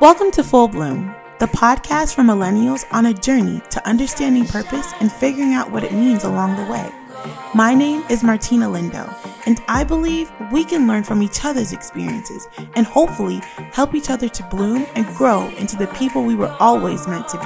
Welcome 0.00 0.30
to 0.30 0.42
Full 0.42 0.68
Bloom, 0.68 1.14
the 1.40 1.46
podcast 1.46 2.14
for 2.14 2.22
millennials 2.22 2.86
on 2.90 3.04
a 3.04 3.12
journey 3.12 3.60
to 3.68 3.86
understanding 3.86 4.46
purpose 4.46 4.94
and 4.98 5.12
figuring 5.12 5.52
out 5.52 5.70
what 5.70 5.84
it 5.84 5.92
means 5.92 6.24
along 6.24 6.56
the 6.56 6.72
way. 6.72 6.90
My 7.54 7.74
name 7.74 8.02
is 8.08 8.24
Martina 8.24 8.64
Lindo, 8.64 9.14
and 9.46 9.60
I 9.68 9.84
believe 9.84 10.32
we 10.50 10.64
can 10.64 10.86
learn 10.86 11.04
from 11.04 11.22
each 11.22 11.44
other's 11.44 11.74
experiences 11.74 12.48
and 12.76 12.86
hopefully 12.86 13.42
help 13.72 13.94
each 13.94 14.08
other 14.08 14.30
to 14.30 14.42
bloom 14.44 14.86
and 14.94 15.04
grow 15.16 15.46
into 15.58 15.76
the 15.76 15.88
people 15.88 16.24
we 16.24 16.34
were 16.34 16.56
always 16.58 17.06
meant 17.06 17.28
to 17.28 17.38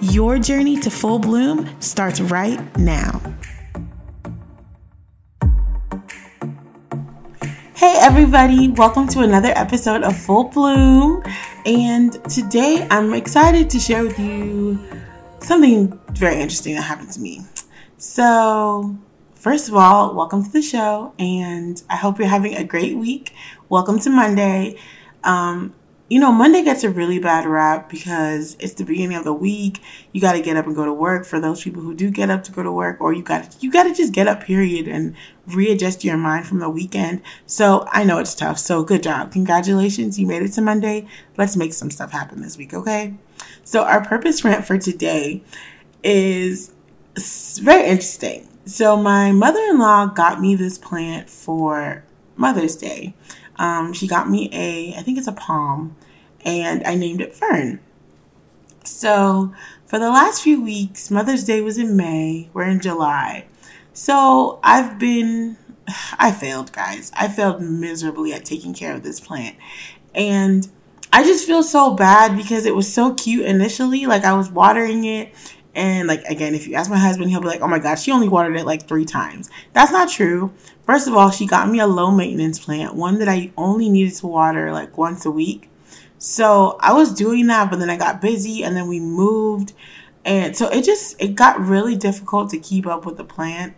be. 0.00 0.12
Your 0.12 0.38
journey 0.38 0.76
to 0.76 0.90
full 0.90 1.18
bloom 1.18 1.68
starts 1.80 2.20
right 2.20 2.60
now. 2.78 3.20
Hey, 7.94 8.00
everybody, 8.00 8.70
welcome 8.70 9.06
to 9.06 9.20
another 9.20 9.52
episode 9.54 10.02
of 10.02 10.16
Full 10.16 10.48
Bloom. 10.48 11.22
And 11.64 12.12
today 12.28 12.84
I'm 12.90 13.14
excited 13.14 13.70
to 13.70 13.78
share 13.78 14.02
with 14.02 14.18
you 14.18 14.80
something 15.38 15.96
very 16.10 16.40
interesting 16.40 16.74
that 16.74 16.82
happened 16.82 17.12
to 17.12 17.20
me. 17.20 17.42
So, 17.96 18.98
first 19.36 19.68
of 19.68 19.76
all, 19.76 20.12
welcome 20.12 20.42
to 20.42 20.50
the 20.50 20.60
show, 20.60 21.14
and 21.20 21.80
I 21.88 21.94
hope 21.94 22.18
you're 22.18 22.26
having 22.26 22.56
a 22.56 22.64
great 22.64 22.96
week. 22.96 23.32
Welcome 23.68 24.00
to 24.00 24.10
Monday. 24.10 24.76
Um, 25.22 25.72
you 26.08 26.20
know, 26.20 26.30
Monday 26.30 26.62
gets 26.62 26.84
a 26.84 26.90
really 26.90 27.18
bad 27.18 27.46
rap 27.46 27.88
because 27.88 28.56
it's 28.60 28.74
the 28.74 28.84
beginning 28.84 29.16
of 29.16 29.24
the 29.24 29.32
week. 29.32 29.80
You 30.12 30.20
got 30.20 30.34
to 30.34 30.42
get 30.42 30.56
up 30.56 30.66
and 30.66 30.76
go 30.76 30.84
to 30.84 30.92
work 30.92 31.24
for 31.24 31.40
those 31.40 31.64
people 31.64 31.80
who 31.80 31.94
do 31.94 32.10
get 32.10 32.28
up 32.28 32.44
to 32.44 32.52
go 32.52 32.62
to 32.62 32.70
work, 32.70 33.00
or 33.00 33.12
you 33.14 33.22
got 33.22 33.56
you 33.62 33.70
got 33.70 33.84
to 33.84 33.94
just 33.94 34.12
get 34.12 34.28
up, 34.28 34.42
period, 34.42 34.86
and 34.86 35.14
readjust 35.46 36.04
your 36.04 36.18
mind 36.18 36.46
from 36.46 36.58
the 36.58 36.68
weekend. 36.68 37.22
So 37.46 37.86
I 37.90 38.04
know 38.04 38.18
it's 38.18 38.34
tough. 38.34 38.58
So 38.58 38.84
good 38.84 39.02
job. 39.02 39.32
Congratulations. 39.32 40.18
You 40.18 40.26
made 40.26 40.42
it 40.42 40.52
to 40.52 40.60
Monday. 40.60 41.06
Let's 41.38 41.56
make 41.56 41.72
some 41.72 41.90
stuff 41.90 42.12
happen 42.12 42.42
this 42.42 42.58
week, 42.58 42.74
okay? 42.74 43.14
So 43.64 43.84
our 43.84 44.04
purpose 44.04 44.44
rant 44.44 44.66
for 44.66 44.76
today 44.76 45.42
is 46.02 46.70
very 47.62 47.88
interesting. 47.88 48.48
So 48.66 48.96
my 48.96 49.32
mother-in-law 49.32 50.08
got 50.08 50.40
me 50.40 50.54
this 50.54 50.78
plant 50.78 51.30
for 51.30 52.04
Mother's 52.36 52.76
Day. 52.76 53.14
Um, 53.56 53.92
she 53.92 54.06
got 54.06 54.28
me 54.28 54.48
a, 54.52 54.98
I 54.98 55.02
think 55.02 55.18
it's 55.18 55.26
a 55.26 55.32
palm, 55.32 55.96
and 56.44 56.84
I 56.84 56.94
named 56.94 57.20
it 57.20 57.34
Fern. 57.34 57.80
So 58.84 59.52
for 59.86 59.98
the 59.98 60.10
last 60.10 60.42
few 60.42 60.62
weeks, 60.62 61.10
Mother's 61.10 61.44
Day 61.44 61.60
was 61.60 61.78
in 61.78 61.96
May. 61.96 62.50
We're 62.52 62.68
in 62.68 62.80
July. 62.80 63.46
So 63.92 64.58
I've 64.62 64.98
been, 64.98 65.56
I 66.18 66.32
failed, 66.32 66.72
guys. 66.72 67.12
I 67.14 67.28
failed 67.28 67.62
miserably 67.62 68.32
at 68.32 68.44
taking 68.44 68.74
care 68.74 68.94
of 68.94 69.02
this 69.02 69.20
plant. 69.20 69.56
And 70.14 70.68
I 71.12 71.22
just 71.22 71.46
feel 71.46 71.62
so 71.62 71.94
bad 71.94 72.36
because 72.36 72.66
it 72.66 72.74
was 72.74 72.92
so 72.92 73.14
cute 73.14 73.46
initially. 73.46 74.06
Like 74.06 74.24
I 74.24 74.34
was 74.34 74.50
watering 74.50 75.04
it 75.04 75.32
and 75.74 76.08
like 76.08 76.22
again, 76.24 76.54
if 76.54 76.66
you 76.66 76.74
ask 76.74 76.90
my 76.90 76.98
husband, 76.98 77.30
he'll 77.30 77.40
be 77.40 77.48
like, 77.48 77.60
"Oh 77.60 77.68
my 77.68 77.78
god, 77.78 77.96
she 77.96 78.12
only 78.12 78.28
watered 78.28 78.56
it 78.56 78.66
like 78.66 78.86
3 78.86 79.04
times." 79.04 79.50
That's 79.72 79.92
not 79.92 80.08
true. 80.08 80.52
First 80.86 81.08
of 81.08 81.14
all, 81.14 81.30
she 81.30 81.46
got 81.46 81.68
me 81.68 81.80
a 81.80 81.86
low 81.86 82.10
maintenance 82.10 82.58
plant, 82.58 82.94
one 82.94 83.18
that 83.18 83.28
I 83.28 83.52
only 83.56 83.88
needed 83.88 84.14
to 84.16 84.26
water 84.26 84.72
like 84.72 84.96
once 84.98 85.24
a 85.24 85.30
week. 85.30 85.70
So, 86.18 86.78
I 86.80 86.92
was 86.92 87.12
doing 87.12 87.48
that, 87.48 87.70
but 87.70 87.78
then 87.78 87.90
I 87.90 87.96
got 87.96 88.20
busy 88.20 88.62
and 88.62 88.76
then 88.76 88.88
we 88.88 89.00
moved. 89.00 89.72
And 90.24 90.56
so 90.56 90.68
it 90.68 90.84
just 90.84 91.20
it 91.20 91.34
got 91.34 91.60
really 91.60 91.96
difficult 91.96 92.50
to 92.50 92.58
keep 92.58 92.86
up 92.86 93.04
with 93.04 93.16
the 93.16 93.24
plant. 93.24 93.74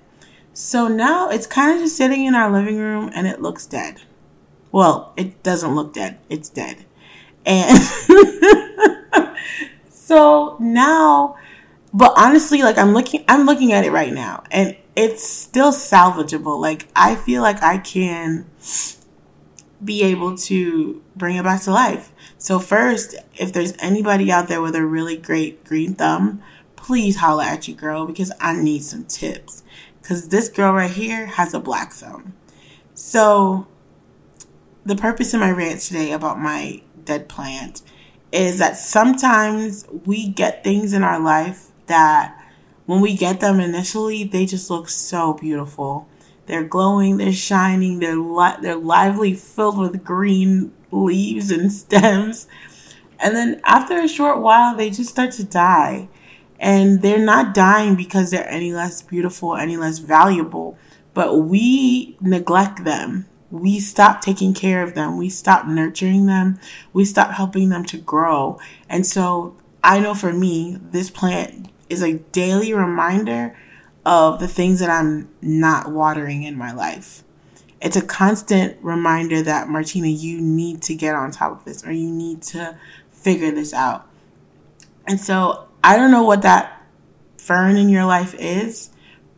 So 0.52 0.89
now 0.89 1.28
it's 1.28 1.47
kind 1.47 1.74
of 1.77 1.83
just 1.83 1.97
sitting 1.97 2.24
in 2.24 2.34
our 2.34 2.50
living 2.50 2.78
room 2.78 3.11
and 3.14 3.27
it 3.27 3.42
looks 3.42 3.67
dead. 3.67 4.02
Well, 4.72 5.12
it 5.17 5.42
doesn't 5.42 5.74
look 5.74 5.92
dead. 5.92 6.19
It's 6.28 6.48
dead. 6.48 6.84
And 7.44 7.78
so 9.91 10.56
now 10.61 11.36
but 11.97 12.12
honestly, 12.14 12.62
like 12.62 12.77
I'm 12.77 12.92
looking 12.92 13.24
I'm 13.27 13.46
looking 13.46 13.73
at 13.73 13.86
it 13.86 13.90
right 13.90 14.12
now 14.12 14.45
and 14.51 14.77
it's 14.95 15.27
still 15.27 15.73
salvageable. 15.73 16.61
Like 16.61 16.89
I 16.95 17.14
feel 17.14 17.40
like 17.40 17.62
I 17.62 17.79
can 17.79 18.45
be 19.83 20.02
able 20.02 20.36
to 20.36 21.02
bring 21.17 21.36
it 21.36 21.45
back 21.45 21.62
to 21.62 21.70
life. 21.70 22.12
So 22.36 22.58
first, 22.58 23.14
if 23.36 23.51
there's 23.51 23.73
anybody 23.79 24.30
out 24.30 24.46
there 24.46 24.61
with 24.61 24.74
a 24.74 24.84
really 24.84 25.17
great 25.17 25.64
green 25.64 25.95
thumb, 25.95 26.42
please 26.77 27.17
holla 27.17 27.46
at 27.46 27.67
you 27.67 27.74
girl 27.74 28.05
because 28.05 28.30
I 28.42 28.52
need 28.61 28.83
some 28.83 29.05
tips. 29.05 29.64
Cause 30.02 30.28
this 30.28 30.51
girl 30.51 30.74
right 30.74 30.90
here 30.90 31.24
has 31.24 31.55
a 31.55 31.61
black 31.61 31.92
thumb. 31.92 32.34
So 32.92 33.68
the 34.84 34.96
purpose 34.96 35.33
of 35.33 35.40
my 35.40 35.51
rant 35.51 35.80
today 35.80 36.13
about 36.13 36.39
my 36.39 36.83
dead 37.07 37.27
plant 37.27 37.80
is 38.33 38.58
that 38.58 38.77
sometimes 38.77 39.86
we 40.05 40.28
get 40.28 40.63
things 40.63 40.92
in 40.92 41.02
our 41.02 41.18
life 41.18 41.73
that 41.86 42.36
when 42.86 43.01
we 43.01 43.17
get 43.17 43.41
them 43.41 43.61
initially, 43.61 44.24
they 44.24 44.47
just 44.47 44.70
look 44.70 44.89
so 44.89 45.35
beautiful. 45.35 46.08
They're 46.47 46.64
glowing, 46.64 47.17
they're 47.17 47.33
shining, 47.33 47.98
they're 47.98 48.17
li- 48.17 48.57
they're 48.63 48.77
lively, 48.77 49.35
filled 49.35 49.79
with 49.79 50.05
green 50.05 50.73
leaves 50.92 51.51
and 51.51 51.73
stems. 51.73 52.46
And 53.19 53.35
then 53.35 53.61
after 53.64 53.98
a 53.98 54.08
short 54.08 54.41
while, 54.41 54.77
they 54.77 54.91
just 54.91 55.11
start 55.11 55.33
to 55.33 55.45
die. 55.45 56.08
And 56.58 57.02
they're 57.02 57.19
not 57.19 57.55
dying 57.55 57.96
because 57.96 58.30
they're 58.30 58.48
any 58.48 58.73
less 58.73 59.02
beautiful, 59.02 59.57
any 59.57 59.77
less 59.77 59.98
valuable, 59.98 60.79
but 61.13 61.41
we 61.41 62.17
neglect 62.20 62.85
them. 62.85 63.27
We 63.51 63.79
stop 63.80 64.23
taking 64.23 64.55
care 64.55 64.83
of 64.83 64.95
them. 64.95 65.17
We 65.19 65.29
stop 65.29 65.67
nurturing 65.67 66.27
them. 66.27 66.58
We 66.92 67.05
stop 67.05 67.33
helping 67.33 67.69
them 67.69 67.85
to 67.86 67.98
grow. 67.98 68.58
And 68.89 69.07
so 69.07 69.57
I 69.85 69.98
know 69.98 70.14
for 70.14 70.33
me, 70.33 70.79
this 70.80 71.11
plant 71.11 71.69
is 71.89 72.02
a 72.02 72.14
daily 72.14 72.73
reminder 72.73 73.57
of 74.05 74.39
the 74.39 74.48
things 74.48 74.80
that 74.80 74.91
I'm 74.91 75.29
not 75.42 75.91
watering 75.91 76.45
in 76.45 76.57
my 76.57 76.73
life. 76.73 77.23
It's 77.80 77.97
a 77.97 78.02
constant 78.02 78.79
reminder 78.80 79.42
that, 79.42 79.69
Martina, 79.69 80.08
you 80.08 80.41
need 80.41 80.83
to 80.83 80.95
get 80.95 81.14
on 81.14 81.30
top 81.30 81.52
of 81.52 81.64
this 81.64 81.85
or 81.85 81.92
you 81.92 82.11
need 82.11 82.42
to 82.42 82.79
figure 83.11 83.51
this 83.51 83.75
out. 83.75 84.08
And 85.07 85.20
so 85.20 85.69
I 85.83 85.96
don't 85.96 86.11
know 86.11 86.23
what 86.23 86.42
that 86.42 86.83
fern 87.36 87.77
in 87.77 87.89
your 87.89 88.05
life 88.05 88.35
is, 88.39 88.91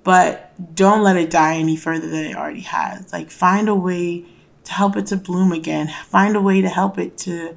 but 0.04 0.52
don't 0.74 1.02
let 1.02 1.16
it 1.16 1.30
die 1.30 1.56
any 1.56 1.76
further 1.76 2.08
than 2.08 2.24
it 2.24 2.36
already 2.36 2.60
has. 2.60 3.12
Like, 3.12 3.30
find 3.30 3.68
a 3.68 3.74
way 3.74 4.24
to 4.64 4.72
help 4.72 4.96
it 4.96 5.06
to 5.06 5.16
bloom 5.16 5.52
again, 5.52 5.88
find 6.06 6.36
a 6.36 6.40
way 6.40 6.60
to 6.60 6.68
help 6.68 6.98
it 6.98 7.16
to 7.18 7.56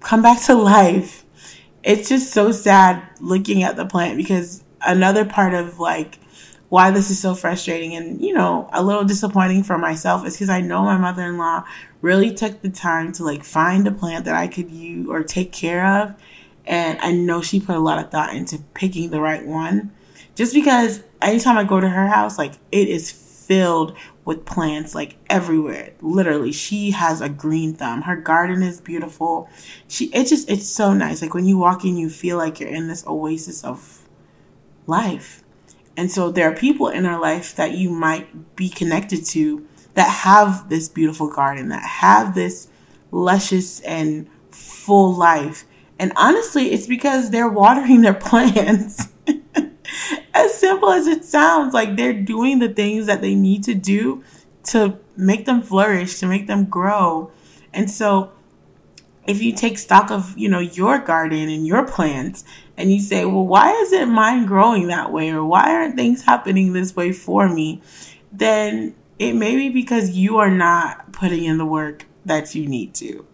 come 0.00 0.22
back 0.22 0.42
to 0.42 0.54
life 0.56 1.24
it's 1.82 2.08
just 2.08 2.32
so 2.32 2.52
sad 2.52 3.02
looking 3.20 3.62
at 3.62 3.76
the 3.76 3.86
plant 3.86 4.16
because 4.16 4.62
another 4.82 5.24
part 5.24 5.54
of 5.54 5.78
like 5.78 6.18
why 6.68 6.90
this 6.90 7.10
is 7.10 7.18
so 7.18 7.34
frustrating 7.34 7.94
and 7.94 8.20
you 8.20 8.32
know 8.32 8.68
a 8.72 8.82
little 8.82 9.04
disappointing 9.04 9.62
for 9.62 9.76
myself 9.76 10.26
is 10.26 10.34
because 10.34 10.48
I 10.48 10.60
know 10.60 10.82
my 10.82 10.96
mother-in-law 10.96 11.64
really 12.00 12.32
took 12.32 12.62
the 12.62 12.70
time 12.70 13.12
to 13.12 13.24
like 13.24 13.44
find 13.44 13.86
a 13.86 13.90
plant 13.90 14.24
that 14.24 14.34
I 14.34 14.46
could 14.46 14.70
use 14.70 15.06
or 15.08 15.22
take 15.22 15.52
care 15.52 15.84
of. 15.84 16.14
And 16.64 16.98
I 17.00 17.12
know 17.12 17.42
she 17.42 17.60
put 17.60 17.74
a 17.74 17.80
lot 17.80 18.02
of 18.02 18.10
thought 18.10 18.34
into 18.34 18.58
picking 18.74 19.10
the 19.10 19.20
right 19.20 19.44
one. 19.44 19.92
Just 20.34 20.54
because 20.54 21.02
anytime 21.20 21.58
I 21.58 21.64
go 21.64 21.80
to 21.80 21.88
her 21.88 22.06
house 22.06 22.38
like 22.38 22.54
it 22.70 22.88
is 22.88 23.10
filled 23.50 23.96
with 24.24 24.46
plants 24.46 24.94
like 24.94 25.16
everywhere. 25.28 25.92
Literally, 26.00 26.52
she 26.52 26.92
has 26.92 27.20
a 27.20 27.28
green 27.28 27.74
thumb. 27.74 28.02
Her 28.02 28.14
garden 28.14 28.62
is 28.62 28.80
beautiful. 28.80 29.48
She 29.88 30.04
it 30.14 30.28
just 30.28 30.48
it's 30.48 30.68
so 30.68 30.94
nice. 30.94 31.20
Like 31.20 31.34
when 31.34 31.46
you 31.46 31.58
walk 31.58 31.84
in, 31.84 31.96
you 31.96 32.10
feel 32.10 32.36
like 32.36 32.60
you're 32.60 32.68
in 32.68 32.86
this 32.86 33.04
oasis 33.08 33.64
of 33.64 34.08
life. 34.86 35.42
And 35.96 36.12
so 36.12 36.30
there 36.30 36.48
are 36.48 36.54
people 36.54 36.86
in 36.90 37.04
our 37.04 37.20
life 37.20 37.56
that 37.56 37.72
you 37.72 37.90
might 37.90 38.54
be 38.54 38.68
connected 38.68 39.26
to 39.26 39.66
that 39.94 40.08
have 40.08 40.68
this 40.68 40.88
beautiful 40.88 41.28
garden, 41.28 41.70
that 41.70 41.82
have 41.82 42.36
this 42.36 42.68
luscious 43.10 43.80
and 43.80 44.28
full 44.52 45.12
life. 45.12 45.64
And 45.98 46.12
honestly, 46.14 46.70
it's 46.70 46.86
because 46.86 47.30
they're 47.30 47.48
watering 47.50 48.02
their 48.02 48.14
plants 48.30 49.08
as 50.34 50.54
simple 50.54 50.90
as 50.90 51.06
it 51.06 51.24
sounds, 51.24 51.74
like 51.74 51.96
they're 51.96 52.12
doing 52.12 52.58
the 52.58 52.68
things 52.68 53.06
that 53.06 53.20
they 53.20 53.34
need 53.34 53.64
to 53.64 53.74
do 53.74 54.22
to 54.64 54.98
make 55.16 55.46
them 55.46 55.62
flourish, 55.62 56.18
to 56.18 56.26
make 56.26 56.46
them 56.46 56.64
grow. 56.66 57.30
And 57.72 57.90
so 57.90 58.32
if 59.26 59.42
you 59.42 59.52
take 59.52 59.78
stock 59.78 60.10
of, 60.10 60.36
you 60.36 60.48
know, 60.48 60.58
your 60.58 60.98
garden 60.98 61.48
and 61.48 61.66
your 61.66 61.86
plants 61.86 62.44
and 62.76 62.92
you 62.92 63.00
say, 63.00 63.24
"Well, 63.24 63.46
why 63.46 63.72
isn't 63.72 64.10
mine 64.10 64.46
growing 64.46 64.88
that 64.88 65.12
way 65.12 65.30
or 65.30 65.44
why 65.44 65.74
aren't 65.74 65.96
things 65.96 66.22
happening 66.22 66.72
this 66.72 66.96
way 66.96 67.12
for 67.12 67.48
me?" 67.48 67.82
then 68.32 68.94
it 69.18 69.34
may 69.34 69.56
be 69.56 69.68
because 69.68 70.10
you 70.10 70.38
are 70.38 70.50
not 70.50 71.12
putting 71.12 71.44
in 71.44 71.58
the 71.58 71.66
work 71.66 72.06
that 72.24 72.54
you 72.54 72.66
need 72.66 72.94
to. 72.94 73.26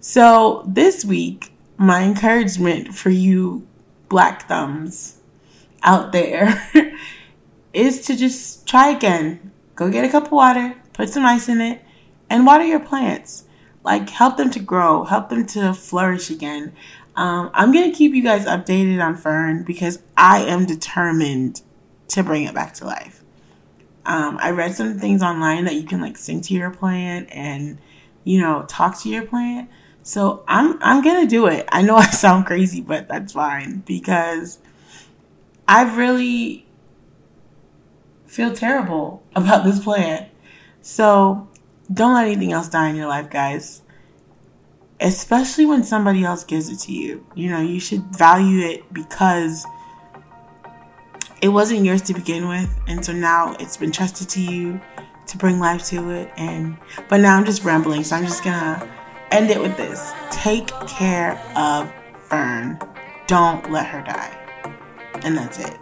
So, 0.00 0.64
this 0.66 1.04
week, 1.04 1.52
my 1.76 2.02
encouragement 2.02 2.94
for 2.94 3.10
you 3.10 3.66
black 4.08 4.46
thumbs 4.48 5.18
out 5.82 6.12
there 6.12 6.68
is 7.72 8.06
to 8.06 8.16
just 8.16 8.66
try 8.66 8.88
again. 8.90 9.52
Go 9.74 9.90
get 9.90 10.04
a 10.04 10.08
cup 10.08 10.26
of 10.26 10.32
water, 10.32 10.76
put 10.92 11.08
some 11.08 11.24
ice 11.24 11.48
in 11.48 11.60
it, 11.60 11.82
and 12.28 12.46
water 12.46 12.64
your 12.64 12.80
plants. 12.80 13.44
Like 13.84 14.10
help 14.10 14.36
them 14.36 14.50
to 14.50 14.60
grow, 14.60 15.04
help 15.04 15.28
them 15.28 15.46
to 15.48 15.74
flourish 15.74 16.30
again. 16.30 16.72
Um, 17.16 17.50
I'm 17.52 17.72
gonna 17.72 17.92
keep 17.92 18.14
you 18.14 18.22
guys 18.22 18.46
updated 18.46 19.04
on 19.04 19.16
Fern 19.16 19.64
because 19.64 20.02
I 20.16 20.40
am 20.42 20.66
determined 20.66 21.62
to 22.08 22.22
bring 22.22 22.44
it 22.44 22.54
back 22.54 22.74
to 22.74 22.86
life. 22.86 23.22
Um, 24.04 24.38
I 24.40 24.50
read 24.50 24.74
some 24.74 24.98
things 24.98 25.22
online 25.22 25.64
that 25.64 25.74
you 25.74 25.84
can 25.84 26.00
like 26.00 26.16
sing 26.16 26.40
to 26.42 26.54
your 26.54 26.70
plant 26.70 27.28
and 27.30 27.78
you 28.24 28.40
know 28.40 28.64
talk 28.68 28.98
to 29.00 29.08
your 29.08 29.24
plant. 29.24 29.68
So 30.02 30.44
I'm 30.48 30.78
I'm 30.82 31.02
gonna 31.02 31.26
do 31.26 31.46
it. 31.46 31.68
I 31.70 31.82
know 31.82 31.96
I 31.96 32.06
sound 32.06 32.46
crazy, 32.46 32.80
but 32.80 33.08
that's 33.08 33.32
fine 33.32 33.82
because 33.86 34.58
I 35.72 35.84
really 35.96 36.66
feel 38.26 38.52
terrible 38.52 39.22
about 39.34 39.64
this 39.64 39.82
plant. 39.82 40.28
So 40.82 41.48
don't 41.90 42.12
let 42.12 42.26
anything 42.26 42.52
else 42.52 42.68
die 42.68 42.90
in 42.90 42.96
your 42.96 43.06
life, 43.06 43.30
guys. 43.30 43.80
Especially 45.00 45.64
when 45.64 45.82
somebody 45.82 46.24
else 46.24 46.44
gives 46.44 46.68
it 46.68 46.76
to 46.80 46.92
you. 46.92 47.26
You 47.34 47.48
know, 47.48 47.60
you 47.62 47.80
should 47.80 48.02
value 48.14 48.66
it 48.66 48.92
because 48.92 49.66
it 51.40 51.48
wasn't 51.48 51.86
yours 51.86 52.02
to 52.02 52.12
begin 52.12 52.48
with, 52.48 52.70
and 52.86 53.02
so 53.02 53.12
now 53.14 53.56
it's 53.58 53.78
been 53.78 53.90
trusted 53.92 54.28
to 54.28 54.42
you 54.42 54.78
to 55.26 55.38
bring 55.38 55.58
life 55.58 55.86
to 55.86 56.10
it. 56.10 56.30
And 56.36 56.76
but 57.08 57.20
now 57.20 57.38
I'm 57.38 57.46
just 57.46 57.64
rambling, 57.64 58.04
so 58.04 58.14
I'm 58.14 58.26
just 58.26 58.44
gonna 58.44 58.86
end 59.30 59.50
it 59.50 59.60
with 59.60 59.78
this. 59.78 60.12
Take 60.30 60.68
care 60.86 61.40
of 61.56 61.90
Fern. 62.28 62.78
Don't 63.26 63.72
let 63.72 63.86
her 63.86 64.02
die. 64.02 64.41
And 65.24 65.36
that's 65.36 65.58
it. 65.58 65.78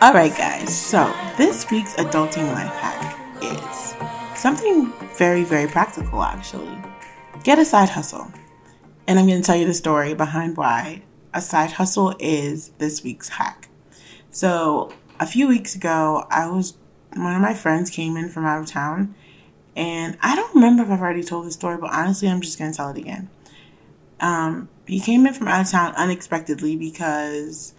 All 0.00 0.12
right, 0.12 0.36
guys. 0.36 0.76
So 0.76 1.12
this 1.36 1.70
week's 1.70 1.94
adulting 1.94 2.52
life 2.52 2.72
hack 2.72 3.18
is 3.42 3.94
something 4.40 4.92
very, 5.16 5.44
very 5.44 5.68
practical, 5.68 6.22
actually. 6.22 6.76
Get 7.44 7.58
a 7.58 7.64
side 7.64 7.88
hustle. 7.88 8.32
And 9.06 9.18
I'm 9.18 9.26
going 9.26 9.40
to 9.40 9.46
tell 9.46 9.56
you 9.56 9.66
the 9.66 9.74
story 9.74 10.14
behind 10.14 10.56
why 10.56 11.02
a 11.34 11.40
side 11.40 11.72
hustle 11.72 12.14
is 12.18 12.70
this 12.78 13.02
week's 13.02 13.28
hack. 13.28 13.68
So 14.30 14.92
a 15.20 15.26
few 15.26 15.48
weeks 15.48 15.74
ago, 15.74 16.26
I 16.30 16.48
was 16.48 16.74
one 17.14 17.34
of 17.34 17.40
my 17.40 17.54
friends 17.54 17.90
came 17.90 18.16
in 18.16 18.28
from 18.28 18.44
out 18.44 18.60
of 18.60 18.66
town, 18.66 19.14
and 19.74 20.18
I 20.22 20.36
don't 20.36 20.54
remember 20.54 20.82
if 20.82 20.90
I've 20.90 21.00
already 21.00 21.22
told 21.22 21.46
this 21.46 21.54
story, 21.54 21.76
but 21.78 21.92
honestly, 21.92 22.28
I'm 22.28 22.40
just 22.40 22.58
to 22.58 22.72
tell 22.72 22.90
it 22.90 22.98
again. 22.98 23.28
Um, 24.20 24.68
he 24.86 25.00
came 25.00 25.26
in 25.26 25.34
from 25.34 25.48
out 25.48 25.60
of 25.60 25.70
town 25.70 25.94
unexpectedly 25.96 26.76
because 26.76 27.74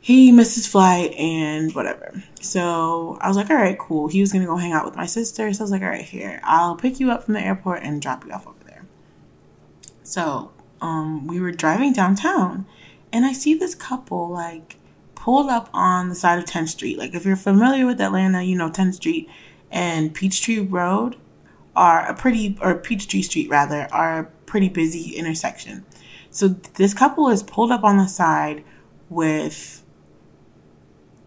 he 0.00 0.32
missed 0.32 0.54
his 0.54 0.66
flight 0.66 1.12
and 1.12 1.74
whatever. 1.74 2.22
So 2.40 3.18
I 3.20 3.28
was 3.28 3.36
like, 3.36 3.50
all 3.50 3.56
right, 3.56 3.78
cool. 3.78 4.08
He 4.08 4.20
was 4.20 4.32
gonna 4.32 4.46
go 4.46 4.56
hang 4.56 4.72
out 4.72 4.86
with 4.86 4.96
my 4.96 5.06
sister. 5.06 5.52
So 5.52 5.60
I 5.60 5.64
was 5.64 5.70
like, 5.70 5.82
all 5.82 5.88
right, 5.88 6.04
here, 6.04 6.40
I'll 6.44 6.76
pick 6.76 6.98
you 7.00 7.10
up 7.10 7.24
from 7.24 7.34
the 7.34 7.40
airport 7.40 7.82
and 7.82 8.00
drop 8.00 8.24
you 8.24 8.32
off 8.32 8.46
over 8.46 8.56
there. 8.64 8.86
So 10.02 10.52
um, 10.80 11.26
we 11.26 11.40
were 11.40 11.52
driving 11.52 11.92
downtown 11.92 12.64
and 13.12 13.26
I 13.26 13.32
see 13.32 13.54
this 13.54 13.74
couple 13.74 14.28
like 14.30 14.77
pulled 15.28 15.50
up 15.50 15.68
on 15.74 16.08
the 16.08 16.14
side 16.14 16.38
of 16.38 16.46
10th 16.46 16.68
Street. 16.68 16.96
Like 16.96 17.14
if 17.14 17.26
you're 17.26 17.36
familiar 17.36 17.84
with 17.84 18.00
Atlanta, 18.00 18.42
you 18.42 18.56
know 18.56 18.70
10th 18.70 18.94
Street 18.94 19.28
and 19.70 20.14
Peachtree 20.14 20.60
Road 20.60 21.16
are 21.76 22.08
a 22.08 22.14
pretty 22.14 22.56
or 22.62 22.74
Peachtree 22.76 23.20
Street 23.20 23.50
rather 23.50 23.88
are 23.92 24.20
a 24.20 24.24
pretty 24.46 24.70
busy 24.70 25.14
intersection. 25.16 25.84
So 26.30 26.48
this 26.48 26.94
couple 26.94 27.28
is 27.28 27.42
pulled 27.42 27.70
up 27.70 27.84
on 27.84 27.98
the 27.98 28.06
side 28.06 28.64
with 29.10 29.84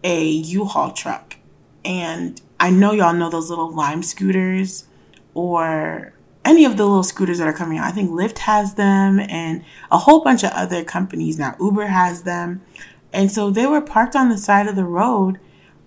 a 0.02 0.24
U-Haul 0.24 0.90
truck. 0.90 1.36
And 1.84 2.42
I 2.58 2.70
know 2.70 2.90
y'all 2.90 3.14
know 3.14 3.30
those 3.30 3.50
little 3.50 3.72
Lime 3.72 4.02
scooters 4.02 4.86
or 5.32 6.12
any 6.44 6.64
of 6.64 6.76
the 6.76 6.84
little 6.84 7.04
scooters 7.04 7.38
that 7.38 7.46
are 7.46 7.52
coming 7.52 7.78
out. 7.78 7.84
I 7.84 7.92
think 7.92 8.10
Lyft 8.10 8.38
has 8.38 8.74
them 8.74 9.20
and 9.20 9.64
a 9.92 9.98
whole 9.98 10.24
bunch 10.24 10.42
of 10.42 10.50
other 10.50 10.82
companies 10.82 11.38
now. 11.38 11.54
Uber 11.60 11.86
has 11.86 12.24
them. 12.24 12.62
And 13.12 13.30
so 13.30 13.50
they 13.50 13.66
were 13.66 13.80
parked 13.80 14.16
on 14.16 14.28
the 14.28 14.38
side 14.38 14.66
of 14.66 14.76
the 14.76 14.84
road 14.84 15.38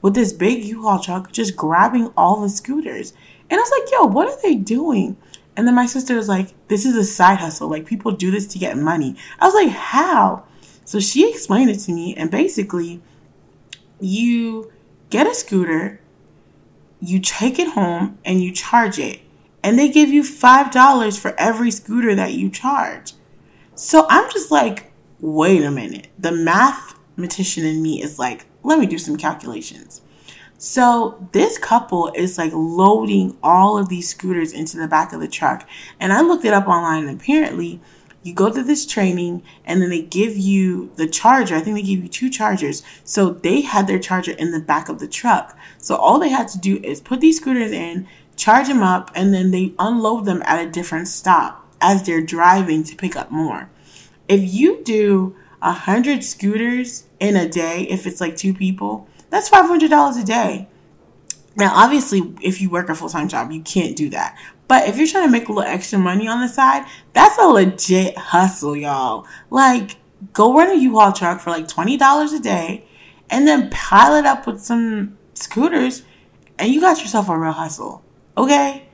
with 0.01 0.13
this 0.13 0.33
big 0.33 0.63
U-Haul 0.63 1.00
truck 1.00 1.31
just 1.31 1.56
grabbing 1.56 2.12
all 2.16 2.42
the 2.42 2.50
scooters. 2.50 3.13
And 3.50 3.60
I 3.60 3.62
was 3.62 3.72
like, 3.72 3.92
yo, 3.92 4.06
what 4.06 4.27
are 4.27 4.42
they 4.42 4.56
doing? 4.56 5.18
And 5.57 5.68
then 5.68 5.75
my 5.75 5.86
sister 5.86 6.16
was 6.16 6.30
like, 6.30 6.54
this 6.68 6.86
is 6.86 6.95
a 6.95 7.04
side 7.04 7.39
hustle. 7.39 7.69
Like 7.69 7.86
people 7.86 8.12
do 8.12 8.30
this 8.30 8.48
to 8.48 8.60
get 8.60 8.77
money. 8.77 9.16
I 9.39 9.45
was 9.45 9.56
like, 9.56 9.69
how? 9.69 10.44
So 10.83 11.00
she 11.00 11.30
explained 11.30 11.69
it 11.69 11.80
to 11.80 11.92
me 11.92 12.16
and 12.16 12.30
basically 12.30 13.01
you 14.00 14.72
get 15.10 15.27
a 15.27 15.33
scooter, 15.33 16.01
you 17.00 17.19
take 17.19 17.57
it 17.57 17.69
home, 17.69 18.18
and 18.25 18.44
you 18.44 18.51
charge 18.51 19.00
it. 19.00 19.22
And 19.63 19.80
they 19.80 19.89
give 19.89 20.10
you 20.10 20.22
$5 20.22 21.19
for 21.19 21.33
every 21.39 21.72
scooter 21.72 22.13
that 22.13 22.33
you 22.33 22.50
charge. 22.50 23.13
So 23.74 24.06
I'm 24.10 24.30
just 24.31 24.51
like, 24.51 24.92
wait 25.19 25.63
a 25.63 25.72
minute. 25.72 26.07
The 26.19 26.31
mathematician 27.15 27.65
in 27.65 27.81
me 27.81 28.01
is 28.01 28.19
like, 28.19 28.45
let 28.63 28.79
me 28.79 28.85
do 28.85 28.97
some 28.97 29.17
calculations. 29.17 30.01
So 30.57 31.27
this 31.31 31.57
couple 31.57 32.12
is 32.15 32.38
like 32.38 32.51
loading 32.53 33.38
all 33.44 33.77
of 33.77 33.89
these 33.89 34.09
scooters 34.09 34.53
into 34.53 34.77
the 34.77 34.88
back 34.88 35.13
of 35.13 35.19
the 35.19 35.27
truck. 35.27 35.67
And 36.00 36.13
I 36.13 36.21
looked 36.21 36.45
it 36.45 36.53
up 36.53 36.67
online 36.67 37.07
and 37.07 37.21
apparently 37.21 37.81
you 38.23 38.33
go 38.33 38.50
to 38.50 38.63
this 38.63 38.85
training 38.85 39.44
and 39.65 39.81
then 39.81 39.89
they 39.89 40.01
give 40.01 40.35
you 40.35 40.91
the 40.95 41.07
charger. 41.07 41.56
I 41.56 41.59
think 41.59 41.75
they 41.75 41.83
give 41.83 42.01
you 42.01 42.09
two 42.09 42.29
chargers. 42.29 42.83
So 43.03 43.31
they 43.31 43.62
had 43.62 43.85
their 43.88 44.00
charger 44.00 44.31
in 44.31 44.51
the 44.51 44.59
back 44.59 44.89
of 44.89 45.00
the 45.00 45.07
truck. 45.07 45.57
So 45.77 45.95
all 45.95 46.19
they 46.19 46.29
had 46.29 46.47
to 46.50 46.57
do 46.57 46.79
is 46.83 47.01
put 47.01 47.21
these 47.21 47.38
scooters 47.38 47.71
in, 47.71 48.07
charge 48.35 48.67
them 48.67 48.81
up, 48.81 49.12
and 49.13 49.33
then 49.33 49.51
they 49.51 49.73
unload 49.77 50.25
them 50.25 50.41
at 50.45 50.65
a 50.65 50.71
different 50.71 51.07
stop 51.07 51.67
as 51.81 52.03
they're 52.03 52.21
driving 52.21 52.83
to 52.85 52.95
pick 52.95 53.15
up 53.15 53.29
more. 53.29 53.69
If 54.27 54.41
you 54.41 54.81
do 54.83 55.35
a 55.65 55.73
hundred 55.73 56.23
scooters 56.23 57.06
in 57.19 57.35
a 57.35 57.50
day, 57.50 57.81
if 57.89 58.06
it's 58.06 58.21
like 58.21 58.38
two 58.38 58.53
people, 58.53 59.09
that's 59.31 59.50
five 59.50 59.65
hundred 59.65 59.89
dollars 59.89 60.15
a 60.15 60.23
day. 60.23 60.69
Now, 61.57 61.71
obviously, 61.73 62.35
if 62.41 62.62
you 62.62 62.69
work 62.69 62.88
a 62.88 62.95
full 62.95 63.09
time 63.09 63.27
job, 63.27 63.51
you 63.51 63.62
can't 63.62 63.95
do 63.95 64.09
that. 64.09 64.38
But 64.67 64.88
if 64.88 64.97
you're 64.97 65.07
trying 65.07 65.25
to 65.27 65.31
make 65.31 65.50
a 65.50 65.53
little 65.53 65.69
extra 65.69 65.97
money 65.97 66.27
on 66.27 66.39
the 66.39 66.47
side, 66.47 66.85
that's 67.13 67.38
a 67.39 67.47
legit 67.47 68.17
hustle, 68.17 68.75
y'all. 68.75 69.25
Like, 69.50 69.97
go 70.34 70.55
rent 70.55 70.72
a 70.72 70.77
U-Haul 70.77 71.13
truck 71.13 71.39
for 71.39 71.50
like 71.50 71.67
$20 71.67 72.36
a 72.36 72.39
day 72.39 72.86
and 73.29 73.48
then 73.48 73.69
pile 73.72 74.15
it 74.15 74.25
up 74.25 74.48
with 74.48 74.62
some 74.62 75.17
scooters 75.34 76.03
and 76.57 76.72
you 76.72 76.81
got 76.81 77.00
yourself 77.00 77.29
a 77.29 77.38
real 77.38 77.51
hustle. 77.51 78.03
Okay? 78.38 78.88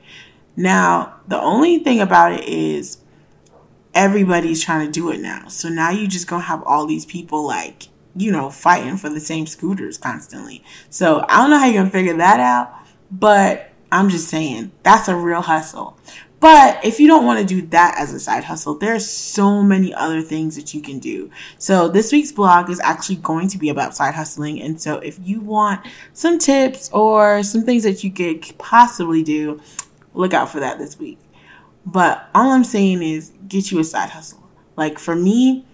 Now, 0.56 1.20
the 1.28 1.40
only 1.40 1.78
thing 1.78 2.00
about 2.00 2.32
it 2.32 2.44
is 2.44 2.98
everybody's 3.94 4.62
trying 4.64 4.86
to 4.86 4.92
do 4.92 5.10
it 5.10 5.20
now. 5.20 5.48
So 5.48 5.68
now 5.68 5.90
you 5.90 6.08
just 6.08 6.26
gonna 6.26 6.44
have 6.44 6.62
all 6.64 6.86
these 6.86 7.06
people 7.06 7.46
like, 7.46 7.88
you 8.14 8.30
know, 8.30 8.50
fighting 8.50 8.96
for 8.96 9.08
the 9.08 9.20
same 9.20 9.46
scooters 9.46 9.98
constantly. 9.98 10.64
So 10.90 11.24
I 11.28 11.38
don't 11.38 11.50
know 11.50 11.58
how 11.58 11.66
you're 11.66 11.82
gonna 11.82 11.90
figure 11.90 12.16
that 12.16 12.40
out, 12.40 12.74
but 13.10 13.70
I'm 13.90 14.08
just 14.08 14.28
saying, 14.28 14.72
that's 14.82 15.08
a 15.08 15.14
real 15.14 15.42
hustle. 15.42 15.98
But 16.42 16.84
if 16.84 16.98
you 16.98 17.06
don't 17.06 17.24
want 17.24 17.38
to 17.38 17.44
do 17.46 17.64
that 17.68 17.94
as 17.96 18.12
a 18.12 18.18
side 18.18 18.42
hustle, 18.42 18.74
there's 18.74 19.08
so 19.08 19.62
many 19.62 19.94
other 19.94 20.22
things 20.22 20.56
that 20.56 20.74
you 20.74 20.82
can 20.82 20.98
do. 20.98 21.30
So 21.56 21.86
this 21.86 22.10
week's 22.10 22.32
blog 22.32 22.68
is 22.68 22.80
actually 22.80 23.16
going 23.16 23.46
to 23.46 23.58
be 23.58 23.68
about 23.68 23.94
side 23.94 24.14
hustling. 24.14 24.60
And 24.60 24.80
so 24.80 24.96
if 24.98 25.20
you 25.22 25.40
want 25.40 25.86
some 26.14 26.40
tips 26.40 26.90
or 26.92 27.44
some 27.44 27.62
things 27.62 27.84
that 27.84 28.02
you 28.02 28.10
could 28.10 28.58
possibly 28.58 29.22
do, 29.22 29.60
look 30.14 30.34
out 30.34 30.48
for 30.48 30.58
that 30.58 30.78
this 30.78 30.98
week. 30.98 31.20
But 31.84 32.28
all 32.34 32.50
I'm 32.50 32.64
saying 32.64 33.02
is 33.02 33.32
get 33.48 33.70
you 33.70 33.78
a 33.80 33.84
side 33.84 34.10
hustle. 34.10 34.48
Like 34.76 34.98
for 34.98 35.14
me, 35.14 35.66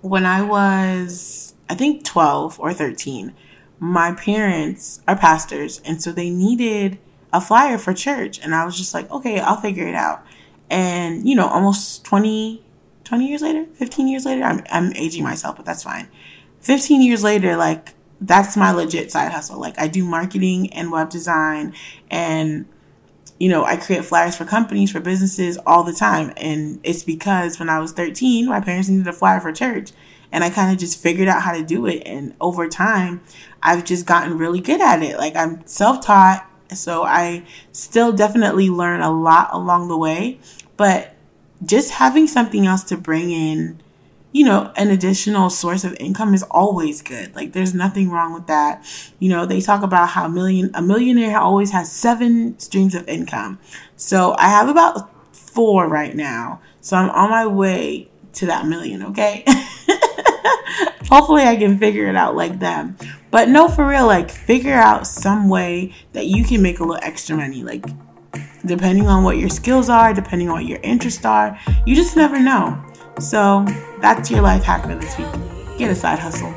when 0.00 0.26
I 0.26 0.42
was, 0.42 1.54
I 1.68 1.74
think 1.74 2.04
12 2.04 2.60
or 2.60 2.72
13, 2.72 3.34
my 3.78 4.12
parents 4.12 5.00
are 5.08 5.16
pastors. 5.16 5.80
And 5.84 6.02
so 6.02 6.12
they 6.12 6.30
needed 6.30 6.98
a 7.32 7.40
flyer 7.40 7.78
for 7.78 7.94
church. 7.94 8.38
And 8.40 8.54
I 8.54 8.64
was 8.64 8.76
just 8.76 8.94
like, 8.94 9.10
okay, 9.10 9.40
I'll 9.40 9.60
figure 9.60 9.86
it 9.86 9.94
out. 9.94 10.24
And, 10.70 11.28
you 11.28 11.34
know, 11.34 11.46
almost 11.48 12.04
20, 12.04 12.64
20 13.04 13.28
years 13.28 13.42
later, 13.42 13.66
15 13.74 14.08
years 14.08 14.24
later, 14.24 14.42
I'm, 14.42 14.64
I'm 14.70 14.92
aging 14.94 15.24
myself, 15.24 15.56
but 15.56 15.64
that's 15.64 15.82
fine. 15.82 16.08
15 16.60 17.02
years 17.02 17.24
later, 17.24 17.56
like, 17.56 17.94
that's 18.20 18.56
my 18.56 18.70
legit 18.70 19.10
side 19.10 19.32
hustle. 19.32 19.58
Like, 19.58 19.78
I 19.78 19.88
do 19.88 20.04
marketing 20.04 20.72
and 20.72 20.92
web 20.92 21.10
design 21.10 21.74
and, 22.10 22.66
you 23.42 23.48
know, 23.48 23.64
I 23.64 23.74
create 23.74 24.04
flyers 24.04 24.36
for 24.36 24.44
companies, 24.44 24.92
for 24.92 25.00
businesses 25.00 25.58
all 25.66 25.82
the 25.82 25.92
time. 25.92 26.32
And 26.36 26.78
it's 26.84 27.02
because 27.02 27.58
when 27.58 27.68
I 27.68 27.80
was 27.80 27.90
13, 27.90 28.46
my 28.46 28.60
parents 28.60 28.88
needed 28.88 29.08
a 29.08 29.12
flyer 29.12 29.40
for 29.40 29.50
church. 29.50 29.90
And 30.30 30.44
I 30.44 30.48
kind 30.48 30.70
of 30.70 30.78
just 30.78 31.02
figured 31.02 31.26
out 31.26 31.42
how 31.42 31.50
to 31.50 31.64
do 31.64 31.84
it. 31.86 32.04
And 32.06 32.36
over 32.40 32.68
time, 32.68 33.20
I've 33.60 33.84
just 33.84 34.06
gotten 34.06 34.38
really 34.38 34.60
good 34.60 34.80
at 34.80 35.02
it. 35.02 35.18
Like, 35.18 35.34
I'm 35.34 35.66
self 35.66 36.06
taught 36.06 36.48
so 36.72 37.02
I 37.02 37.42
still 37.72 38.12
definitely 38.12 38.70
learn 38.70 39.00
a 39.00 39.10
lot 39.10 39.50
along 39.52 39.88
the 39.88 39.98
way. 39.98 40.38
But 40.76 41.16
just 41.66 41.90
having 41.90 42.28
something 42.28 42.64
else 42.64 42.84
to 42.84 42.96
bring 42.96 43.32
in, 43.32 43.81
you 44.32 44.44
know, 44.44 44.72
an 44.76 44.90
additional 44.90 45.50
source 45.50 45.84
of 45.84 45.94
income 46.00 46.34
is 46.34 46.42
always 46.44 47.02
good. 47.02 47.34
Like 47.34 47.52
there's 47.52 47.74
nothing 47.74 48.10
wrong 48.10 48.32
with 48.32 48.46
that. 48.46 48.84
You 49.18 49.28
know, 49.28 49.44
they 49.46 49.60
talk 49.60 49.82
about 49.82 50.08
how 50.10 50.26
million 50.26 50.70
a 50.74 50.82
millionaire 50.82 51.38
always 51.38 51.70
has 51.70 51.92
seven 51.92 52.58
streams 52.58 52.94
of 52.94 53.06
income. 53.08 53.58
So 53.96 54.34
I 54.38 54.48
have 54.48 54.68
about 54.68 55.10
four 55.34 55.86
right 55.86 56.16
now. 56.16 56.60
So 56.80 56.96
I'm 56.96 57.10
on 57.10 57.30
my 57.30 57.46
way 57.46 58.10
to 58.34 58.46
that 58.46 58.66
million, 58.66 59.02
okay? 59.04 59.44
Hopefully 61.10 61.42
I 61.42 61.56
can 61.56 61.78
figure 61.78 62.06
it 62.06 62.16
out 62.16 62.34
like 62.34 62.58
them. 62.58 62.96
But 63.30 63.50
no, 63.50 63.68
for 63.68 63.86
real, 63.86 64.06
like 64.06 64.30
figure 64.30 64.74
out 64.74 65.06
some 65.06 65.50
way 65.50 65.94
that 66.14 66.26
you 66.26 66.42
can 66.42 66.62
make 66.62 66.80
a 66.80 66.84
little 66.84 67.02
extra 67.02 67.36
money. 67.36 67.62
Like 67.62 67.84
depending 68.64 69.08
on 69.08 69.24
what 69.24 69.36
your 69.36 69.50
skills 69.50 69.88
are, 69.88 70.14
depending 70.14 70.48
on 70.48 70.54
what 70.54 70.66
your 70.66 70.80
interests 70.82 71.24
are, 71.24 71.58
you 71.86 71.94
just 71.94 72.16
never 72.16 72.38
know. 72.38 72.82
So 73.18 73.64
that's 74.00 74.30
your 74.30 74.42
life 74.42 74.64
hack 74.64 74.82
for 74.82 74.94
this 74.94 75.16
week. 75.18 75.78
Get 75.78 75.90
a 75.90 75.94
side 75.94 76.18
hustle. 76.18 76.52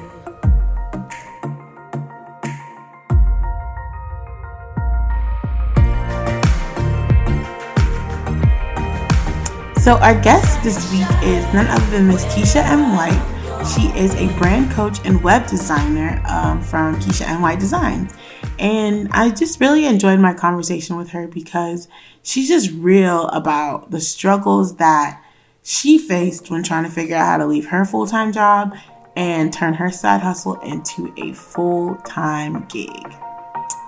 So 9.85 9.97
our 9.97 10.19
guest 10.19 10.63
this 10.63 10.91
week 10.91 11.07
is 11.21 11.45
none 11.53 11.67
other 11.67 11.85
than 11.91 12.07
Miss 12.07 12.25
Keisha 12.25 12.63
M. 12.63 12.95
White. 12.95 13.35
She 13.75 13.89
is 13.95 14.15
a 14.15 14.35
brand 14.39 14.71
coach 14.71 14.97
and 15.05 15.21
web 15.23 15.45
designer 15.47 16.23
um, 16.27 16.59
from 16.61 16.99
Keisha 16.99 17.27
M. 17.27 17.43
White 17.43 17.59
Designs. 17.59 18.11
And 18.57 19.07
I 19.11 19.29
just 19.29 19.59
really 19.59 19.85
enjoyed 19.85 20.19
my 20.19 20.33
conversation 20.33 20.97
with 20.97 21.09
her 21.09 21.27
because 21.27 21.87
she's 22.23 22.47
just 22.47 22.71
real 22.71 23.27
about 23.27 23.91
the 23.91 24.01
struggles 24.01 24.77
that 24.77 25.21
she 25.67 25.97
faced 25.97 26.51
when 26.51 26.61
trying 26.61 26.83
to 26.83 26.91
figure 26.91 27.15
out 27.15 27.25
how 27.25 27.37
to 27.37 27.45
leave 27.47 27.65
her 27.65 27.83
full 27.83 28.05
time 28.05 28.31
job 28.31 28.75
and 29.15 29.51
turn 29.51 29.73
her 29.73 29.89
side 29.89 30.21
hustle 30.21 30.59
into 30.61 31.11
a 31.17 31.33
full 31.33 31.95
time 32.05 32.65
gig. 32.67 33.11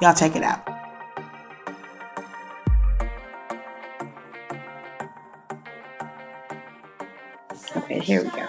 Y'all 0.02 0.14
check 0.16 0.36
it 0.36 0.42
out. 0.42 0.68
Okay, 7.76 8.00
here 8.00 8.24
we 8.24 8.30
go. 8.32 8.48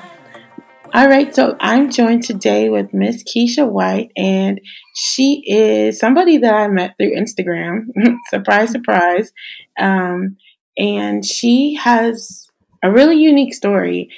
All 0.95 1.07
right, 1.07 1.35
so 1.35 1.55
I'm 1.61 1.91
joined 1.91 2.25
today 2.25 2.71
with 2.71 2.95
Miss 2.95 3.23
Keisha 3.23 3.71
White, 3.71 4.11
and 4.17 4.59
she 4.95 5.43
is 5.47 5.99
somebody 5.99 6.39
that 6.39 6.55
I 6.55 6.67
met 6.69 6.95
through 6.97 7.15
Instagram. 7.15 7.89
surprise, 8.31 8.71
surprise. 8.71 9.33
Um, 9.79 10.39
and 10.79 11.27
she 11.27 11.75
has 11.75 12.48
a 12.83 12.91
really 12.91 13.17
unique 13.17 13.55
story. 13.55 14.11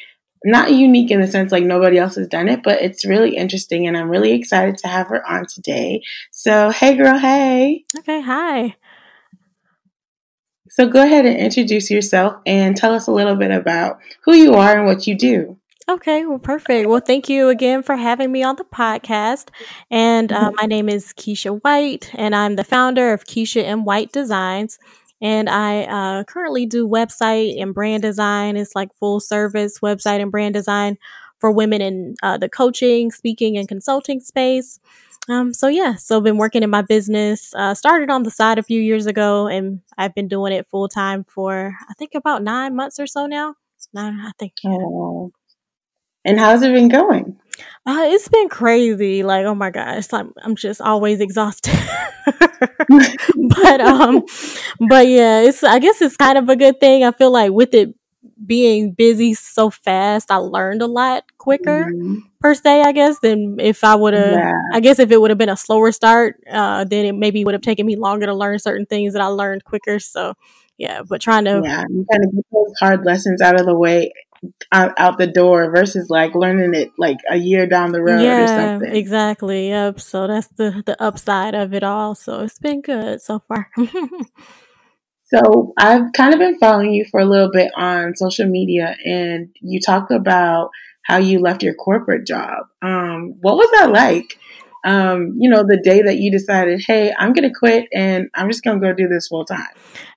Not 0.43 0.73
unique 0.73 1.11
in 1.11 1.21
the 1.21 1.26
sense 1.26 1.52
like 1.52 1.64
nobody 1.64 1.99
else 1.99 2.14
has 2.14 2.26
done 2.26 2.49
it, 2.49 2.62
but 2.62 2.81
it's 2.81 3.05
really 3.05 3.37
interesting, 3.37 3.87
and 3.87 3.95
I'm 3.97 4.09
really 4.09 4.33
excited 4.33 4.79
to 4.79 4.88
have 4.88 5.09
her 5.09 5.26
on 5.29 5.45
today. 5.47 6.02
So, 6.31 6.71
hey, 6.71 6.97
girl, 6.97 7.19
hey. 7.19 7.85
Okay, 7.99 8.23
hi. 8.23 8.76
So, 10.71 10.88
go 10.88 11.02
ahead 11.02 11.26
and 11.26 11.37
introduce 11.37 11.90
yourself 11.90 12.37
and 12.47 12.75
tell 12.75 12.95
us 12.95 13.07
a 13.07 13.12
little 13.12 13.37
bit 13.37 13.50
about 13.50 13.99
who 14.25 14.33
you 14.33 14.55
are 14.55 14.79
and 14.79 14.87
what 14.87 15.07
you 15.07 15.14
do. 15.14 15.59
Okay, 15.90 16.25
well, 16.25 16.38
perfect. 16.38 16.88
Well, 16.88 17.00
thank 17.00 17.29
you 17.29 17.49
again 17.49 17.83
for 17.83 17.97
having 17.97 18.31
me 18.31 18.45
on 18.45 18.55
the 18.55 18.64
podcast. 18.64 19.49
And 19.90 20.31
uh, 20.31 20.52
my 20.55 20.67
name 20.67 20.88
is 20.88 21.12
Keisha 21.14 21.61
White, 21.62 22.12
and 22.14 22.33
I'm 22.33 22.55
the 22.55 22.62
founder 22.62 23.12
of 23.12 23.25
Keisha 23.25 23.64
M. 23.64 23.85
White 23.85 24.12
Designs. 24.12 24.79
And 25.21 25.49
I 25.49 25.83
uh, 25.83 26.25
currently 26.25 26.67
do 26.67 26.89
website 26.89 27.61
and 27.61 27.75
brand 27.75 28.03
design. 28.03 28.57
It's 28.57 28.75
like 28.75 28.95
full 28.95 29.21
service 29.21 29.81
website 29.81 30.21
and 30.21 30.31
brand 30.31 30.55
design 30.55 30.99
for 31.39 31.50
women 31.50 31.81
in 31.81 32.15
uh, 32.23 32.39
the 32.39 32.49
coaching, 32.49 33.11
speaking, 33.11 33.57
and 33.57 33.69
consulting 33.69 34.21
space. 34.21 34.79
Um, 35.29 35.53
so 35.53 35.69
yeah, 35.69 35.95
so 35.97 36.17
I've 36.17 36.25
been 36.25 36.39
working 36.39 36.62
in 36.62 36.71
my 36.71 36.83
business. 36.83 37.55
Uh, 37.55 37.75
started 37.75 38.11
on 38.11 38.23
the 38.23 38.31
side 38.31 38.59
a 38.59 38.62
few 38.62 38.81
years 38.81 39.07
ago, 39.07 39.47
and 39.47 39.81
I've 39.97 40.15
been 40.15 40.29
doing 40.29 40.53
it 40.53 40.67
full 40.69 40.89
time 40.89 41.25
for 41.25 41.77
I 41.89 41.95
think 41.95 42.15
about 42.15 42.43
nine 42.43 42.75
months 42.75 42.99
or 42.99 43.07
so 43.07 43.27
now. 43.27 43.55
Nine, 43.93 44.19
I 44.21 44.33
think. 44.39 44.53
Oh, 44.65 45.33
and 46.25 46.39
how's 46.39 46.62
it 46.62 46.73
been 46.73 46.89
going? 46.89 47.39
Uh, 47.87 48.05
it's 48.09 48.29
been 48.29 48.49
crazy. 48.49 49.23
Like, 49.23 49.47
oh 49.47 49.55
my 49.55 49.71
gosh, 49.71 50.07
I'm 50.13 50.33
I'm 50.43 50.55
just 50.55 50.81
always 50.81 51.21
exhausted. 51.21 51.79
but 52.27 53.81
um, 53.81 54.25
but 54.89 55.09
yeah, 55.09 55.41
it's 55.41 55.65
I 55.65 55.79
guess 55.79 56.03
it's 56.03 56.17
kind 56.17 56.37
of 56.37 56.49
a 56.49 56.57
good 56.57 56.79
thing. 56.79 57.05
I 57.05 57.13
feel 57.13 57.31
like 57.31 57.53
with 57.53 57.73
it 57.73 57.95
being 58.45 58.93
busy 58.93 59.33
so 59.33 59.71
fast, 59.71 60.31
I 60.31 60.37
learned 60.37 60.83
a 60.83 60.87
lot 60.87 61.25
quicker 61.39 61.87
mm-hmm. 61.87 62.19
per 62.41 62.55
se. 62.55 62.83
I 62.83 62.93
guess 62.93 63.19
than 63.21 63.59
if 63.59 63.83
I 63.83 63.95
would 63.95 64.13
have. 64.13 64.33
Yeah. 64.33 64.53
I 64.75 64.81
guess 64.81 64.99
if 64.99 65.11
it 65.11 65.19
would 65.19 65.31
have 65.31 65.39
been 65.39 65.49
a 65.49 65.57
slower 65.57 65.91
start, 65.91 66.37
uh, 66.51 66.85
then 66.85 67.07
it 67.07 67.15
maybe 67.15 67.45
would 67.45 67.55
have 67.55 67.63
taken 67.63 67.87
me 67.87 67.97
longer 67.97 68.27
to 68.27 68.35
learn 68.35 68.59
certain 68.59 68.85
things 68.85 69.15
that 69.15 69.23
I 69.23 69.27
learned 69.27 69.65
quicker. 69.65 69.99
So 69.99 70.35
yeah, 70.77 71.01
but 71.09 71.23
trying 71.23 71.45
to 71.45 71.63
yeah, 71.65 71.85
you 71.89 72.07
kind 72.11 72.25
of 72.25 72.35
get 72.35 72.45
those 72.53 72.75
hard 72.79 73.07
lessons 73.07 73.41
out 73.41 73.59
of 73.59 73.65
the 73.65 73.77
way 73.77 74.13
out, 74.73 74.92
out 74.99 75.18
the 75.18 75.26
door 75.26 75.70
versus 75.75 76.09
like 76.09 76.35
learning 76.35 76.75
it 76.75 76.92
like 76.99 77.18
a 77.28 77.37
year 77.37 77.66
down 77.66 77.92
the 77.92 78.02
road 78.02 78.20
yeah, 78.23 78.44
or 78.44 78.47
something. 78.47 78.94
Exactly. 78.94 79.68
Yep. 79.68 80.00
So 80.00 80.26
that's 80.26 80.49
the 80.49 80.82
the 80.87 81.00
upside 81.02 81.54
of 81.54 81.75
it 81.75 81.82
all. 81.82 82.14
So 82.14 82.40
it's 82.40 82.59
been 82.59 82.80
good 82.80 83.20
so 83.20 83.42
far. 83.49 83.70
so 85.25 85.73
I've 85.78 86.12
kind 86.14 86.32
of 86.32 86.40
been 86.40 86.59
following 86.59 86.92
you 86.92 87.04
for 87.11 87.20
a 87.20 87.26
little 87.26 87.50
bit 87.50 87.70
on 87.76 88.16
social 88.16 88.47
media 88.47 88.97
and 89.04 89.49
you 89.61 89.80
talk 89.80 90.11
about 90.11 90.70
how 91.02 91.18
you 91.18 91.40
left 91.40 91.62
your 91.62 91.75
corporate 91.75 92.26
job. 92.26 92.66
Um, 92.82 93.35
what 93.40 93.56
was 93.56 93.70
that 93.73 93.90
like? 93.90 94.38
Um, 94.82 95.35
you 95.38 95.50
know, 95.50 95.62
the 95.62 95.76
day 95.76 96.02
that 96.02 96.16
you 96.16 96.30
decided, 96.30 96.82
hey, 96.87 97.12
I'm 97.18 97.35
going 97.35 97.49
to 97.49 97.54
quit 97.54 97.88
and 97.92 98.30
I'm 98.35 98.49
just 98.49 98.62
going 98.62 98.80
to 98.80 98.87
go 98.87 98.94
do 98.94 99.09
this 99.09 99.28
full 99.28 99.44
time. 99.44 99.68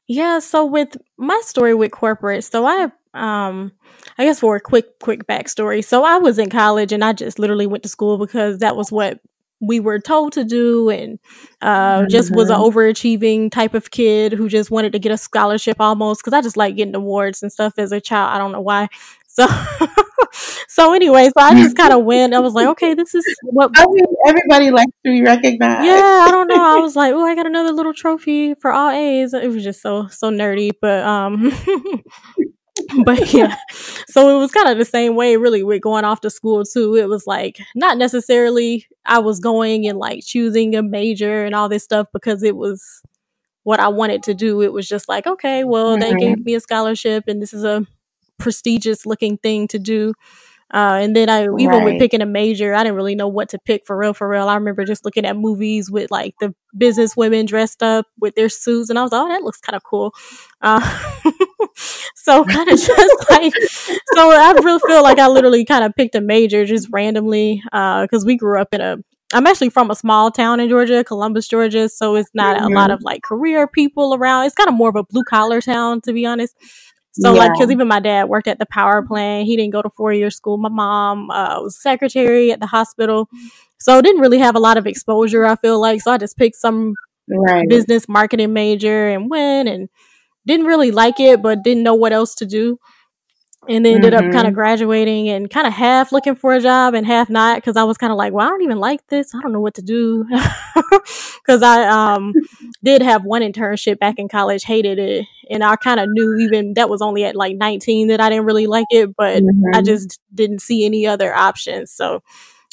Yeah. 0.07 0.39
So 0.39 0.65
with 0.65 0.95
my 1.17 1.41
story 1.43 1.73
with 1.73 1.91
corporate, 1.91 2.43
so 2.45 2.65
I 2.65 2.91
um 3.13 3.71
I 4.17 4.25
guess 4.25 4.39
for 4.39 4.55
a 4.55 4.61
quick 4.61 4.99
quick 4.99 5.27
backstory. 5.27 5.83
So 5.83 6.03
I 6.03 6.17
was 6.17 6.39
in 6.39 6.49
college 6.49 6.91
and 6.91 7.03
I 7.03 7.13
just 7.13 7.39
literally 7.39 7.67
went 7.67 7.83
to 7.83 7.89
school 7.89 8.17
because 8.17 8.59
that 8.59 8.75
was 8.75 8.91
what 8.91 9.19
we 9.63 9.79
were 9.79 9.99
told 9.99 10.33
to 10.33 10.43
do 10.43 10.89
and 10.89 11.19
uh, 11.61 11.99
mm-hmm. 11.99 12.09
just 12.09 12.35
was 12.35 12.49
an 12.49 12.57
mm-hmm. 12.57 12.77
overachieving 12.77 13.51
type 13.51 13.73
of 13.73 13.91
kid 13.91 14.33
who 14.33 14.49
just 14.49 14.69
wanted 14.69 14.91
to 14.91 14.99
get 14.99 15.11
a 15.11 15.17
scholarship 15.17 15.77
almost 15.79 16.21
because 16.21 16.33
I 16.33 16.41
just 16.41 16.57
like 16.57 16.75
getting 16.75 16.95
awards 16.95 17.41
and 17.41 17.51
stuff 17.51 17.73
as 17.77 17.91
a 17.91 18.01
child. 18.01 18.35
I 18.35 18.37
don't 18.37 18.51
know 18.51 18.61
why. 18.61 18.89
So, 19.35 19.47
so 20.67 20.93
anyway, 20.93 21.25
so 21.25 21.33
I 21.37 21.55
just 21.55 21.75
kind 21.75 21.91
of 21.91 22.03
went. 22.05 22.35
I 22.35 22.39
was 22.39 22.53
like, 22.53 22.67
okay, 22.67 22.93
this 22.93 23.15
is 23.15 23.25
what 23.41 23.71
I 23.75 23.87
mean, 23.87 24.05
everybody 24.27 24.69
likes 24.69 24.91
to 25.03 25.11
be 25.11 25.23
recognized. 25.23 25.87
Yeah, 25.87 26.25
I 26.27 26.29
don't 26.29 26.47
know. 26.47 26.77
I 26.77 26.79
was 26.79 26.95
like, 26.95 27.13
oh, 27.13 27.25
I 27.25 27.33
got 27.33 27.47
another 27.47 27.71
little 27.71 27.95
trophy 27.95 28.53
for 28.53 28.71
all 28.71 28.91
A's. 28.91 29.33
It 29.33 29.49
was 29.49 29.63
just 29.63 29.81
so 29.81 30.05
so 30.09 30.29
nerdy, 30.29 30.69
but 30.79 31.03
um, 31.03 31.51
but 33.05 33.33
yeah, 33.33 33.55
so 34.07 34.35
it 34.35 34.39
was 34.39 34.51
kind 34.51 34.69
of 34.69 34.77
the 34.77 34.85
same 34.85 35.15
way, 35.15 35.37
really, 35.37 35.63
with 35.63 35.81
going 35.81 36.05
off 36.05 36.21
to 36.21 36.29
school 36.29 36.63
too. 36.63 36.95
It 36.95 37.09
was 37.09 37.27
like 37.27 37.59
not 37.75 37.97
necessarily 37.97 38.87
I 39.05 39.19
was 39.19 39.39
going 39.39 39.87
and 39.87 39.97
like 39.97 40.23
choosing 40.23 40.75
a 40.75 40.83
major 40.83 41.45
and 41.45 41.55
all 41.55 41.69
this 41.69 41.83
stuff 41.83 42.07
because 42.13 42.43
it 42.43 42.55
was 42.55 43.01
what 43.63 43.79
I 43.79 43.87
wanted 43.87 44.23
to 44.23 44.33
do. 44.33 44.61
It 44.61 44.73
was 44.73 44.87
just 44.87 45.07
like, 45.07 45.25
okay, 45.25 45.63
well, 45.63 45.97
mm-hmm. 45.97 46.01
they 46.01 46.13
gave 46.15 46.45
me 46.45 46.55
a 46.55 46.59
scholarship 46.59 47.25
and 47.27 47.41
this 47.41 47.53
is 47.53 47.63
a 47.63 47.85
prestigious 48.37 49.05
looking 49.05 49.37
thing 49.37 49.67
to 49.69 49.79
do. 49.79 50.13
Uh, 50.73 50.99
and 51.01 51.15
then 51.15 51.29
I, 51.29 51.43
even 51.43 51.67
right. 51.67 51.85
with 51.85 51.99
picking 51.99 52.21
a 52.21 52.25
major, 52.25 52.73
I 52.73 52.83
didn't 52.83 52.95
really 52.95 53.13
know 53.13 53.27
what 53.27 53.49
to 53.49 53.59
pick 53.59 53.85
for 53.85 53.95
real, 53.95 54.13
for 54.13 54.27
real. 54.27 54.47
I 54.47 54.55
remember 54.55 54.85
just 54.85 55.05
looking 55.05 55.23
at 55.23 55.37
movies 55.37 55.91
with 55.91 56.09
like 56.09 56.33
the 56.39 56.55
business 56.75 57.15
women 57.15 57.45
dressed 57.45 57.83
up 57.83 58.07
with 58.19 58.33
their 58.33 58.49
suits, 58.49 58.89
and 58.89 58.97
I 58.97 59.03
was 59.03 59.11
like, 59.11 59.21
oh, 59.21 59.29
that 59.29 59.43
looks 59.43 59.61
kind 59.61 59.75
of 59.75 59.83
cool. 59.83 60.13
Uh, 60.61 60.81
so 62.15 62.43
kind 62.45 62.69
of 62.69 62.79
just 62.79 63.29
like, 63.29 63.53
so 64.15 64.31
I 64.31 64.53
really 64.63 64.79
feel 64.87 65.03
like 65.03 65.19
I 65.19 65.27
literally 65.27 65.63
kind 65.63 65.83
of 65.83 65.95
picked 65.95 66.15
a 66.15 66.21
major 66.21 66.65
just 66.65 66.89
randomly 66.91 67.61
because 67.63 68.23
uh, 68.23 68.25
we 68.25 68.35
grew 68.35 68.59
up 68.59 68.73
in 68.73 68.81
a 68.81 68.97
I'm 69.33 69.47
actually 69.47 69.69
from 69.69 69.89
a 69.89 69.95
small 69.95 70.29
town 70.29 70.59
in 70.59 70.69
Georgia, 70.69 71.03
Columbus, 71.03 71.47
Georgia. 71.47 71.89
So 71.89 72.15
it's 72.15 72.29
not 72.33 72.57
mm-hmm. 72.57 72.65
a 72.65 72.69
lot 72.69 72.89
mm-hmm. 72.89 72.93
of 72.93 73.01
like 73.01 73.23
career 73.23 73.67
people 73.67 74.13
around. 74.13 74.45
It's 74.45 74.55
kind 74.55 74.69
of 74.69 74.75
more 74.75 74.89
of 74.89 74.95
a 74.95 75.03
blue 75.03 75.23
collar 75.23 75.59
town, 75.59 76.01
to 76.01 76.13
be 76.13 76.25
honest. 76.25 76.55
So 77.13 77.33
yeah. 77.33 77.39
like, 77.39 77.53
cause 77.53 77.69
even 77.69 77.87
my 77.87 77.99
dad 77.99 78.27
worked 78.27 78.47
at 78.47 78.57
the 78.57 78.65
power 78.65 79.03
plant. 79.03 79.45
He 79.45 79.55
didn't 79.55 79.71
go 79.71 79.81
to 79.81 79.89
four 79.89 80.13
year 80.13 80.31
school. 80.31 80.57
My 80.57 80.69
mom 80.69 81.29
uh, 81.29 81.61
was 81.61 81.79
secretary 81.79 82.51
at 82.51 82.59
the 82.59 82.65
hospital. 82.65 83.29
So 83.77 84.01
didn't 84.01 84.21
really 84.21 84.39
have 84.39 84.55
a 84.55 84.59
lot 84.59 84.77
of 84.77 84.87
exposure, 84.87 85.45
I 85.45 85.55
feel 85.55 85.79
like. 85.79 86.01
So 86.01 86.11
I 86.11 86.17
just 86.17 86.37
picked 86.37 86.55
some 86.55 86.95
right. 87.29 87.67
business 87.69 88.09
marketing 88.09 88.53
major 88.53 89.09
and 89.09 89.29
went 89.29 89.69
and 89.69 89.89
didn't 90.47 90.65
really 90.65 90.91
like 90.91 91.19
it, 91.19 91.41
but 91.41 91.63
didn't 91.63 91.83
know 91.83 91.95
what 91.95 92.13
else 92.13 92.35
to 92.35 92.45
do. 92.45 92.79
And 93.67 93.85
then 93.85 93.95
ended 93.95 94.13
up 94.13 94.29
kind 94.29 94.45
Mm-hmm. 94.45 94.47
of 94.47 94.53
graduating 94.53 95.29
and 95.29 95.49
kind 95.49 95.65
of 95.67 95.73
half 95.73 96.11
looking 96.11 96.35
for 96.35 96.53
a 96.53 96.59
job 96.61 96.93
and 96.93 97.05
half 97.05 97.29
not 97.29 97.57
because 97.57 97.77
I 97.77 97.83
was 97.83 97.97
kind 97.97 98.11
of 98.11 98.17
like, 98.17 98.33
well, 98.33 98.45
I 98.45 98.49
don't 98.49 98.61
even 98.63 98.79
like 98.79 99.05
this. 99.07 99.33
I 99.33 99.39
don't 99.41 99.53
know 99.53 99.61
what 99.61 99.75
to 99.75 99.81
do 99.81 100.25
because 101.41 101.61
I 101.63 101.85
um 101.87 102.35
did 102.83 103.01
have 103.01 103.23
one 103.23 103.41
internship 103.41 103.99
back 103.99 104.15
in 104.17 104.27
college, 104.27 104.63
hated 104.63 104.99
it, 104.99 105.25
and 105.49 105.63
I 105.63 105.75
kind 105.77 105.99
of 105.99 106.09
knew 106.09 106.35
even 106.39 106.73
that 106.75 106.89
was 106.89 107.01
only 107.01 107.23
at 107.23 107.35
like 107.35 107.55
19 107.55 108.07
that 108.09 108.19
I 108.21 108.29
didn't 108.29 108.45
really 108.45 108.67
like 108.67 108.87
it, 108.89 109.15
but 109.17 109.45
I 109.73 109.81
Mhm. 109.81 109.85
just 109.85 110.19
didn't 110.33 110.59
see 110.59 110.85
any 110.85 111.07
other 111.07 111.33
options. 111.33 111.91
So 111.91 112.21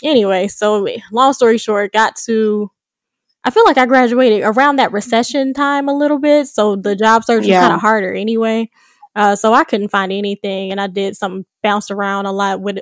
anyway, 0.02 0.48
so 0.48 0.86
long 1.12 1.32
story 1.32 1.58
short, 1.58 1.92
got 1.92 2.16
to 2.26 2.70
I 3.44 3.50
feel 3.50 3.64
like 3.64 3.78
I 3.78 3.86
graduated 3.86 4.42
around 4.42 4.76
that 4.76 4.92
recession 4.92 5.54
time 5.54 5.88
a 5.88 5.96
little 5.96 6.18
bit, 6.18 6.46
so 6.48 6.76
the 6.76 6.94
job 6.96 7.24
search 7.24 7.46
was 7.46 7.56
kind 7.58 7.72
of 7.72 7.80
harder 7.80 8.12
anyway. 8.12 8.70
Uh, 9.20 9.36
so 9.36 9.52
I 9.52 9.64
couldn't 9.64 9.90
find 9.90 10.10
anything, 10.10 10.70
and 10.70 10.80
I 10.80 10.86
did 10.86 11.14
some 11.14 11.44
bounced 11.62 11.90
around 11.90 12.24
a 12.24 12.32
lot 12.32 12.62
with 12.62 12.78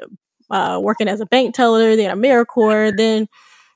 uh, 0.50 0.78
working 0.80 1.08
as 1.08 1.20
a 1.20 1.26
bank 1.26 1.52
teller, 1.52 1.96
then 1.96 2.16
AmeriCorps. 2.16 2.96
Then 2.96 3.26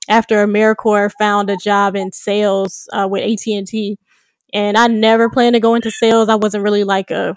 after 0.08 0.46
AmeriCorps, 0.46 1.14
found 1.18 1.50
a 1.50 1.56
job 1.56 1.96
in 1.96 2.12
sales 2.12 2.88
uh, 2.92 3.08
with 3.10 3.24
AT 3.24 3.52
and 3.52 3.66
T, 3.66 3.98
and 4.54 4.76
I 4.78 4.86
never 4.86 5.28
planned 5.28 5.54
to 5.54 5.60
go 5.60 5.74
into 5.74 5.90
sales. 5.90 6.28
I 6.28 6.36
wasn't 6.36 6.62
really 6.62 6.84
like 6.84 7.10
a 7.10 7.36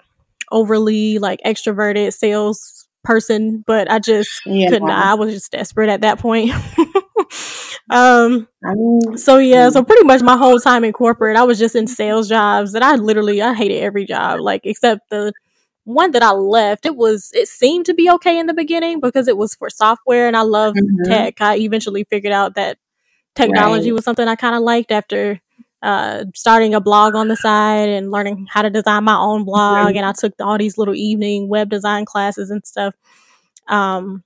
overly 0.52 1.18
like 1.18 1.40
extroverted 1.44 2.12
sales 2.12 2.86
person, 3.02 3.64
but 3.66 3.90
I 3.90 3.98
just 3.98 4.30
Yeah. 4.46 4.68
couldn't. 4.68 4.90
I 4.90 5.14
was 5.14 5.34
just 5.34 5.50
desperate 5.50 5.88
at 5.88 6.02
that 6.02 6.20
point. 6.20 6.52
um 7.90 8.48
I 8.64 8.74
mean, 8.74 9.16
so 9.18 9.38
yeah, 9.38 9.70
so 9.70 9.84
pretty 9.84 10.04
much 10.04 10.22
my 10.22 10.36
whole 10.36 10.58
time 10.58 10.84
in 10.84 10.92
corporate, 10.92 11.36
I 11.36 11.44
was 11.44 11.58
just 11.58 11.76
in 11.76 11.86
sales 11.86 12.28
jobs, 12.28 12.74
and 12.74 12.84
I 12.84 12.96
literally 12.96 13.40
I 13.42 13.54
hated 13.54 13.80
every 13.82 14.04
job, 14.06 14.40
like 14.40 14.62
except 14.64 15.10
the 15.10 15.34
one 15.84 16.10
that 16.12 16.22
I 16.22 16.32
left. 16.32 16.86
It 16.86 16.96
was 16.96 17.30
it 17.34 17.48
seemed 17.48 17.86
to 17.86 17.94
be 17.94 18.10
okay 18.12 18.38
in 18.38 18.46
the 18.46 18.54
beginning 18.54 19.00
because 19.00 19.28
it 19.28 19.36
was 19.36 19.54
for 19.54 19.70
software, 19.70 20.26
and 20.28 20.36
I 20.36 20.42
love 20.42 20.76
Mhm. 20.76 21.04
tech. 21.04 21.40
I 21.40 21.56
eventually 21.58 22.04
figured 22.04 22.32
out 22.32 22.54
that 22.56 22.78
technology 23.34 23.90
Right. 23.90 23.92
was 23.92 24.04
something 24.04 24.28
I 24.28 24.36
kind 24.36 24.56
of 24.56 24.62
liked 24.62 24.92
after 24.92 25.40
uh, 25.82 26.24
starting 26.34 26.74
a 26.74 26.80
blog 26.80 27.14
on 27.14 27.28
the 27.28 27.36
side 27.36 27.88
and 27.88 28.10
learning 28.10 28.46
how 28.50 28.62
to 28.62 28.70
design 28.70 29.04
my 29.04 29.16
own 29.16 29.44
blog. 29.44 29.94
Mhm. 29.94 29.96
And 29.96 30.06
I 30.06 30.12
took 30.12 30.34
all 30.40 30.58
these 30.58 30.78
little 30.78 30.94
evening 30.94 31.48
web 31.48 31.70
design 31.70 32.04
classes 32.06 32.50
and 32.50 32.66
stuff. 32.66 32.94
Um, 33.68 34.24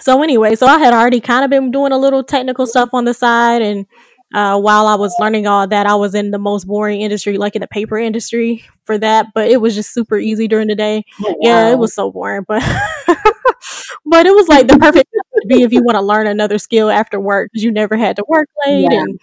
so 0.00 0.22
anyway, 0.22 0.54
so 0.56 0.66
I 0.66 0.78
had 0.78 0.92
already 0.94 1.20
kind 1.20 1.44
of 1.44 1.50
been 1.50 1.70
doing 1.70 1.92
a 1.92 1.98
little 1.98 2.22
technical 2.24 2.66
stuff 2.66 2.90
on 2.92 3.04
the 3.04 3.14
side, 3.14 3.62
and 3.62 3.86
uh, 4.34 4.58
while 4.58 4.86
I 4.86 4.96
was 4.96 5.14
learning 5.20 5.46
all 5.46 5.66
that, 5.68 5.86
I 5.86 5.94
was 5.94 6.14
in 6.14 6.30
the 6.32 6.38
most 6.38 6.66
boring 6.66 7.00
industry, 7.02 7.38
like 7.38 7.54
in 7.54 7.60
the 7.60 7.68
paper 7.68 7.98
industry, 7.98 8.64
for 8.84 8.98
that. 8.98 9.26
But 9.34 9.48
it 9.50 9.60
was 9.60 9.74
just 9.74 9.92
super 9.94 10.18
easy 10.18 10.48
during 10.48 10.68
the 10.68 10.74
day. 10.74 11.04
Yeah, 11.40 11.70
it 11.70 11.78
was 11.78 11.94
so 11.94 12.10
boring, 12.10 12.44
but 12.46 12.62
but 14.06 14.26
it 14.26 14.34
was 14.34 14.48
like 14.48 14.66
the 14.66 14.78
perfect 14.78 15.10
to 15.12 15.46
be 15.46 15.62
if 15.62 15.72
you 15.72 15.82
want 15.82 15.96
to 15.96 16.02
learn 16.02 16.26
another 16.26 16.58
skill 16.58 16.90
after 16.90 17.20
work 17.20 17.50
because 17.52 17.64
you 17.64 17.70
never 17.72 17.96
had 17.96 18.16
to 18.16 18.24
work 18.28 18.48
late 18.66 18.88
Yeah. 18.90 19.02
and 19.02 19.20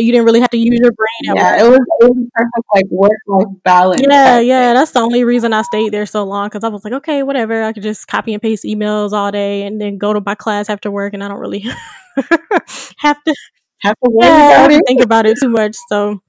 you 0.00 0.12
didn't 0.12 0.24
really 0.24 0.40
have 0.40 0.50
to 0.50 0.56
use 0.58 0.78
your 0.82 0.92
brain 0.92 1.30
at 1.30 1.36
Yeah, 1.36 1.64
it 1.64 1.68
was 1.68 1.80
it 2.00 2.10
was 2.10 2.26
perfect 2.34 2.66
like 2.74 2.86
work 2.90 3.18
life 3.26 3.46
balance. 3.64 4.02
Yeah, 4.08 4.40
yeah, 4.40 4.74
that's 4.74 4.92
the 4.92 5.00
only 5.00 5.24
reason 5.24 5.52
I 5.52 5.62
stayed 5.62 5.92
there 5.92 6.06
so 6.06 6.24
long 6.24 6.48
because 6.48 6.64
I 6.64 6.68
was 6.68 6.84
like, 6.84 6.94
okay, 6.94 7.22
whatever. 7.22 7.62
I 7.62 7.72
could 7.72 7.82
just 7.82 8.08
copy 8.08 8.32
and 8.32 8.42
paste 8.42 8.64
emails 8.64 9.12
all 9.12 9.30
day 9.30 9.62
and 9.64 9.80
then 9.80 9.98
go 9.98 10.12
to 10.12 10.20
my 10.24 10.34
class 10.34 10.70
after 10.70 10.90
work, 10.90 11.14
and 11.14 11.22
I 11.22 11.28
don't 11.28 11.40
really 11.40 11.60
have 12.98 13.22
to 13.24 13.34
Have 13.82 13.96
to 14.04 14.10
worry 14.10 14.28
yeah, 14.28 14.64
about 14.66 14.80
think 14.86 15.02
about 15.02 15.26
it 15.26 15.38
too 15.40 15.48
much. 15.48 15.76
So, 15.88 16.22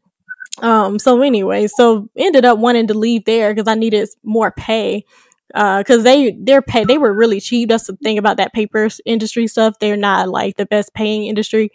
um, 0.62 1.00
so 1.00 1.22
anyway, 1.22 1.68
so 1.68 2.10
ended 2.18 2.46
up 2.46 2.58
wanting 2.58 2.88
to 2.88 2.94
leave 2.96 3.26
there 3.26 3.54
because 3.54 3.68
I 3.68 3.76
needed 3.76 4.10
more 4.24 4.52
pay. 4.52 5.06
Uh, 5.54 5.80
because 5.80 6.04
they 6.04 6.32
their 6.42 6.64
pay 6.64 6.84
they 6.84 6.98
were 6.98 7.14
really 7.14 7.40
cheap. 7.40 7.70
That's 7.70 7.86
the 7.88 7.96
thing 8.04 8.18
about 8.18 8.38
that 8.38 8.54
paper 8.54 8.90
industry 9.06 9.48
stuff. 9.48 9.76
They're 9.80 9.98
not 9.98 10.30
like 10.30 10.58
the 10.58 10.66
best 10.66 10.94
paying 10.96 11.26
industry. 11.26 11.70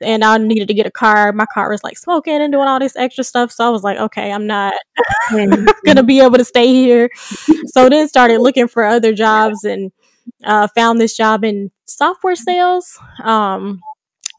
And 0.00 0.24
I 0.24 0.36
needed 0.38 0.68
to 0.68 0.74
get 0.74 0.86
a 0.86 0.90
car. 0.90 1.32
My 1.32 1.46
car 1.46 1.70
was 1.70 1.82
like 1.84 1.96
smoking 1.98 2.40
and 2.42 2.52
doing 2.52 2.68
all 2.68 2.78
this 2.78 2.96
extra 2.96 3.24
stuff. 3.24 3.50
So 3.52 3.66
I 3.66 3.70
was 3.70 3.82
like, 3.82 3.98
okay, 3.98 4.30
I'm 4.32 4.46
not 4.46 4.74
Mhm. 5.30 5.66
gonna 5.86 6.02
be 6.02 6.20
able 6.20 6.38
to 6.38 6.44
stay 6.44 6.68
here. 6.68 7.10
So 7.66 7.88
then 7.88 8.08
started 8.08 8.40
looking 8.40 8.68
for 8.68 8.84
other 8.84 9.12
jobs 9.12 9.64
and 9.64 9.92
uh, 10.44 10.68
found 10.76 11.00
this 11.00 11.16
job 11.16 11.44
in 11.44 11.70
software 11.86 12.36
sales. 12.36 12.98
Um, 13.24 13.80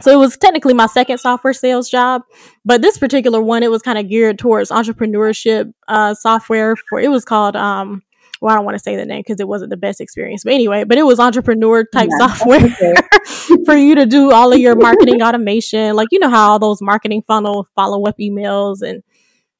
so 0.01 0.11
it 0.11 0.17
was 0.17 0.37
technically 0.37 0.73
my 0.75 0.85
second 0.87 1.17
software 1.19 1.53
sales 1.53 1.89
job, 1.89 2.21
but 2.65 2.81
this 2.83 2.97
particular 2.99 3.41
one 3.41 3.63
it 3.63 3.71
was 3.71 3.81
kind 3.81 3.97
of 3.97 4.09
geared 4.09 4.37
towards 4.39 4.69
entrepreneurship 4.71 5.71
uh, 5.87 6.13
software. 6.13 6.75
For 6.89 6.99
it 6.99 7.09
was 7.09 7.25
called 7.25 7.55
um, 7.55 8.03
well, 8.41 8.53
I 8.53 8.55
don't 8.57 8.65
want 8.65 8.75
to 8.75 8.83
say 8.83 8.95
the 8.95 9.05
name 9.05 9.21
because 9.25 9.39
it 9.39 9.47
wasn't 9.47 9.69
the 9.69 9.77
best 9.77 10.01
experience, 10.01 10.43
but 10.43 10.53
anyway, 10.53 10.83
but 10.83 10.97
it 10.97 11.03
was 11.03 11.19
entrepreneur 11.19 11.85
type 11.85 12.09
Yeah, 12.19 12.27
software 12.27 12.65
okay. 12.65 12.93
for 13.65 13.75
you 13.75 13.95
to 13.95 14.05
do 14.05 14.31
all 14.31 14.51
of 14.51 14.59
your 14.59 14.75
marketing 14.75 15.21
automation, 15.21 15.95
like 15.95 16.09
you 16.11 16.19
know 16.19 16.29
how 16.29 16.51
all 16.51 16.59
those 16.59 16.81
marketing 16.81 17.23
funnel 17.27 17.67
follow 17.75 18.05
up 18.05 18.17
emails 18.19 18.81
and 18.81 19.03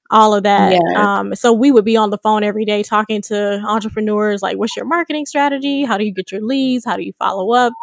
all 0.09 0.33
of 0.33 0.43
that. 0.43 0.73
Yeah. 0.73 1.19
Um, 1.19 1.35
so 1.35 1.53
we 1.53 1.71
would 1.71 1.85
be 1.85 1.97
on 1.97 2.09
the 2.09 2.17
phone 2.17 2.43
every 2.43 2.65
day 2.65 2.83
talking 2.83 3.21
to 3.23 3.61
entrepreneurs, 3.67 4.41
like, 4.41 4.57
what's 4.57 4.75
your 4.75 4.85
marketing 4.85 5.25
strategy? 5.25 5.83
How 5.83 5.97
do 5.97 6.05
you 6.05 6.13
get 6.13 6.31
your 6.31 6.41
leads? 6.41 6.85
How 6.85 6.95
do 6.95 7.03
you 7.03 7.13
follow 7.19 7.53
up? 7.53 7.73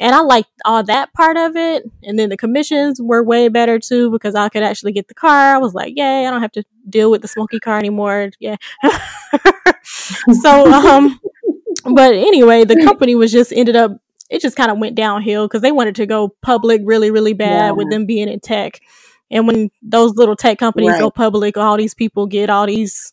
And 0.00 0.14
I 0.14 0.20
liked 0.20 0.50
all 0.64 0.82
that 0.84 1.12
part 1.12 1.36
of 1.36 1.56
it. 1.56 1.84
And 2.04 2.18
then 2.18 2.28
the 2.28 2.36
commissions 2.36 3.00
were 3.02 3.22
way 3.22 3.48
better 3.48 3.78
too 3.80 4.10
because 4.10 4.34
I 4.34 4.48
could 4.48 4.62
actually 4.62 4.92
get 4.92 5.08
the 5.08 5.14
car. 5.14 5.56
I 5.56 5.58
was 5.58 5.74
like, 5.74 5.94
yay, 5.96 6.26
I 6.26 6.30
don't 6.30 6.42
have 6.42 6.52
to 6.52 6.64
deal 6.88 7.10
with 7.10 7.22
the 7.22 7.28
smoky 7.28 7.58
car 7.58 7.78
anymore. 7.78 8.30
Yeah. 8.38 8.56
so, 10.42 10.70
um, 10.72 11.20
but 11.94 12.14
anyway, 12.14 12.64
the 12.64 12.82
company 12.82 13.14
was 13.14 13.32
just 13.32 13.52
ended 13.52 13.76
up, 13.76 13.92
it 14.30 14.40
just 14.40 14.56
kind 14.56 14.70
of 14.70 14.78
went 14.78 14.94
downhill 14.94 15.46
because 15.46 15.62
they 15.62 15.72
wanted 15.72 15.94
to 15.96 16.06
go 16.06 16.28
public 16.42 16.82
really, 16.84 17.10
really 17.10 17.32
bad 17.32 17.66
Yeah. 17.66 17.70
with 17.72 17.90
them 17.90 18.06
being 18.06 18.28
in 18.28 18.40
tech. 18.40 18.80
And 19.30 19.46
when 19.46 19.70
those 19.82 20.14
little 20.16 20.36
tech 20.36 20.58
companies 20.58 20.92
Right. 20.92 21.00
go 21.00 21.10
public, 21.10 21.56
all 21.56 21.76
these 21.76 21.94
people 21.94 22.26
get 22.26 22.50
all 22.50 22.66
these 22.66 23.12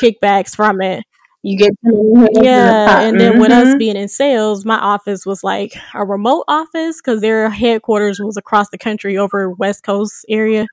kickbacks 0.00 0.54
from 0.54 0.80
it. 0.80 1.04
You 1.42 1.56
get 1.56 1.70
too 1.84 2.12
many 2.14 2.20
hands 2.20 2.36
in 2.36 2.42
the 2.42 2.44
Yeah, 2.44 3.00
and 3.00 3.20
then 3.20 3.38
with 3.38 3.52
us 3.52 3.68
Mhm. 3.68 3.78
being 3.78 3.96
in 3.96 4.08
sales, 4.08 4.64
my 4.64 4.78
office 4.78 5.24
was 5.24 5.44
like 5.44 5.74
a 5.94 6.04
remote 6.04 6.44
office 6.48 7.00
because 7.00 7.20
their 7.20 7.48
headquarters 7.50 8.18
was 8.18 8.36
across 8.36 8.70
the 8.70 8.78
country 8.78 9.16
over 9.16 9.50
West 9.50 9.84
Coast 9.84 10.24
area, 10.28 10.66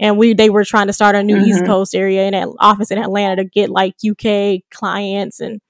and 0.00 0.18
we 0.18 0.34
they 0.34 0.50
were 0.50 0.64
trying 0.64 0.86
to 0.88 0.92
start 0.92 1.16
a 1.16 1.22
new 1.22 1.38
East 1.38 1.62
Mhm. 1.62 1.66
Coast 1.66 1.94
area 1.94 2.26
in 2.26 2.34
an 2.34 2.52
office 2.58 2.90
in 2.90 2.98
Atlanta 2.98 3.36
to 3.36 3.44
get 3.44 3.70
like 3.70 3.94
UK 4.04 4.60
clients 4.70 5.40
and 5.40 5.60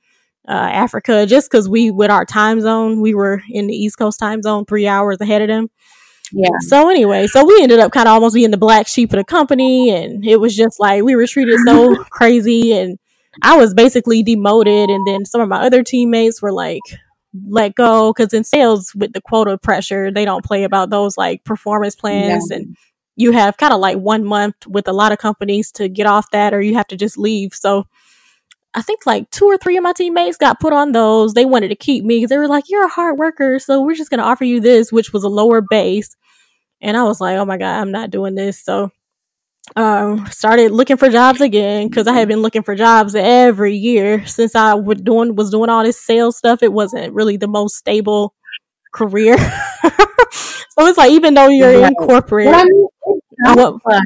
uh, 0.49 0.53
Africa. 0.53 1.27
Just 1.27 1.51
because 1.51 1.69
we 1.69 1.91
with 1.91 2.11
our 2.11 2.25
time 2.25 2.61
zone, 2.61 3.01
we 3.01 3.15
were 3.15 3.43
in 3.51 3.67
the 3.67 3.75
East 3.75 3.99
Coast 3.99 4.19
time 4.19 4.43
zone, 4.43 4.65
three 4.67 4.87
hours 4.87 5.19
ahead 5.21 5.43
of 5.43 5.49
them. 5.49 5.69
Yeah. 6.33 6.49
So 6.61 6.89
anyway, 6.89 7.27
so 7.27 7.45
we 7.45 7.63
ended 7.63 7.79
up 7.81 7.93
kind 7.93 8.09
of 8.09 8.13
almost 8.15 8.35
being 8.35 8.51
the 8.51 8.57
black 8.57 8.89
sheep 8.89 9.13
of 9.13 9.19
the 9.19 9.25
company, 9.25 9.91
and 9.91 10.25
it 10.25 10.41
was 10.41 10.57
just 10.57 10.81
like 10.81 11.03
we 11.03 11.15
were 11.17 11.27
treated 11.27 11.61
so 11.67 11.95
crazy, 12.11 12.73
and 12.73 12.99
I 13.43 13.57
was 13.57 13.75
basically 13.75 14.23
demoted, 14.23 14.91
and 14.91 15.07
then 15.07 15.25
some 15.27 15.41
of 15.41 15.49
my 15.49 15.65
other 15.65 15.83
teammates 15.83 16.41
were 16.43 16.53
like 16.53 16.81
let 17.49 17.75
go 17.75 18.13
because 18.13 18.33
in 18.33 18.45
sales 18.45 18.93
with 18.95 19.13
the 19.13 19.21
quota 19.21 19.59
pressure, 19.59 20.11
they 20.11 20.25
don't 20.25 20.45
play 20.45 20.65
about 20.65 20.91
those 20.91 21.17
like 21.17 21.45
performance 21.45 21.95
plans, 21.95 22.51
and 22.51 22.77
you 23.17 23.33
have 23.33 23.57
kind 23.57 23.73
of 23.73 23.81
like 23.81 23.99
one 23.99 24.25
month 24.25 24.67
with 24.67 24.89
a 24.89 24.93
lot 24.93 25.13
of 25.13 25.19
companies 25.19 25.73
to 25.73 25.89
get 25.89 26.07
off 26.07 26.31
that, 26.33 26.55
or 26.55 26.61
you 26.63 26.75
have 26.75 26.89
to 26.89 26.97
just 26.97 27.19
leave. 27.19 27.55
So. 27.55 27.87
I 28.77 28.83
think 28.83 29.07
like 29.07 29.31
two 29.31 29.47
or 29.47 29.57
three 29.57 29.77
of 29.77 29.85
my 29.85 29.93
teammates 29.93 30.37
got 30.37 30.59
put 30.61 30.73
on 30.73 30.93
those. 30.93 31.35
They 31.35 31.45
wanted 31.45 31.69
to 31.69 31.77
keep 31.77 32.05
me 32.05 32.17
because 32.19 32.31
they 32.31 32.39
were 32.39 32.49
like, 32.49 32.65
"You're 32.69 32.87
a 32.87 32.89
hard 32.89 33.19
worker, 33.19 33.59
so 33.61 33.81
we're 33.83 33.95
just 33.95 34.11
going 34.11 34.19
to 34.19 34.25
offer 34.27 34.45
you 34.45 34.61
this," 34.61 34.91
which 34.93 35.13
was 35.13 35.23
a 35.25 35.29
lower 35.29 35.61
base. 35.61 36.17
And 36.81 36.97
I 36.97 37.05
was 37.05 37.21
like, 37.21 37.37
"Oh 37.39 37.45
my 37.45 37.57
god, 37.59 37.81
I'm 37.81 37.93
not 37.93 38.11
doing 38.11 38.35
this." 38.35 38.63
So, 38.65 38.91
um, 39.77 40.27
started 40.27 40.73
looking 40.73 40.97
for 40.99 41.11
jobs 41.11 41.41
again 41.41 41.89
because 41.89 42.07
I 42.07 42.15
had 42.15 42.29
been 42.29 42.43
looking 42.43 42.63
for 42.63 42.75
jobs 42.77 43.15
every 43.15 43.77
year 43.77 44.27
since 44.27 44.55
I 44.57 44.75
would 44.75 45.05
doing 45.05 45.37
was 45.37 45.51
doing 45.51 45.71
all 45.71 45.85
this 45.85 46.01
sales 46.01 46.37
stuff. 46.39 46.63
It 46.63 46.73
wasn't 46.73 47.15
really 47.15 47.37
the 47.39 47.49
most 47.49 47.77
stable 47.77 48.35
career. 48.95 49.37
so 50.33 50.87
it's 50.87 50.99
like 50.99 51.11
even 51.11 51.35
though 51.35 51.49
you're 51.49 51.73
in 51.75 51.81
Right. 51.83 51.95
corporate, 51.99 52.47
But 52.47 52.55
I 52.55 52.65
mean, 52.65 52.89
what 53.55 53.75
like 53.87 54.03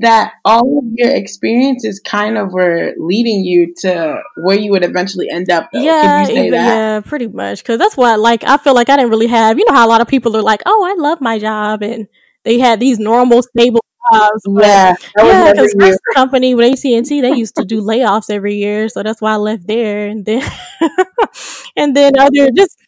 that 0.00 0.34
all 0.44 0.78
of 0.78 0.84
your 0.94 1.10
experiences 1.12 2.00
kind 2.00 2.38
of 2.38 2.52
were 2.52 2.92
leading 2.98 3.44
you 3.44 3.74
to 3.78 4.20
where 4.36 4.56
you 4.56 4.70
would 4.70 4.84
eventually 4.84 5.28
end 5.28 5.50
up. 5.50 5.68
Though. 5.72 5.80
Yeah, 5.80 6.22
even- 6.28 6.50
that? 6.52 6.66
yeah, 6.66 7.00
pretty 7.00 7.26
much. 7.26 7.62
Because 7.64 7.78
that's 7.80 7.96
what, 7.96 8.20
like, 8.20 8.44
I 8.44 8.58
feel 8.58 8.74
like 8.74 8.88
I 8.90 8.96
didn't 8.96 9.10
really 9.10 9.26
have. 9.26 9.58
You 9.58 9.64
know 9.66 9.74
how 9.74 9.86
a 9.86 9.90
lot 9.90 10.00
of 10.00 10.06
people 10.06 10.36
are 10.36 10.42
like, 10.42 10.62
"Oh, 10.66 10.84
I 10.84 10.94
love 11.02 11.20
my 11.20 11.38
job," 11.40 11.82
and 11.82 12.06
they 12.44 12.58
had 12.60 12.78
these 12.78 13.00
normal, 13.00 13.42
stable 13.42 13.84
jobs. 14.12 14.42
Yeah, 14.48 14.94
yeah, 15.18 15.52
because 15.52 15.74
first 15.78 15.98
company 16.14 16.54
with 16.54 16.72
AT 16.72 16.96
and 16.96 17.04
T, 17.04 17.20
they 17.20 17.32
used 17.34 17.56
to 17.56 17.64
do 17.64 17.82
layoffs 17.82 18.30
every 18.30 18.54
year, 18.54 18.88
so 18.88 19.02
that's 19.02 19.20
why 19.20 19.32
I 19.32 19.36
left 19.36 19.66
there. 19.66 20.06
And 20.06 20.24
then, 20.24 20.48
and 21.76 21.96
then 21.96 22.16
other 22.18 22.50
just 22.56 22.78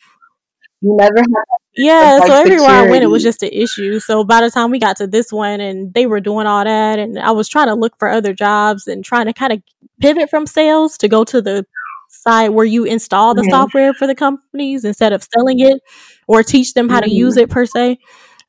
You 0.82 0.96
never 0.98 1.18
had 1.18 1.60
yeah. 1.76 2.18
like, 2.20 2.28
so 2.28 2.34
everywhere 2.34 2.70
I 2.70 2.88
went, 2.88 3.04
it 3.04 3.08
was 3.08 3.22
just 3.22 3.42
an 3.42 3.50
issue. 3.52 4.00
So 4.00 4.24
by 4.24 4.40
the 4.40 4.50
time 4.50 4.70
we 4.70 4.78
got 4.78 4.96
to 4.96 5.06
this 5.06 5.32
one, 5.32 5.60
and 5.60 5.92
they 5.94 6.06
were 6.06 6.20
doing 6.20 6.46
all 6.46 6.64
that, 6.64 6.98
and 6.98 7.18
I 7.18 7.30
was 7.32 7.48
trying 7.48 7.68
to 7.68 7.74
look 7.74 7.98
for 7.98 8.08
other 8.08 8.32
jobs 8.32 8.86
and 8.86 9.04
trying 9.04 9.26
to 9.26 9.32
kind 9.32 9.52
of 9.52 9.62
pivot 10.00 10.30
from 10.30 10.46
sales 10.46 10.96
to 10.98 11.08
go 11.08 11.24
to 11.24 11.40
the 11.40 11.66
side 12.08 12.48
where 12.50 12.64
you 12.64 12.84
install 12.84 13.34
the 13.34 13.42
mm-hmm. 13.42 13.50
software 13.50 13.94
for 13.94 14.06
the 14.06 14.14
companies 14.14 14.84
instead 14.84 15.12
of 15.12 15.22
selling 15.34 15.60
it 15.60 15.80
or 16.26 16.42
teach 16.42 16.74
them 16.74 16.88
how 16.88 17.00
mm-hmm. 17.00 17.10
to 17.10 17.14
use 17.14 17.36
it 17.36 17.50
per 17.50 17.66
se. 17.66 17.98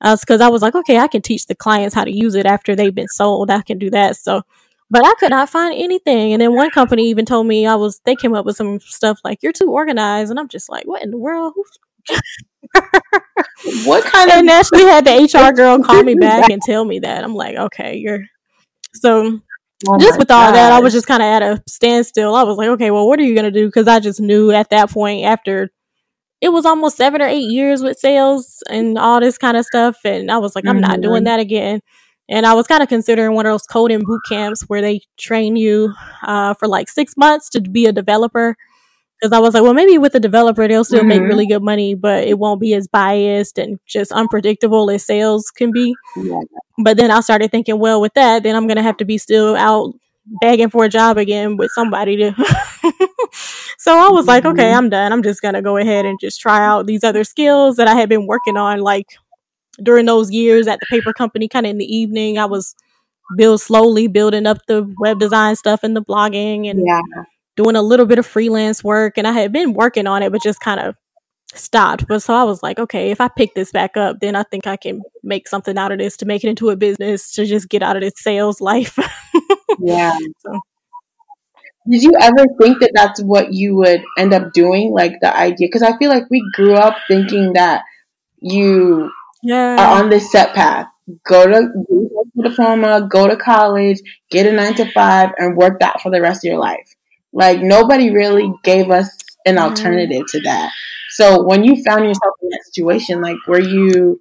Because 0.01 0.41
uh, 0.41 0.45
I 0.45 0.49
was 0.49 0.63
like, 0.63 0.73
okay, 0.73 0.97
I 0.97 1.07
can 1.07 1.21
teach 1.21 1.45
the 1.45 1.53
clients 1.53 1.93
how 1.93 2.03
to 2.03 2.11
use 2.11 2.33
it 2.33 2.47
after 2.47 2.75
they've 2.75 2.95
been 2.95 3.07
sold. 3.07 3.51
I 3.51 3.61
can 3.61 3.77
do 3.77 3.91
that. 3.91 4.17
So, 4.17 4.41
but 4.89 5.05
I 5.05 5.13
could 5.19 5.29
not 5.29 5.49
find 5.49 5.75
anything. 5.75 6.33
And 6.33 6.41
then 6.41 6.55
one 6.55 6.71
company 6.71 7.09
even 7.09 7.25
told 7.25 7.45
me 7.45 7.67
I 7.67 7.75
was. 7.75 8.01
They 8.03 8.15
came 8.15 8.33
up 8.33 8.45
with 8.45 8.55
some 8.55 8.79
stuff 8.79 9.19
like 9.23 9.43
you're 9.43 9.53
too 9.53 9.69
organized, 9.69 10.31
and 10.31 10.39
I'm 10.39 10.47
just 10.47 10.69
like, 10.69 10.85
what 10.85 11.03
in 11.03 11.11
the 11.11 11.19
world? 11.19 11.53
What 13.85 14.03
kind 14.05 14.29
of? 14.29 14.37
And 14.37 14.49
actually 14.49 14.83
had 14.83 15.05
the 15.05 15.11
HR 15.11 15.53
girl 15.53 15.79
call 15.83 16.03
me 16.03 16.15
back 16.15 16.49
and 16.49 16.61
tell 16.61 16.85
me 16.85 16.99
that. 16.99 17.23
I'm 17.23 17.35
like, 17.35 17.57
okay, 17.57 17.97
you're 17.97 18.25
so 18.93 19.41
Oh 19.87 19.97
just 19.97 20.19
with 20.19 20.29
all 20.29 20.51
that, 20.51 20.71
I 20.71 20.79
was 20.79 20.93
just 20.93 21.07
kind 21.07 21.23
of 21.23 21.27
at 21.27 21.41
a 21.41 21.63
standstill. 21.67 22.35
I 22.35 22.43
was 22.43 22.57
like, 22.57 22.69
okay, 22.69 22.91
well, 22.91 23.07
what 23.07 23.19
are 23.19 23.23
you 23.23 23.33
going 23.33 23.51
to 23.51 23.51
do? 23.51 23.65
Because 23.65 23.87
I 23.87 23.99
just 23.99 24.19
knew 24.19 24.51
at 24.51 24.69
that 24.69 24.91
point, 24.91 25.25
after 25.25 25.71
it 26.39 26.49
was 26.49 26.65
almost 26.65 26.97
seven 26.97 27.21
or 27.21 27.27
eight 27.27 27.49
years 27.49 27.81
with 27.81 27.97
sales 27.97 28.61
and 28.69 28.97
all 28.97 29.19
this 29.19 29.37
kind 29.37 29.57
of 29.57 29.65
stuff. 29.65 29.97
And 30.05 30.31
I 30.31 30.37
was 30.37 30.55
like, 30.55 30.67
I'm 30.67 30.77
mm-hmm. 30.77 30.81
not 30.81 31.01
doing 31.01 31.23
that 31.23 31.39
again. 31.39 31.81
And 32.29 32.45
I 32.45 32.53
was 32.53 32.67
kind 32.67 32.83
of 32.83 32.89
considering 32.89 33.33
one 33.33 33.45
of 33.45 33.53
those 33.53 33.63
coding 33.63 34.01
boot 34.03 34.21
camps 34.29 34.61
where 34.63 34.81
they 34.81 35.01
train 35.17 35.55
you 35.55 35.93
uh, 36.23 36.53
for 36.53 36.67
like 36.67 36.87
six 36.87 37.15
months 37.17 37.49
to 37.49 37.61
be 37.61 37.87
a 37.87 37.91
developer 37.91 38.55
because 39.21 39.35
I 39.35 39.39
was 39.39 39.53
like, 39.53 39.61
well, 39.61 39.75
maybe 39.75 39.99
with 39.99 40.15
a 40.15 40.19
developer 40.19 40.67
they'll 40.67 40.83
still 40.83 40.99
mm-hmm. 40.99 41.07
make 41.09 41.21
really 41.21 41.45
good 41.45 41.61
money, 41.61 41.93
but 41.93 42.23
it 42.27 42.39
won't 42.39 42.59
be 42.59 42.73
as 42.73 42.87
biased 42.87 43.59
and 43.59 43.79
just 43.85 44.11
unpredictable 44.11 44.89
as 44.89 45.05
sales 45.05 45.51
can 45.51 45.71
be. 45.71 45.95
Yeah. 46.17 46.39
But 46.83 46.97
then 46.97 47.11
I 47.11 47.19
started 47.19 47.51
thinking, 47.51 47.77
well, 47.77 48.01
with 48.01 48.15
that, 48.15 48.41
then 48.41 48.55
I'm 48.55 48.67
gonna 48.67 48.81
have 48.81 48.97
to 48.97 49.05
be 49.05 49.19
still 49.19 49.55
out 49.55 49.93
begging 50.41 50.69
for 50.69 50.85
a 50.85 50.89
job 50.89 51.17
again 51.17 51.55
with 51.55 51.69
somebody 51.75 52.17
to. 52.17 52.33
so 53.77 53.95
I 53.95 54.09
was 54.09 54.21
mm-hmm. 54.21 54.27
like, 54.27 54.45
okay, 54.45 54.63
mm-hmm. 54.63 54.77
I'm 54.77 54.89
done. 54.89 55.13
I'm 55.13 55.21
just 55.21 55.41
gonna 55.41 55.61
go 55.61 55.77
ahead 55.77 56.05
and 56.05 56.19
just 56.19 56.41
try 56.41 56.65
out 56.65 56.87
these 56.87 57.03
other 57.03 57.23
skills 57.23 57.75
that 57.75 57.87
I 57.87 57.93
had 57.93 58.09
been 58.09 58.25
working 58.25 58.57
on, 58.57 58.79
like 58.79 59.05
during 59.83 60.07
those 60.07 60.31
years 60.31 60.67
at 60.67 60.79
the 60.79 60.87
paper 60.89 61.13
company, 61.13 61.47
kind 61.47 61.67
of 61.67 61.69
in 61.69 61.77
the 61.77 61.95
evening. 61.95 62.39
I 62.39 62.45
was 62.45 62.75
build 63.37 63.61
slowly 63.61 64.07
building 64.07 64.47
up 64.47 64.57
the 64.67 64.91
web 64.99 65.19
design 65.19 65.55
stuff 65.55 65.81
and 65.83 65.95
the 65.95 66.01
blogging 66.01 66.69
and 66.69 66.83
yeah 66.85 67.23
doing 67.55 67.75
a 67.75 67.81
little 67.81 68.05
bit 68.05 68.19
of 68.19 68.25
freelance 68.25 68.83
work 68.83 69.17
and 69.17 69.27
I 69.27 69.31
had 69.31 69.51
been 69.51 69.73
working 69.73 70.07
on 70.07 70.23
it, 70.23 70.31
but 70.31 70.41
just 70.41 70.59
kind 70.59 70.79
of 70.79 70.95
stopped. 71.53 72.07
But 72.07 72.21
so 72.23 72.33
I 72.33 72.43
was 72.43 72.63
like, 72.63 72.79
okay, 72.79 73.11
if 73.11 73.21
I 73.21 73.27
pick 73.27 73.53
this 73.55 73.71
back 73.71 73.97
up, 73.97 74.19
then 74.19 74.35
I 74.35 74.43
think 74.43 74.67
I 74.67 74.77
can 74.77 75.01
make 75.23 75.47
something 75.47 75.77
out 75.77 75.91
of 75.91 75.99
this 75.99 76.17
to 76.17 76.25
make 76.25 76.43
it 76.43 76.49
into 76.49 76.69
a 76.69 76.75
business 76.75 77.31
to 77.33 77.45
just 77.45 77.69
get 77.69 77.83
out 77.83 77.95
of 77.95 78.01
this 78.01 78.13
sales 78.17 78.61
life. 78.61 78.97
yeah. 79.79 80.17
So. 80.39 80.59
Did 81.89 82.03
you 82.03 82.13
ever 82.19 82.45
think 82.61 82.79
that 82.79 82.91
that's 82.93 83.21
what 83.23 83.53
you 83.53 83.75
would 83.75 84.03
end 84.17 84.33
up 84.33 84.53
doing? 84.53 84.91
Like 84.91 85.13
the 85.21 85.35
idea? 85.35 85.67
Because 85.67 85.81
I 85.81 85.97
feel 85.97 86.09
like 86.09 86.29
we 86.29 86.43
grew 86.53 86.75
up 86.75 86.95
thinking 87.07 87.53
that 87.53 87.83
you 88.39 89.11
yeah. 89.43 89.75
are 89.79 90.01
on 90.01 90.09
this 90.09 90.31
set 90.31 90.53
path. 90.53 90.87
Go 91.25 91.45
to 91.45 91.51
get 91.51 92.45
a 92.45 92.49
diploma, 92.49 93.07
go 93.11 93.27
to 93.27 93.35
college, 93.35 93.99
get 94.29 94.45
a 94.45 94.51
nine 94.51 94.75
to 94.75 94.89
five, 94.91 95.31
and 95.37 95.57
work 95.57 95.79
that 95.79 96.01
for 96.01 96.11
the 96.11 96.21
rest 96.21 96.45
of 96.45 96.49
your 96.49 96.59
life. 96.59 96.95
Like 97.33 97.61
nobody 97.61 98.11
really 98.11 98.51
gave 98.63 98.89
us 98.89 99.09
an 99.45 99.55
mm-hmm. 99.55 99.65
alternative 99.65 100.23
to 100.29 100.41
that. 100.41 100.71
So 101.11 101.43
when 101.43 101.63
you 101.63 101.83
found 101.83 102.05
yourself 102.05 102.35
in 102.41 102.49
that 102.49 102.63
situation, 102.65 103.21
like 103.21 103.37
were 103.47 103.59
you 103.59 104.19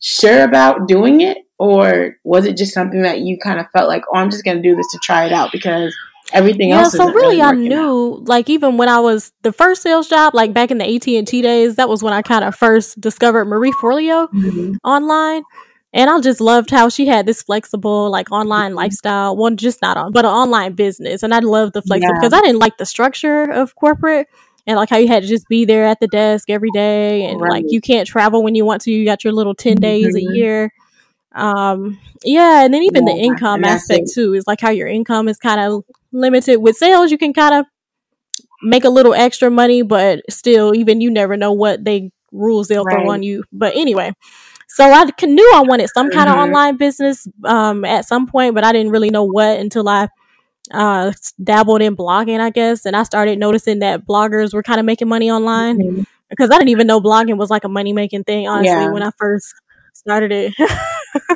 sure 0.00 0.42
about 0.44 0.88
doing 0.88 1.20
it 1.20 1.38
or 1.58 2.16
was 2.24 2.46
it 2.46 2.56
just 2.56 2.72
something 2.72 3.02
that 3.02 3.20
you 3.20 3.38
kind 3.38 3.60
of 3.60 3.66
felt 3.70 3.88
like, 3.88 4.02
oh, 4.12 4.18
I'm 4.18 4.30
just 4.30 4.44
going 4.44 4.56
to 4.56 4.62
do 4.62 4.74
this 4.74 4.90
to 4.92 4.98
try 5.02 5.26
it 5.26 5.32
out 5.32 5.52
because 5.52 5.94
everything 6.32 6.70
yeah, 6.70 6.80
else. 6.80 6.92
so 6.92 7.06
really, 7.12 7.36
really 7.36 7.42
I 7.42 7.52
knew 7.52 8.14
out. 8.14 8.28
like 8.28 8.48
even 8.48 8.76
when 8.78 8.88
I 8.88 9.00
was 9.00 9.32
the 9.42 9.52
first 9.52 9.82
sales 9.82 10.08
job, 10.08 10.34
like 10.34 10.54
back 10.54 10.70
in 10.70 10.78
the 10.78 10.94
AT 10.94 11.06
and 11.08 11.26
T 11.26 11.42
days, 11.42 11.76
that 11.76 11.88
was 11.88 12.02
when 12.02 12.14
I 12.14 12.22
kind 12.22 12.44
of 12.44 12.54
first 12.54 13.00
discovered 13.00 13.44
Marie 13.44 13.72
Forleo 13.72 14.30
mm-hmm. 14.30 14.74
online. 14.84 15.42
And 15.92 16.08
I 16.08 16.20
just 16.20 16.40
loved 16.40 16.70
how 16.70 16.88
she 16.88 17.06
had 17.06 17.26
this 17.26 17.42
flexible, 17.42 18.10
like 18.10 18.30
online 18.30 18.70
mm-hmm. 18.70 18.78
lifestyle. 18.78 19.36
One, 19.36 19.56
just 19.56 19.82
not 19.82 19.96
on, 19.96 20.12
but 20.12 20.24
an 20.24 20.30
online 20.30 20.74
business. 20.74 21.22
And 21.22 21.34
I 21.34 21.40
love 21.40 21.72
the 21.72 21.82
flexible 21.82 22.14
because 22.14 22.32
yeah. 22.32 22.38
I 22.38 22.42
didn't 22.42 22.60
like 22.60 22.76
the 22.78 22.86
structure 22.86 23.42
of 23.42 23.74
corporate 23.74 24.28
and 24.66 24.76
like 24.76 24.88
how 24.88 24.98
you 24.98 25.08
had 25.08 25.22
to 25.22 25.28
just 25.28 25.48
be 25.48 25.64
there 25.64 25.86
at 25.86 25.98
the 25.98 26.06
desk 26.06 26.48
every 26.48 26.70
day 26.70 27.24
and 27.24 27.40
right. 27.40 27.50
like 27.50 27.64
you 27.68 27.80
can't 27.80 28.06
travel 28.06 28.42
when 28.44 28.54
you 28.54 28.64
want 28.64 28.82
to. 28.82 28.92
You 28.92 29.04
got 29.04 29.24
your 29.24 29.32
little 29.32 29.54
10 29.54 29.76
days 29.76 30.14
mm-hmm. 30.14 30.30
a 30.30 30.34
year. 30.34 30.72
Um, 31.32 31.98
yeah. 32.24 32.64
And 32.64 32.72
then 32.72 32.82
even 32.82 33.06
yeah. 33.06 33.14
the 33.14 33.20
income 33.20 33.64
aspect 33.64 34.10
too 34.12 34.34
is 34.34 34.46
like 34.46 34.60
how 34.60 34.70
your 34.70 34.86
income 34.86 35.28
is 35.28 35.38
kind 35.38 35.60
of 35.60 35.84
limited 36.12 36.58
with 36.58 36.76
sales. 36.76 37.10
You 37.10 37.18
can 37.18 37.32
kind 37.32 37.54
of 37.54 37.66
make 38.62 38.84
a 38.84 38.90
little 38.90 39.14
extra 39.14 39.50
money, 39.50 39.82
but 39.82 40.20
still, 40.30 40.74
even 40.74 41.00
you 41.00 41.10
never 41.10 41.36
know 41.36 41.52
what 41.52 41.84
they 41.84 42.10
rules 42.32 42.68
they'll 42.68 42.84
right. 42.84 42.94
throw 42.94 43.10
on 43.10 43.22
you. 43.22 43.44
But 43.52 43.74
anyway, 43.74 44.12
so 44.72 44.84
I 44.84 45.04
knew 45.24 45.52
I 45.54 45.62
wanted 45.62 45.90
some 45.92 46.10
kind 46.10 46.28
of 46.28 46.36
mm-hmm. 46.36 46.44
online 46.44 46.76
business 46.76 47.26
um, 47.44 47.84
at 47.84 48.06
some 48.06 48.28
point, 48.28 48.54
but 48.54 48.62
I 48.62 48.72
didn't 48.72 48.92
really 48.92 49.10
know 49.10 49.24
what 49.24 49.58
until 49.58 49.88
I 49.88 50.08
uh, 50.70 51.12
dabbled 51.42 51.82
in 51.82 51.96
blogging, 51.96 52.38
I 52.38 52.50
guess. 52.50 52.86
And 52.86 52.94
I 52.94 53.02
started 53.02 53.38
noticing 53.40 53.80
that 53.80 54.06
bloggers 54.06 54.54
were 54.54 54.62
kind 54.62 54.78
of 54.78 54.86
making 54.86 55.08
money 55.08 55.28
online 55.28 55.78
mm-hmm. 55.78 56.02
because 56.28 56.50
I 56.50 56.58
didn't 56.58 56.68
even 56.68 56.86
know 56.86 57.00
blogging 57.00 57.36
was 57.36 57.50
like 57.50 57.64
a 57.64 57.68
money 57.68 57.92
making 57.92 58.22
thing, 58.22 58.46
honestly, 58.46 58.70
yeah. 58.70 58.92
when 58.92 59.02
I 59.02 59.10
first 59.18 59.52
started 59.92 60.30
it. 60.30 60.54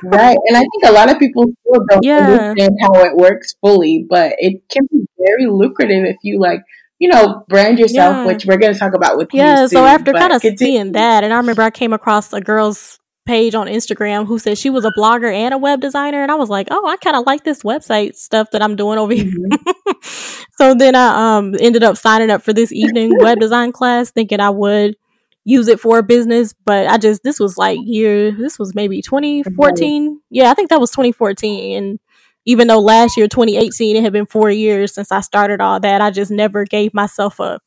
right. 0.05 0.37
And 0.47 0.57
I 0.57 0.61
think 0.61 0.85
a 0.87 0.93
lot 0.93 1.11
of 1.11 1.19
people 1.19 1.45
still 1.61 1.85
don't 1.91 2.05
yeah. 2.05 2.19
understand 2.29 2.79
how 2.83 3.03
it 3.03 3.17
works 3.17 3.57
fully, 3.61 4.07
but 4.09 4.35
it 4.39 4.63
can 4.69 4.87
be 4.93 5.07
very 5.19 5.47
lucrative 5.47 6.05
if 6.05 6.17
you 6.23 6.39
like 6.39 6.63
you 7.01 7.09
know, 7.09 7.45
brand 7.49 7.81
yourself, 7.81 8.15
yeah. 8.15 8.27
which 8.27 8.47
we're 8.47 8.57
going 8.57 8.73
to 8.73 8.79
talk 8.79 8.95
about 8.95 9.19
with 9.19 9.29
yeah. 9.33 9.67
so 9.67 9.85
after 9.85 10.13
kind 10.13 10.33
of 10.33 10.41
seeing 10.57 10.93
that, 10.93 11.25
and 11.25 11.35
I 11.35 11.39
remember 11.39 11.61
I 11.61 11.71
came 11.71 11.93
across 11.93 12.33
a 12.33 12.41
girl's 12.41 13.01
page 13.27 13.55
on 13.55 13.67
Instagram 13.67 14.27
who 14.27 14.39
said 14.39 14.59
she 14.59 14.71
was 14.71 14.85
a 14.85 14.93
blogger 14.97 15.33
and 15.33 15.55
a 15.55 15.59
web 15.59 15.81
designer. 15.81 16.23
And 16.23 16.31
I 16.31 16.35
was 16.35 16.49
like, 16.49 16.69
oh, 16.71 16.87
I 16.87 16.97
kind 16.97 17.17
of 17.17 17.27
like 17.27 17.45
this 17.45 17.63
website 17.63 18.17
stuff 18.17 18.51
that 18.53 18.63
I'm 18.63 18.77
doing 18.77 18.99
over 18.99 19.15
here. 19.15 19.25
Mm-hmm. 19.27 20.41
so 20.59 20.75
then 20.75 20.95
I 20.95 21.39
um, 21.39 21.55
ended 21.59 21.83
up 21.83 21.97
signing 21.97 22.31
up 22.31 22.43
for 22.43 22.53
this 22.53 22.73
evening 22.73 23.13
web 23.19 23.41
design 23.41 23.73
class, 23.73 24.11
thinking 24.11 24.41
I 24.41 24.51
would 24.51 24.97
use 25.45 25.69
it 25.69 25.81
for 25.81 25.99
a 25.99 26.03
business. 26.03 26.55
But 26.65 26.87
I 26.87 26.99
just, 26.99 27.23
this 27.23 27.41
was 27.41 27.57
like 27.57 27.79
year, 27.83 28.33
this 28.33 28.59
was 28.59 28.75
maybe 28.75 29.01
2014. 29.01 30.11
Mm-hmm. 30.11 30.15
Yeah, 30.31 30.51
I 30.51 30.55
think 30.55 30.71
that 30.71 30.81
was 30.81 30.91
2014. 30.91 31.77
And 31.77 31.99
even 32.45 32.67
though 32.69 32.81
last 32.81 33.17
year, 33.17 33.27
2018, 33.27 33.97
it 33.97 34.03
had 34.03 34.13
been 34.13 34.27
four 34.27 34.51
years 34.51 34.93
since 34.93 35.11
I 35.11 35.21
started 35.21 35.61
all 35.61 35.81
that, 35.81 36.01
I 36.03 36.11
just 36.11 36.31
never 36.31 36.65
gave 36.65 36.93
myself 36.93 37.41
a 37.41 37.59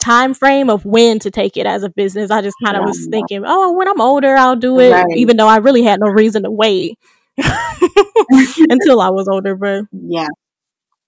time 0.00 0.34
frame 0.34 0.70
of 0.70 0.84
when 0.84 1.18
to 1.20 1.30
take 1.30 1.56
it 1.56 1.66
as 1.66 1.82
a 1.82 1.90
business. 1.90 2.30
I 2.30 2.42
just 2.42 2.56
kind 2.64 2.76
of 2.76 2.84
was 2.84 3.06
thinking, 3.10 3.44
oh, 3.46 3.72
when 3.72 3.88
I'm 3.88 4.00
older, 4.00 4.34
I'll 4.34 4.56
do 4.56 4.80
it, 4.80 4.90
right. 4.90 5.06
even 5.16 5.36
though 5.36 5.48
I 5.48 5.58
really 5.58 5.82
had 5.82 6.00
no 6.00 6.08
reason 6.08 6.42
to 6.44 6.50
wait 6.50 6.98
until 7.38 9.00
I 9.00 9.10
was 9.10 9.28
older. 9.28 9.54
But 9.54 9.84
yeah. 9.92 10.28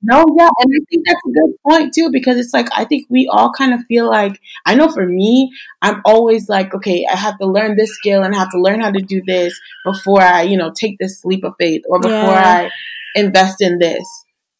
No, 0.04 0.24
yeah, 0.36 0.48
and 0.58 0.72
I 0.74 0.80
think 0.90 1.06
that's 1.06 1.20
a 1.28 1.30
good 1.30 1.54
point 1.68 1.94
too 1.94 2.10
because 2.10 2.36
it's 2.36 2.52
like 2.52 2.66
I 2.76 2.84
think 2.84 3.06
we 3.08 3.28
all 3.30 3.52
kind 3.52 3.72
of 3.72 3.80
feel 3.86 4.08
like 4.08 4.40
I 4.66 4.74
know 4.74 4.88
for 4.88 5.06
me, 5.06 5.52
I'm 5.80 6.02
always 6.04 6.48
like, 6.48 6.74
okay, 6.74 7.06
I 7.10 7.16
have 7.16 7.38
to 7.38 7.46
learn 7.46 7.76
this 7.76 7.94
skill 7.94 8.24
and 8.24 8.34
I 8.34 8.38
have 8.38 8.50
to 8.50 8.60
learn 8.60 8.80
how 8.80 8.90
to 8.90 9.00
do 9.00 9.22
this 9.24 9.56
before 9.84 10.20
I, 10.20 10.42
you 10.42 10.56
know, 10.56 10.72
take 10.74 10.98
this 10.98 11.24
leap 11.24 11.44
of 11.44 11.54
faith 11.56 11.82
or 11.88 12.00
before 12.00 12.16
yeah. 12.18 12.68
I 12.68 12.70
invest 13.14 13.62
in 13.62 13.78
this. 13.78 14.04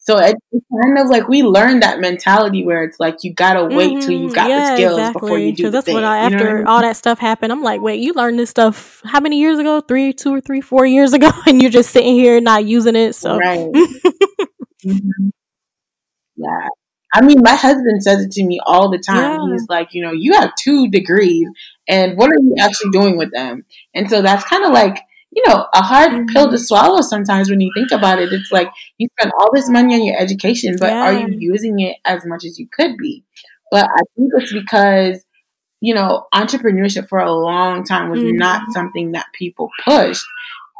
So 0.05 0.17
it's 0.17 0.37
kind 0.51 0.97
of 0.97 1.07
like 1.07 1.29
we 1.29 1.43
learned 1.43 1.81
that 1.81 2.01
mentality 2.01 2.65
where 2.65 2.83
it's 2.83 2.99
like 2.99 3.23
you 3.23 3.33
gotta 3.33 3.63
wait 3.63 3.91
mm-hmm. 3.91 3.99
till 4.01 4.11
you 4.11 4.25
mm-hmm. 4.25 4.33
got 4.33 4.49
yeah, 4.49 4.71
the 4.71 4.75
skills 4.75 4.99
exactly. 4.99 5.21
before 5.21 5.39
you 5.39 5.55
do. 5.55 5.69
That's 5.69 5.85
thing, 5.85 5.95
what 5.95 6.03
I, 6.03 6.17
after 6.17 6.57
you 6.57 6.63
know 6.65 6.69
all 6.69 6.81
that 6.81 6.97
stuff 6.97 7.19
happened, 7.19 7.53
I'm 7.53 7.63
like, 7.63 7.79
wait, 7.79 8.01
you 8.01 8.11
learned 8.11 8.37
this 8.37 8.49
stuff 8.49 9.01
how 9.05 9.21
many 9.21 9.39
years 9.39 9.59
ago? 9.59 9.79
Three, 9.79 10.11
two 10.11 10.35
or 10.35 10.41
three, 10.41 10.59
four 10.59 10.85
years 10.85 11.13
ago, 11.13 11.31
and 11.47 11.61
you're 11.61 11.71
just 11.71 11.91
sitting 11.91 12.15
here 12.15 12.41
not 12.41 12.65
using 12.65 12.97
it. 12.97 13.15
So 13.15 13.37
right. 13.37 13.59
mm-hmm. 14.85 15.29
Yeah. 16.35 16.67
I 17.13 17.21
mean, 17.21 17.39
my 17.41 17.55
husband 17.55 18.03
says 18.03 18.25
it 18.25 18.31
to 18.31 18.43
me 18.43 18.59
all 18.65 18.89
the 18.91 18.97
time. 18.97 19.39
Yeah. 19.39 19.53
He's 19.53 19.67
like, 19.69 19.93
you 19.93 20.03
know, 20.03 20.11
you 20.11 20.33
have 20.33 20.51
two 20.59 20.89
degrees, 20.89 21.47
and 21.87 22.17
what 22.17 22.29
are 22.29 22.41
you 22.41 22.55
actually 22.59 22.91
doing 22.91 23.17
with 23.17 23.31
them? 23.31 23.63
And 23.95 24.09
so 24.09 24.21
that's 24.21 24.43
kind 24.43 24.65
of 24.65 24.73
like 24.73 24.99
you 25.35 25.43
know, 25.47 25.65
a 25.73 25.81
hard 25.81 26.11
mm-hmm. 26.11 26.25
pill 26.27 26.51
to 26.51 26.57
swallow 26.57 27.01
sometimes 27.01 27.49
when 27.49 27.59
you 27.59 27.71
think 27.75 27.91
about 27.91 28.19
it. 28.19 28.31
It's 28.31 28.51
like 28.51 28.69
you 28.97 29.07
spend 29.19 29.33
all 29.39 29.49
this 29.53 29.69
money 29.69 29.95
on 29.95 30.05
your 30.05 30.17
education, 30.17 30.75
but 30.79 30.91
yeah. 30.91 31.01
are 31.01 31.13
you 31.13 31.27
using 31.39 31.79
it 31.79 31.97
as 32.05 32.25
much 32.25 32.45
as 32.45 32.59
you 32.59 32.67
could 32.71 32.97
be? 32.97 33.23
But 33.71 33.85
I 33.85 34.01
think 34.15 34.31
it's 34.35 34.53
because, 34.53 35.23
you 35.81 35.95
know, 35.95 36.27
entrepreneurship 36.33 37.07
for 37.07 37.19
a 37.19 37.31
long 37.31 37.83
time 37.83 38.09
was 38.09 38.19
mm-hmm. 38.19 38.37
not 38.37 38.71
something 38.71 39.13
that 39.13 39.25
people 39.33 39.69
pushed. 39.83 40.25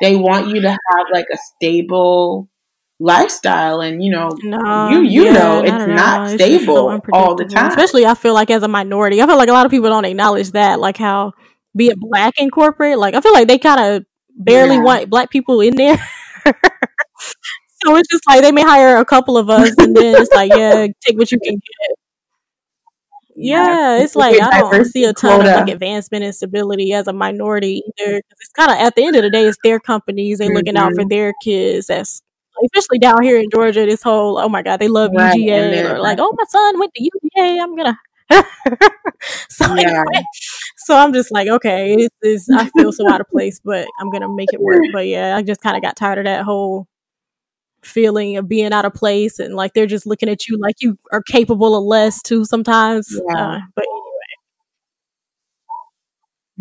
They 0.01 0.15
want 0.15 0.49
you 0.49 0.61
to 0.61 0.69
have 0.69 1.07
like 1.11 1.27
a 1.33 1.37
stable 1.55 2.49
lifestyle 2.99 3.81
and 3.81 4.01
you 4.03 4.09
know 4.11 4.29
no, 4.43 4.89
you 4.89 5.01
you 5.01 5.25
yeah, 5.25 5.33
know 5.33 5.61
it's 5.61 5.71
not, 5.71 5.87
not 5.87 6.29
stable 6.29 6.75
so 6.75 7.01
all 7.11 7.35
the 7.35 7.43
time 7.43 7.67
especially 7.67 8.05
i 8.05 8.13
feel 8.13 8.33
like 8.33 8.49
as 8.49 8.63
a 8.63 8.67
minority 8.67 9.21
i 9.21 9.25
feel 9.25 9.35
like 9.35 9.49
a 9.49 9.51
lot 9.51 9.65
of 9.65 9.71
people 9.71 9.89
don't 9.89 10.05
acknowledge 10.05 10.51
that 10.51 10.79
like 10.79 10.95
how 10.95 11.33
being 11.75 11.95
black 11.97 12.35
in 12.37 12.49
corporate 12.49 12.97
like 12.99 13.15
i 13.15 13.19
feel 13.19 13.33
like 13.33 13.47
they 13.47 13.57
kind 13.57 13.79
of 13.79 14.05
barely 14.36 14.76
yeah. 14.76 14.84
want 14.84 15.10
black 15.10 15.30
people 15.30 15.62
in 15.62 15.76
there. 15.76 15.98
so 16.46 17.96
it's 17.96 18.08
just 18.10 18.24
like 18.28 18.41
they 18.41 18.52
may 18.52 18.63
hire 18.63 18.98
a 18.98 19.06
couple 19.06 19.38
of 19.38 19.50
us, 19.50 19.74
and 19.78 19.96
then 19.96 20.22
it's 20.22 20.32
like, 20.34 20.52
yeah, 20.56 20.88
take 21.02 21.17
what 21.17 21.32
you 21.32 21.39
can 21.39 21.56
get. 21.56 21.98
yeah, 23.36 24.00
it's 24.00 24.15
like 24.15 24.41
I 24.41 24.62
don't 24.62 24.86
see 24.86 25.06
a 25.06 25.13
ton 25.13 25.41
quota. 25.41 25.52
of 25.52 25.67
like 25.67 25.74
advancement 25.74 26.24
and 26.24 26.36
stability 26.36 26.93
as 26.93 27.08
a 27.08 27.13
minority 27.13 27.84
either. 28.00 28.17
It's 28.17 28.50
kind 28.56 28.72
of 28.72 28.78
at 28.78 28.96
the 28.96 29.06
end 29.06 29.15
of 29.15 29.24
the 29.24 29.30
day, 29.30 29.46
it's 29.46 29.58
their 29.63 29.80
companies. 29.80 30.39
They're 30.39 30.50
mm-hmm. 30.50 30.58
looking 30.58 30.78
out 30.78 30.93
for 30.93 31.02
mm-hmm. 31.02 31.10
their 31.10 31.34
kids. 31.43 31.88
That's 31.88 32.22
especially 32.65 33.00
down 33.00 33.24
here 33.24 33.38
in 33.38 33.50
Georgia. 33.52 33.86
This 33.86 34.04
whole 34.04 34.38
oh 34.38 34.50
my 34.50 34.62
god, 34.62 34.80
they 34.80 34.88
love 34.88 35.12
right, 35.15 35.36
UGA 35.36 35.91
or 35.91 36.00
like 36.00 36.19
oh 36.19 36.34
my 36.36 36.46
son 36.50 36.80
went 36.80 36.93
to 36.96 37.04
UGA. 37.04 37.62
I'm 37.62 37.76
gonna. 37.76 37.98
so 39.49 39.73
yeah. 39.75 39.81
anyway, 39.81 40.25
so 40.77 40.95
I'm 40.97 41.13
just 41.13 41.31
like 41.31 41.47
okay, 41.47 41.95
it's, 41.95 42.15
it's, 42.21 42.49
I 42.49 42.69
feel 42.69 42.91
so 42.91 43.09
out 43.09 43.21
of 43.21 43.27
place, 43.27 43.59
but 43.63 43.88
I'm 43.99 44.09
gonna 44.12 44.33
make 44.33 44.53
it 44.53 44.62
work. 44.62 44.81
But 44.91 45.07
yeah, 45.07 45.36
I 45.36 45.41
just 45.41 45.62
kind 45.62 45.75
of 45.75 45.83
got 45.83 45.95
tired 45.95 46.19
of 46.19 46.25
that 46.25 46.43
whole 46.43 46.88
feeling 47.86 48.38
of 48.38 48.47
being 48.47 48.73
out 48.73 48.86
of 48.86 48.93
place 48.93 49.39
and 49.39 49.55
like 49.55 49.73
they're 49.73 49.86
just 49.86 50.05
looking 50.05 50.29
at 50.29 50.47
you 50.47 50.57
like 50.57 50.75
you 50.79 50.97
are 51.12 51.21
capable 51.21 51.75
of 51.75 51.83
less 51.83 52.21
too 52.21 52.45
sometimes. 52.45 53.07
Yeah. 53.12 53.38
Uh, 53.38 53.59
but 53.75 53.86
anyway. 53.86 53.99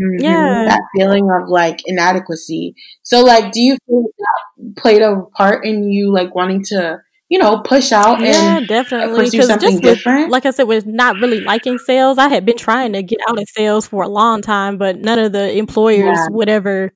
Mm-hmm. 0.01 0.25
Yeah. 0.25 0.65
That 0.69 0.83
feeling 0.97 1.29
of 1.31 1.49
like 1.49 1.81
inadequacy. 1.87 2.75
So 3.03 3.23
like 3.23 3.53
do 3.53 3.61
you 3.61 3.77
feel 3.87 4.05
that 4.19 4.77
played 4.77 5.03
a 5.03 5.23
part 5.37 5.65
in 5.65 5.91
you 5.91 6.13
like 6.13 6.35
wanting 6.35 6.65
to 6.67 6.99
you 7.33 7.39
know, 7.39 7.61
push 7.61 7.93
out 7.93 8.21
yeah, 8.21 8.59
and 8.59 8.69
definitely. 8.69 9.25
pursue 9.25 9.43
something 9.45 9.81
just 9.81 9.83
different. 9.83 10.31
Like 10.31 10.45
I 10.45 10.51
said, 10.51 10.65
with 10.65 10.85
not 10.85 11.17
really 11.17 11.41
liking 11.41 11.79
sales, 11.79 12.19
I 12.19 12.29
had 12.29 12.45
been 12.45 12.59
trying 12.59 12.93
to 12.93 13.03
get 13.03 13.21
out 13.27 13.41
of 13.41 13.49
sales 13.49 13.87
for 13.87 14.03
a 14.03 14.09
long 14.09 14.43
time, 14.43 14.77
but 14.77 14.99
none 14.99 15.19
of 15.19 15.33
the 15.33 15.57
employers 15.57 16.19
yeah. 16.19 16.27
would 16.29 16.51
ever 16.51 16.93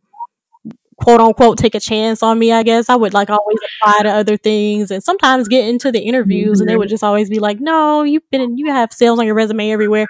quote 0.98 1.22
unquote 1.22 1.56
take 1.56 1.74
a 1.74 1.80
chance 1.80 2.22
on 2.22 2.38
me, 2.38 2.52
I 2.52 2.64
guess. 2.64 2.90
I 2.90 2.96
would 2.96 3.14
like 3.14 3.30
always 3.30 3.56
apply 3.80 4.02
to 4.02 4.10
other 4.10 4.36
things 4.36 4.90
and 4.90 5.02
sometimes 5.02 5.48
get 5.48 5.66
into 5.66 5.90
the 5.90 6.00
interviews 6.00 6.58
mm-hmm. 6.58 6.60
and 6.60 6.68
they 6.68 6.76
would 6.76 6.88
mm-hmm. 6.88 6.92
just 6.92 7.04
always 7.04 7.30
be 7.30 7.38
like, 7.38 7.58
No, 7.58 8.02
you've 8.02 8.30
been 8.30 8.58
you 8.58 8.66
have 8.66 8.92
sales 8.92 9.18
on 9.18 9.24
your 9.24 9.34
resume 9.34 9.70
everywhere. 9.70 10.06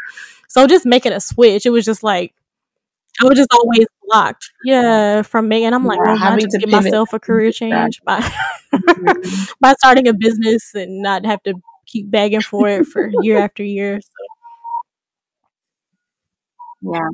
So 0.49 0.67
just 0.67 0.85
making 0.85 1.13
a 1.13 1.21
switch, 1.21 1.67
it 1.67 1.71
was 1.71 1.85
just 1.85 2.03
like 2.03 2.35
I 3.23 3.27
was 3.27 3.39
just 3.39 3.53
always 3.53 3.87
blocked. 4.05 4.51
Yeah, 4.65 5.23
from 5.23 5.49
me. 5.49 5.65
And 5.65 5.75
I'm 5.75 5.85
like, 5.85 5.99
well, 5.99 6.23
I 6.23 6.39
just 6.39 6.59
give 6.59 6.69
myself 6.69 7.13
a 7.13 7.21
career 7.21 7.53
change 7.53 8.03
by 8.05 8.21
mm-hmm. 8.21 9.53
by 9.61 9.75
starting 9.75 10.09
a 10.09 10.15
business 10.15 10.75
and 10.75 11.03
not 11.03 11.25
have 11.25 11.43
to 11.45 11.55
keep 11.87 12.11
begging 12.11 12.43
for 12.43 12.69
it 12.69 12.87
for 12.87 13.11
year 13.23 13.39
after 13.39 13.63
year. 13.63 14.01
So. 14.01 14.11
Yeah. 16.93 17.09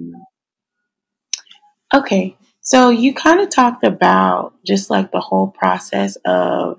Okay. 1.94 2.36
So 2.60 2.90
you 2.90 3.12
kind 3.14 3.40
of 3.40 3.50
talked 3.50 3.84
about 3.84 4.54
just 4.64 4.88
like 4.90 5.12
the 5.12 5.20
whole 5.20 5.48
process 5.48 6.16
of, 6.24 6.78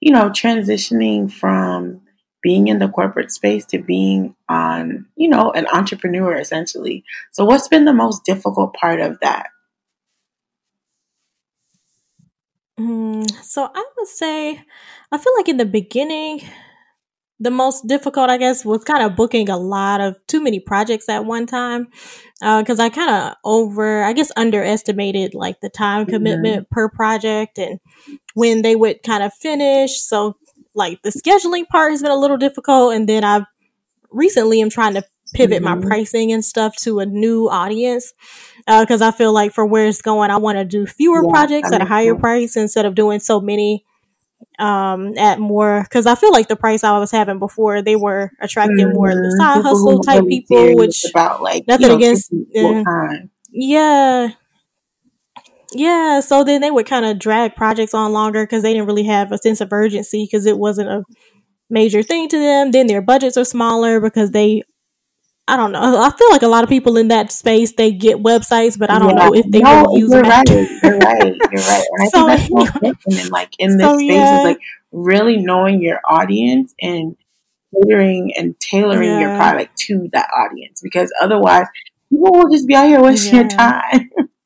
you 0.00 0.12
know, 0.12 0.28
transitioning 0.30 1.30
from 1.30 2.02
being 2.42 2.68
in 2.68 2.78
the 2.78 2.88
corporate 2.88 3.30
space 3.30 3.64
to 3.66 3.78
being 3.78 4.34
on, 4.48 5.06
you 5.16 5.28
know, 5.28 5.52
an 5.52 5.66
entrepreneur 5.72 6.34
essentially. 6.34 7.04
So 7.32 7.44
what's 7.44 7.68
been 7.68 7.84
the 7.84 7.92
most 7.92 8.24
difficult 8.24 8.74
part 8.74 9.00
of 9.00 9.18
that? 9.20 9.48
Mm, 12.78 13.30
so 13.42 13.68
I 13.74 13.84
would 13.96 14.08
say, 14.08 14.62
I 15.12 15.18
feel 15.18 15.34
like 15.36 15.48
in 15.48 15.58
the 15.58 15.66
beginning, 15.66 16.40
the 17.38 17.50
most 17.50 17.86
difficult, 17.86 18.28
I 18.28 18.36
guess, 18.36 18.64
was 18.64 18.84
kind 18.84 19.02
of 19.02 19.16
booking 19.16 19.48
a 19.48 19.56
lot 19.56 20.00
of 20.00 20.16
too 20.26 20.42
many 20.42 20.60
projects 20.60 21.08
at 21.08 21.24
one 21.24 21.46
time. 21.46 21.88
Because 22.38 22.78
uh, 22.78 22.84
I 22.84 22.88
kind 22.90 23.10
of 23.10 23.34
over, 23.44 24.02
I 24.02 24.12
guess, 24.12 24.30
underestimated 24.36 25.34
like 25.34 25.60
the 25.60 25.70
time 25.70 26.02
mm-hmm. 26.02 26.12
commitment 26.12 26.64
mm-hmm. 26.64 26.74
per 26.74 26.88
project 26.90 27.58
and 27.58 27.80
when 28.34 28.62
they 28.62 28.76
would 28.76 29.02
kind 29.02 29.22
of 29.22 29.32
finish. 29.32 30.00
So, 30.00 30.36
like, 30.74 31.02
the 31.02 31.10
scheduling 31.10 31.66
part 31.66 31.92
has 31.92 32.02
been 32.02 32.10
a 32.10 32.16
little 32.16 32.36
difficult. 32.36 32.94
And 32.94 33.08
then 33.08 33.24
I 33.24 33.44
recently 34.10 34.60
am 34.60 34.70
trying 34.70 34.94
to 34.94 35.04
pivot 35.32 35.62
mm-hmm. 35.62 35.80
my 35.80 35.86
pricing 35.86 36.32
and 36.32 36.44
stuff 36.44 36.76
to 36.76 37.00
a 37.00 37.06
new 37.06 37.48
audience 37.48 38.12
because 38.66 39.02
uh, 39.02 39.08
I 39.08 39.10
feel 39.10 39.32
like 39.32 39.52
for 39.52 39.64
where 39.64 39.86
it's 39.86 40.02
going, 40.02 40.30
I 40.30 40.36
want 40.36 40.58
to 40.58 40.64
do 40.64 40.86
fewer 40.86 41.22
yeah, 41.24 41.30
projects 41.30 41.72
at 41.72 41.80
a 41.80 41.84
higher 41.84 42.12
sense. 42.12 42.20
price 42.20 42.56
instead 42.56 42.86
of 42.86 42.94
doing 42.94 43.20
so 43.20 43.40
many 43.40 43.84
um 44.58 45.16
at 45.16 45.38
more 45.38 45.82
because 45.82 46.06
I 46.06 46.14
feel 46.14 46.32
like 46.32 46.48
the 46.48 46.56
price 46.56 46.82
I 46.82 46.98
was 46.98 47.10
having 47.10 47.38
before 47.38 47.82
they 47.82 47.96
were 47.96 48.30
attracting 48.40 48.78
mm-hmm. 48.78 48.94
more 48.94 49.08
the 49.08 49.36
side 49.38 49.56
people 49.56 49.70
hustle 49.70 50.00
type 50.00 50.26
people, 50.26 50.76
which 50.76 51.04
about 51.10 51.42
like 51.42 51.66
nothing 51.66 51.82
you 51.82 51.88
know, 51.88 51.96
against 51.96 52.32
uh, 52.32 53.08
yeah. 53.50 54.30
Yeah, 55.72 56.20
so 56.20 56.42
then 56.42 56.60
they 56.60 56.70
would 56.70 56.86
kind 56.86 57.04
of 57.04 57.18
drag 57.18 57.54
projects 57.54 57.94
on 57.94 58.12
longer 58.12 58.44
because 58.44 58.62
they 58.62 58.72
didn't 58.72 58.86
really 58.86 59.04
have 59.04 59.30
a 59.30 59.38
sense 59.38 59.60
of 59.60 59.72
urgency 59.72 60.24
because 60.24 60.46
it 60.46 60.58
wasn't 60.58 60.88
a 60.88 61.04
major 61.68 62.02
thing 62.02 62.28
to 62.28 62.38
them. 62.38 62.72
Then 62.72 62.86
their 62.86 63.02
budgets 63.02 63.36
are 63.36 63.44
smaller 63.44 64.00
because 64.00 64.32
they 64.32 64.62
I 65.50 65.56
don't 65.56 65.72
know. 65.72 65.80
I 65.80 66.10
feel 66.10 66.30
like 66.30 66.42
a 66.42 66.48
lot 66.48 66.62
of 66.62 66.70
people 66.70 66.96
in 66.96 67.08
that 67.08 67.32
space 67.32 67.72
they 67.72 67.90
get 67.90 68.18
websites, 68.18 68.78
but 68.78 68.88
I 68.88 69.00
don't 69.00 69.16
yeah. 69.16 69.26
know 69.26 69.34
if 69.34 69.50
they 69.50 69.58
no, 69.58 69.82
really 69.82 70.00
use 70.00 70.12
you're 70.12 70.22
them. 70.22 70.30
Right. 70.30 70.48
You're 70.82 70.98
right. 70.98 71.36
You're 71.50 71.62
right. 71.62 71.84
And 71.90 72.02
I 72.02 72.08
think 72.08 72.26
that's 72.28 72.48
so 72.48 72.86
important. 72.86 73.32
like 73.32 73.54
in 73.58 73.76
this 73.76 73.86
so, 73.86 73.98
space 73.98 74.12
yeah. 74.12 74.38
is 74.38 74.44
like 74.44 74.60
really 74.92 75.38
knowing 75.38 75.82
your 75.82 76.00
audience 76.04 76.72
and 76.80 77.16
catering 77.74 78.32
and 78.36 78.58
tailoring 78.60 79.08
yeah. 79.08 79.20
your 79.20 79.36
product 79.36 79.76
to 79.76 80.08
that 80.12 80.28
audience 80.36 80.80
because 80.82 81.12
otherwise 81.20 81.66
people 82.10 82.30
will 82.32 82.48
just 82.48 82.68
be 82.68 82.76
out 82.76 82.86
here 82.86 83.02
wasting 83.02 83.34
your 83.34 83.48
time. 83.48 84.10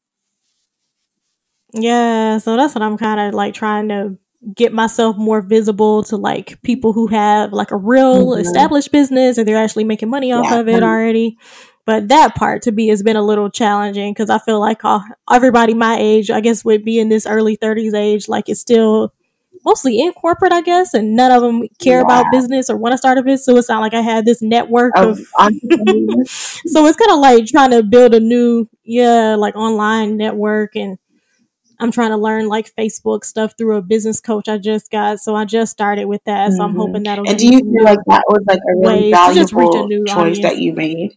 yeah, 1.74 2.38
so 2.38 2.56
that's 2.56 2.74
what 2.74 2.82
I'm 2.82 2.96
kind 2.96 3.20
of 3.20 3.34
like 3.34 3.54
trying 3.54 3.88
to 3.88 4.16
get 4.54 4.72
myself 4.72 5.16
more 5.16 5.40
visible 5.40 6.02
to 6.04 6.16
like 6.16 6.60
people 6.62 6.92
who 6.92 7.06
have 7.08 7.52
like 7.52 7.70
a 7.70 7.76
real 7.76 8.28
mm-hmm. 8.28 8.40
established 8.40 8.92
business 8.92 9.38
and 9.38 9.48
they're 9.48 9.56
actually 9.56 9.84
making 9.84 10.10
money 10.10 10.32
off 10.32 10.46
yeah. 10.50 10.60
of 10.60 10.68
it 10.68 10.82
already. 10.82 11.38
But 11.86 12.08
that 12.08 12.34
part 12.34 12.62
to 12.62 12.72
me 12.72 12.88
has 12.88 13.02
been 13.02 13.16
a 13.16 13.22
little 13.22 13.50
challenging 13.50 14.12
because 14.12 14.30
I 14.30 14.38
feel 14.38 14.60
like 14.60 14.84
uh, 14.84 15.00
everybody 15.30 15.74
my 15.74 15.96
age, 15.98 16.30
I 16.30 16.40
guess, 16.40 16.64
would 16.64 16.84
be 16.84 16.98
in 16.98 17.08
this 17.10 17.26
early 17.26 17.56
30s 17.56 17.94
age, 17.94 18.28
like 18.28 18.48
it's 18.48 18.60
still 18.60 19.12
mostly 19.64 20.00
in 20.00 20.12
corporate, 20.12 20.52
I 20.52 20.62
guess, 20.62 20.94
and 20.94 21.16
none 21.16 21.30
of 21.30 21.42
them 21.42 21.62
care 21.78 21.98
yeah. 21.98 22.04
about 22.04 22.26
business 22.32 22.70
or 22.70 22.76
want 22.76 22.92
to 22.92 22.98
start 22.98 23.18
a 23.18 23.22
business. 23.22 23.44
So 23.44 23.56
it's 23.56 23.68
not 23.68 23.80
like 23.80 23.94
I 23.94 24.00
had 24.00 24.24
this 24.24 24.40
network 24.40 24.92
of. 24.96 25.18
so 26.26 26.86
it's 26.86 26.96
kind 26.96 27.10
of 27.10 27.18
like 27.18 27.46
trying 27.46 27.70
to 27.72 27.82
build 27.82 28.14
a 28.14 28.20
new, 28.20 28.68
yeah, 28.84 29.34
like 29.34 29.56
online 29.56 30.16
network 30.16 30.76
and 30.76 30.98
I'm 31.80 31.90
trying 31.90 32.10
to 32.10 32.16
learn 32.16 32.48
like 32.48 32.74
Facebook 32.74 33.24
stuff 33.24 33.54
through 33.56 33.76
a 33.76 33.82
business 33.82 34.20
coach 34.20 34.48
I 34.48 34.58
just 34.58 34.90
got. 34.90 35.18
So 35.20 35.34
I 35.34 35.44
just 35.44 35.72
started 35.72 36.06
with 36.06 36.22
that. 36.24 36.52
So 36.52 36.58
mm-hmm. 36.58 36.62
I'm 36.62 36.76
hoping 36.76 37.02
that'll. 37.02 37.28
And 37.28 37.38
do 37.38 37.46
you 37.46 37.60
feel 37.60 37.84
like 37.84 37.98
that 38.06 38.24
was 38.28 38.44
like 38.46 38.58
a 38.60 38.76
really 38.76 39.10
valuable 39.10 39.84
a 39.84 40.04
choice 40.06 40.16
audience. 40.16 40.42
that 40.42 40.58
you 40.58 40.72
made? 40.72 41.16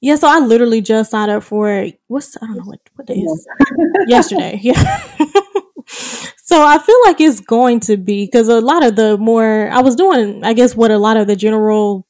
Yeah, 0.00 0.16
so 0.16 0.28
I 0.28 0.40
literally 0.40 0.80
just 0.80 1.12
signed 1.12 1.30
up 1.30 1.44
for 1.44 1.86
what's 2.08 2.36
I 2.36 2.46
don't 2.46 2.56
know 2.56 2.64
what 2.64 2.80
what 2.96 3.06
day 3.06 3.14
is 3.14 3.46
yesterday. 4.08 4.58
Yeah. 4.60 4.74
so 5.86 6.60
I 6.60 6.78
feel 6.78 6.96
like 7.04 7.20
it's 7.20 7.38
going 7.38 7.78
to 7.80 7.96
be 7.96 8.26
because 8.26 8.48
a 8.48 8.60
lot 8.60 8.84
of 8.84 8.96
the 8.96 9.16
more 9.16 9.70
I 9.70 9.80
was 9.80 9.94
doing, 9.94 10.44
I 10.44 10.54
guess 10.54 10.74
what 10.74 10.90
a 10.90 10.98
lot 10.98 11.16
of 11.16 11.28
the 11.28 11.36
general 11.36 12.04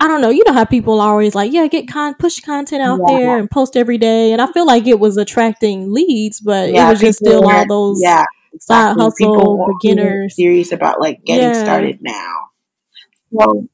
I 0.00 0.08
don't 0.08 0.22
know. 0.22 0.30
You 0.30 0.42
know 0.46 0.54
how 0.54 0.64
people 0.64 0.98
are 1.00 1.10
always 1.10 1.34
like, 1.34 1.52
yeah, 1.52 1.66
get 1.66 1.86
con 1.86 2.14
push 2.14 2.40
content 2.40 2.82
out 2.82 3.00
yeah. 3.06 3.18
there 3.18 3.38
and 3.38 3.50
post 3.50 3.76
every 3.76 3.98
day. 3.98 4.32
And 4.32 4.40
I 4.40 4.50
feel 4.50 4.66
like 4.66 4.86
it 4.86 4.98
was 4.98 5.18
attracting 5.18 5.92
leads, 5.92 6.40
but 6.40 6.72
yeah, 6.72 6.88
it 6.88 6.92
was 6.92 7.00
just 7.00 7.18
still 7.18 7.46
all 7.46 7.66
those 7.68 8.00
yeah, 8.02 8.24
side 8.58 8.96
hustle 8.96 9.66
beginners 9.78 10.34
serious 10.34 10.72
about 10.72 11.00
like 11.00 11.22
getting 11.24 11.50
yeah. 11.50 11.62
started 11.62 11.98
now. 12.00 12.34
Well, 13.30 13.68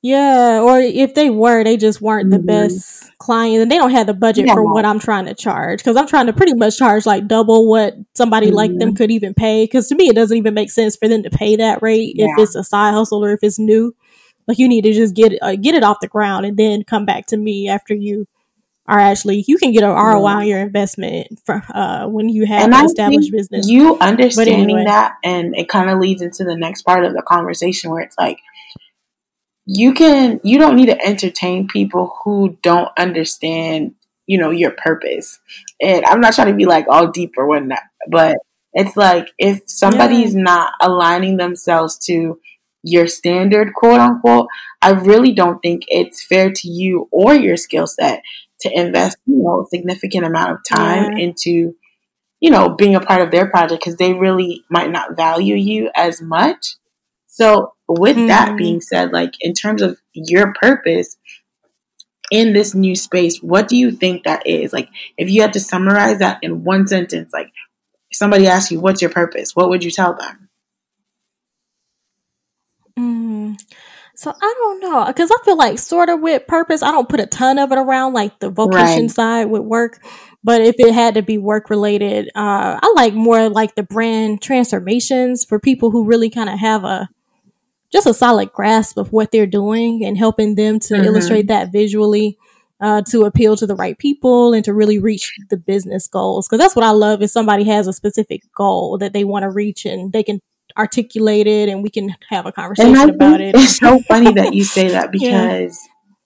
yeah, 0.00 0.60
or 0.60 0.78
if 0.78 1.14
they 1.14 1.30
were, 1.30 1.64
they 1.64 1.76
just 1.76 2.00
weren't 2.00 2.30
mm-hmm. 2.30 2.46
the 2.46 2.52
best 2.52 3.10
client, 3.18 3.62
and 3.62 3.68
they 3.68 3.76
don't 3.76 3.90
have 3.90 4.06
the 4.06 4.14
budget 4.14 4.48
for 4.48 4.62
what 4.62 4.84
I'm 4.84 5.00
trying 5.00 5.24
to 5.24 5.34
charge. 5.34 5.80
Because 5.80 5.96
I'm 5.96 6.06
trying 6.06 6.26
to 6.26 6.32
pretty 6.32 6.54
much 6.54 6.78
charge 6.78 7.06
like 7.06 7.26
double 7.26 7.68
what 7.68 7.96
somebody 8.14 8.46
mm-hmm. 8.46 8.54
like 8.54 8.70
them 8.78 8.90
mm-hmm. 8.90 8.96
could 8.96 9.10
even 9.10 9.34
pay. 9.34 9.64
Because 9.64 9.88
to 9.88 9.96
me, 9.96 10.08
it 10.08 10.14
doesn't 10.14 10.36
even 10.36 10.54
make 10.54 10.70
sense 10.70 10.94
for 10.94 11.08
them 11.08 11.24
to 11.24 11.30
pay 11.30 11.56
that 11.56 11.82
rate 11.82 12.14
if 12.16 12.30
it's 12.38 12.54
a 12.54 12.62
side 12.62 12.94
hustle 12.94 13.24
or 13.24 13.32
if 13.32 13.40
it's 13.42 13.58
new. 13.58 13.96
Like 14.46 14.58
you 14.58 14.68
need 14.68 14.82
to 14.82 14.92
just 14.92 15.14
get 15.14 15.32
it, 15.32 15.38
uh, 15.42 15.56
get 15.56 15.74
it 15.74 15.82
off 15.82 16.00
the 16.00 16.08
ground 16.08 16.46
and 16.46 16.56
then 16.56 16.84
come 16.84 17.04
back 17.04 17.26
to 17.26 17.36
me 17.36 17.68
after 17.68 17.94
you 17.94 18.26
are 18.88 18.98
actually 18.98 19.44
you 19.48 19.58
can 19.58 19.72
get 19.72 19.82
an 19.82 19.90
ROI 19.90 20.26
on 20.26 20.46
your 20.46 20.60
investment 20.60 21.40
for 21.44 21.62
uh, 21.74 22.06
when 22.06 22.28
you 22.28 22.46
have 22.46 22.62
and 22.62 22.74
an 22.74 22.84
established 22.84 23.32
business. 23.32 23.68
You 23.68 23.98
understanding 23.98 24.62
anyway. 24.62 24.84
that, 24.84 25.16
and 25.24 25.56
it 25.56 25.68
kind 25.68 25.90
of 25.90 25.98
leads 25.98 26.22
into 26.22 26.44
the 26.44 26.56
next 26.56 26.82
part 26.82 27.04
of 27.04 27.12
the 27.12 27.22
conversation 27.22 27.90
where 27.90 28.02
it's 28.02 28.16
like 28.18 28.38
you 29.64 29.94
can 29.94 30.40
you 30.44 30.58
don't 30.58 30.76
need 30.76 30.86
to 30.86 31.04
entertain 31.04 31.66
people 31.66 32.16
who 32.22 32.56
don't 32.62 32.90
understand 32.96 33.94
you 34.26 34.38
know 34.38 34.50
your 34.50 34.70
purpose. 34.70 35.40
And 35.80 36.04
I'm 36.04 36.20
not 36.20 36.34
trying 36.34 36.48
to 36.48 36.54
be 36.54 36.66
like 36.66 36.86
all 36.88 37.08
deep 37.08 37.34
or 37.36 37.46
whatnot, 37.46 37.80
but 38.08 38.36
it's 38.72 38.96
like 38.96 39.32
if 39.38 39.62
somebody's 39.66 40.34
yeah. 40.34 40.42
not 40.42 40.72
aligning 40.80 41.36
themselves 41.36 41.98
to 42.06 42.38
your 42.86 43.08
standard, 43.08 43.74
quote 43.74 44.00
unquote, 44.00 44.46
I 44.80 44.92
really 44.92 45.32
don't 45.32 45.58
think 45.58 45.82
it's 45.88 46.24
fair 46.24 46.52
to 46.52 46.68
you 46.68 47.08
or 47.10 47.34
your 47.34 47.56
skill 47.56 47.88
set 47.88 48.22
to 48.60 48.70
invest, 48.72 49.18
you 49.26 49.42
know, 49.42 49.62
a 49.62 49.66
significant 49.66 50.24
amount 50.24 50.52
of 50.52 50.58
time 50.64 51.12
yeah. 51.12 51.24
into, 51.24 51.74
you 52.38 52.50
know, 52.50 52.70
being 52.70 52.94
a 52.94 53.00
part 53.00 53.22
of 53.22 53.32
their 53.32 53.50
project 53.50 53.82
because 53.82 53.96
they 53.96 54.14
really 54.14 54.62
might 54.70 54.90
not 54.90 55.16
value 55.16 55.56
you 55.56 55.90
as 55.96 56.22
much. 56.22 56.76
So 57.26 57.74
with 57.88 58.16
mm-hmm. 58.16 58.28
that 58.28 58.56
being 58.56 58.80
said, 58.80 59.12
like 59.12 59.34
in 59.40 59.52
terms 59.52 59.82
of 59.82 59.98
your 60.12 60.54
purpose 60.54 61.16
in 62.30 62.52
this 62.52 62.72
new 62.72 62.94
space, 62.94 63.42
what 63.42 63.66
do 63.66 63.76
you 63.76 63.90
think 63.90 64.24
that 64.24 64.46
is? 64.46 64.72
Like, 64.72 64.88
if 65.18 65.28
you 65.28 65.42
had 65.42 65.54
to 65.54 65.60
summarize 65.60 66.20
that 66.20 66.38
in 66.42 66.62
one 66.62 66.86
sentence, 66.86 67.32
like 67.32 67.52
somebody 68.12 68.46
asks 68.46 68.70
you, 68.70 68.80
"What's 68.80 69.02
your 69.02 69.10
purpose?" 69.10 69.54
What 69.54 69.68
would 69.70 69.84
you 69.84 69.90
tell 69.90 70.14
them? 70.14 70.45
Mm. 72.98 73.58
So 74.14 74.30
I 74.30 74.54
don't 74.58 74.80
know 74.80 75.04
because 75.06 75.30
I 75.30 75.36
feel 75.44 75.58
like 75.58 75.78
sort 75.78 76.08
of 76.08 76.20
with 76.20 76.46
purpose, 76.46 76.82
I 76.82 76.90
don't 76.90 77.08
put 77.08 77.20
a 77.20 77.26
ton 77.26 77.58
of 77.58 77.70
it 77.70 77.78
around 77.78 78.14
like 78.14 78.38
the 78.38 78.48
vocation 78.48 79.02
right. 79.02 79.10
side 79.10 79.44
with 79.46 79.62
work. 79.62 80.02
But 80.42 80.62
if 80.62 80.76
it 80.78 80.94
had 80.94 81.14
to 81.14 81.22
be 81.22 81.38
work 81.38 81.68
related, 81.68 82.28
uh, 82.34 82.78
I 82.82 82.92
like 82.96 83.12
more 83.12 83.48
like 83.50 83.74
the 83.74 83.82
brand 83.82 84.40
transformations 84.40 85.44
for 85.44 85.58
people 85.58 85.90
who 85.90 86.04
really 86.04 86.30
kind 86.30 86.48
of 86.48 86.58
have 86.58 86.84
a 86.84 87.10
just 87.92 88.06
a 88.06 88.14
solid 88.14 88.52
grasp 88.52 88.96
of 88.96 89.12
what 89.12 89.32
they're 89.32 89.46
doing 89.46 90.04
and 90.04 90.16
helping 90.16 90.54
them 90.54 90.80
to 90.80 90.94
mm-hmm. 90.94 91.04
illustrate 91.04 91.48
that 91.48 91.72
visually 91.72 92.38
uh, 92.80 93.02
to 93.02 93.24
appeal 93.24 93.56
to 93.56 93.66
the 93.66 93.76
right 93.76 93.98
people 93.98 94.52
and 94.52 94.64
to 94.64 94.74
really 94.74 94.98
reach 94.98 95.32
the 95.50 95.56
business 95.56 96.08
goals. 96.08 96.46
Because 96.46 96.58
that's 96.58 96.76
what 96.76 96.84
I 96.84 96.90
love 96.90 97.22
is 97.22 97.32
somebody 97.32 97.64
has 97.64 97.86
a 97.86 97.92
specific 97.92 98.42
goal 98.54 98.98
that 98.98 99.12
they 99.12 99.24
want 99.24 99.42
to 99.44 99.50
reach 99.50 99.84
and 99.84 100.12
they 100.12 100.22
can 100.22 100.40
articulate 100.76 101.46
it 101.46 101.68
and 101.68 101.82
we 101.82 101.90
can 101.90 102.14
have 102.28 102.46
a 102.46 102.52
conversation 102.52 103.10
about 103.10 103.40
it. 103.40 103.54
It's 103.54 103.78
so 103.78 104.00
funny 104.00 104.32
that 104.34 104.54
you 104.54 104.64
say 104.64 104.88
that 104.88 105.12
because 105.12 105.78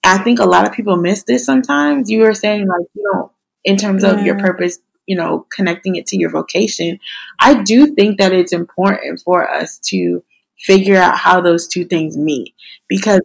yeah. 0.03 0.13
I 0.13 0.17
think 0.19 0.39
a 0.39 0.45
lot 0.45 0.65
of 0.65 0.73
people 0.73 0.97
miss 0.97 1.23
this 1.23 1.45
sometimes. 1.45 2.09
You 2.09 2.21
were 2.21 2.33
saying 2.33 2.67
like, 2.67 2.87
you 2.93 3.09
know, 3.11 3.31
in 3.63 3.77
terms 3.77 4.03
yeah. 4.03 4.11
of 4.11 4.25
your 4.25 4.37
purpose, 4.37 4.79
you 5.05 5.15
know, 5.15 5.45
connecting 5.53 5.95
it 5.95 6.07
to 6.07 6.17
your 6.17 6.29
vocation. 6.29 6.99
I 7.39 7.61
do 7.61 7.93
think 7.93 8.19
that 8.19 8.33
it's 8.33 8.53
important 8.53 9.21
for 9.23 9.49
us 9.49 9.79
to 9.85 10.23
figure 10.57 10.97
out 10.97 11.17
how 11.17 11.41
those 11.41 11.67
two 11.67 11.85
things 11.85 12.15
meet 12.17 12.53
because 12.87 13.21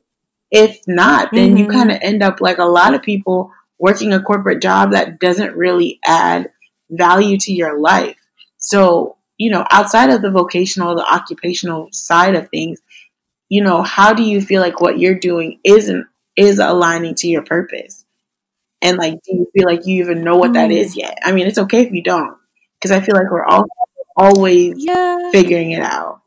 if 0.51 0.81
not, 0.87 1.31
then 1.33 1.51
mm-hmm. 1.51 1.57
you 1.59 1.67
kind 1.69 1.91
of 1.91 1.99
end 2.01 2.23
up 2.23 2.41
like 2.41 2.59
a 2.59 2.65
lot 2.65 2.95
of 2.95 3.03
people 3.03 3.51
working 3.79 4.13
a 4.13 4.23
corporate 4.23 4.63
job 4.63 4.93
that 4.93 5.19
doesn't 5.19 5.57
really 5.57 6.01
add 6.07 6.51
value 6.91 7.37
to 7.39 7.53
your 7.53 7.79
life. 7.79 8.17
So, 8.59 9.16
you 9.39 9.51
know, 9.51 9.67
outside 9.71 10.11
of 10.11 10.23
the 10.23 10.31
vocational, 10.31 10.95
the 10.95 11.07
occupational 11.07 11.89
side 11.93 12.35
of 12.35 12.49
things, 12.49 12.81
you 13.49 13.63
know, 13.63 13.83
how 13.83 14.13
do 14.13 14.23
you 14.23 14.41
feel 14.41 14.61
like 14.61 14.81
what 14.81 14.99
you're 14.99 15.19
doing 15.19 15.61
isn't 15.63 16.07
is 16.37 16.59
aligning 16.59 17.15
to 17.17 17.29
your 17.29 17.43
purpose? 17.43 18.05
And 18.83 18.99
like, 18.99 19.15
do 19.23 19.35
you 19.35 19.51
feel 19.55 19.67
like 19.67 19.87
you 19.87 20.03
even 20.03 20.23
know 20.23 20.37
what 20.37 20.53
that 20.55 20.71
is 20.71 20.95
mm. 20.95 20.99
yet? 20.99 21.19
I 21.25 21.33
mean, 21.33 21.47
it's 21.47 21.59
okay 21.59 21.83
if 21.83 21.93
you 21.93 22.03
don't, 22.03 22.37
because 22.79 22.91
I 22.91 23.01
feel 23.01 23.15
like 23.15 23.31
we're 23.31 23.45
all 23.45 23.67
always 24.17 24.75
yeah. 24.79 25.31
figuring 25.31 25.73
it 25.73 25.83
out. 25.83 26.23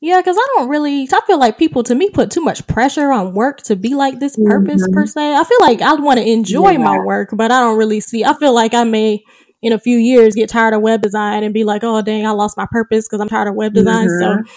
Yeah, 0.00 0.20
because 0.20 0.36
I 0.38 0.46
don't 0.54 0.68
really. 0.68 1.08
I 1.10 1.20
feel 1.26 1.38
like 1.38 1.58
people 1.58 1.82
to 1.84 1.94
me 1.94 2.10
put 2.10 2.30
too 2.30 2.42
much 2.42 2.66
pressure 2.66 3.10
on 3.12 3.32
work 3.32 3.62
to 3.62 3.76
be 3.76 3.94
like 3.94 4.20
this 4.20 4.36
purpose 4.36 4.82
mm-hmm. 4.82 4.92
per 4.92 5.06
se. 5.06 5.34
I 5.34 5.42
feel 5.42 5.58
like 5.60 5.80
I 5.80 5.94
want 5.94 6.18
to 6.18 6.30
enjoy 6.30 6.72
yeah. 6.72 6.78
my 6.78 6.98
work, 6.98 7.30
but 7.32 7.50
I 7.50 7.60
don't 7.60 7.78
really 7.78 8.00
see. 8.00 8.22
I 8.24 8.34
feel 8.34 8.54
like 8.54 8.74
I 8.74 8.84
may 8.84 9.24
in 9.62 9.72
a 9.72 9.78
few 9.78 9.98
years 9.98 10.34
get 10.34 10.48
tired 10.48 10.74
of 10.74 10.82
web 10.82 11.02
design 11.02 11.42
and 11.42 11.54
be 11.54 11.64
like, 11.64 11.82
oh 11.82 12.02
dang, 12.02 12.26
I 12.26 12.30
lost 12.30 12.56
my 12.56 12.66
purpose 12.70 13.06
because 13.06 13.20
I'm 13.20 13.28
tired 13.28 13.48
of 13.48 13.54
web 13.54 13.74
design. 13.74 14.08
Mm-hmm. 14.08 14.46
So 14.46 14.52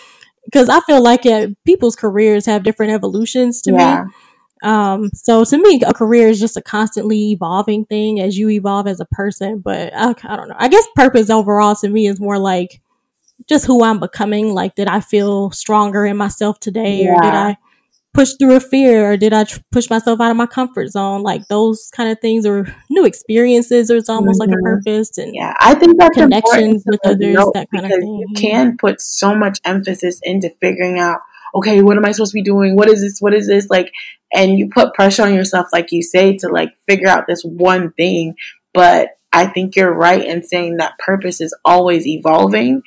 because 0.45 0.69
I 0.69 0.79
feel 0.81 1.01
like 1.01 1.25
yeah, 1.25 1.47
people's 1.65 1.95
careers 1.95 2.45
have 2.45 2.63
different 2.63 2.91
evolutions 2.91 3.61
to 3.63 3.71
yeah. 3.71 4.03
me. 4.03 4.11
Um, 4.61 5.09
so 5.13 5.45
to 5.45 5.57
me, 5.57 5.81
a 5.85 5.93
career 5.93 6.27
is 6.27 6.39
just 6.39 6.57
a 6.57 6.61
constantly 6.61 7.31
evolving 7.31 7.85
thing 7.85 8.19
as 8.19 8.37
you 8.37 8.49
evolve 8.49 8.87
as 8.87 8.99
a 8.99 9.05
person. 9.05 9.59
But 9.59 9.93
I, 9.95 10.13
I 10.23 10.35
don't 10.35 10.49
know. 10.49 10.55
I 10.57 10.67
guess 10.67 10.85
purpose 10.95 11.29
overall 11.29 11.75
to 11.77 11.87
me 11.89 12.07
is 12.07 12.19
more 12.19 12.37
like 12.37 12.81
just 13.47 13.65
who 13.65 13.83
I'm 13.83 13.99
becoming. 13.99 14.53
Like, 14.53 14.75
did 14.75 14.87
I 14.87 14.99
feel 14.99 15.51
stronger 15.51 16.05
in 16.05 16.17
myself 16.17 16.59
today, 16.59 17.03
yeah. 17.03 17.11
or 17.11 17.21
did 17.21 17.33
I 17.33 17.57
push 18.13 18.33
through 18.39 18.55
a 18.55 18.59
fear, 18.59 19.11
or 19.11 19.17
did 19.17 19.33
I 19.33 19.43
tr- 19.43 19.59
push 19.71 19.89
myself 19.89 20.19
out 20.19 20.31
of 20.31 20.37
my 20.37 20.45
comfort 20.45 20.87
zone? 20.87 21.21
Like 21.23 21.47
those 21.47 21.89
kind 21.95 22.09
of 22.09 22.19
things, 22.19 22.45
or 22.45 22.73
new 22.89 23.05
experiences. 23.05 23.91
Or 23.91 23.97
it's 23.97 24.09
almost 24.09 24.39
mm-hmm. 24.39 24.51
like 24.51 24.57
a 24.57 24.61
mm-hmm. 24.61 24.89
purpose, 24.89 25.17
and 25.17 25.33
yeah, 25.33 25.53
I 25.59 25.75
think 25.75 25.99
that's 25.99 26.17
connections 26.17 26.83
with 26.85 26.99
others. 27.05 27.35
That 27.53 27.67
kind 27.73 27.85
of 27.85 27.91
thing. 27.91 28.25
You 28.27 28.33
can 28.35 28.77
put 28.77 29.01
so 29.01 29.35
much 29.35 29.59
emphasis 29.65 30.19
into 30.23 30.49
figuring 30.61 30.99
out. 30.99 31.19
Okay, 31.55 31.81
what 31.81 31.97
am 31.97 32.05
I 32.05 32.11
supposed 32.11 32.31
to 32.31 32.35
be 32.35 32.43
doing? 32.43 32.75
What 32.75 32.89
is 32.89 33.01
this? 33.01 33.19
What 33.19 33.33
is 33.33 33.47
this? 33.47 33.69
Like, 33.69 33.91
and 34.33 34.57
you 34.57 34.69
put 34.69 34.93
pressure 34.93 35.23
on 35.23 35.33
yourself, 35.33 35.67
like 35.73 35.91
you 35.91 36.03
say, 36.03 36.37
to 36.37 36.47
like 36.47 36.69
figure 36.87 37.07
out 37.07 37.25
this 37.27 37.43
one 37.43 37.91
thing. 37.93 38.35
But 38.73 39.09
I 39.31 39.47
think 39.47 39.75
you're 39.75 39.93
right 39.93 40.23
in 40.23 40.43
saying 40.43 40.77
that 40.77 40.97
purpose 40.99 41.41
is 41.41 41.55
always 41.63 42.07
evolving 42.07 42.81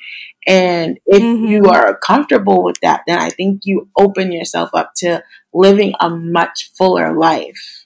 and 0.47 0.99
if 1.05 1.21
mm-hmm. 1.21 1.45
you 1.45 1.65
are 1.65 1.97
comfortable 1.97 2.63
with 2.63 2.79
that, 2.81 3.01
then 3.07 3.19
I 3.19 3.29
think 3.29 3.61
you 3.63 3.89
open 3.97 4.31
yourself 4.31 4.69
up 4.73 4.93
to 4.97 5.23
living 5.53 5.93
a 5.99 6.09
much 6.09 6.71
fuller 6.77 7.17
life. 7.17 7.83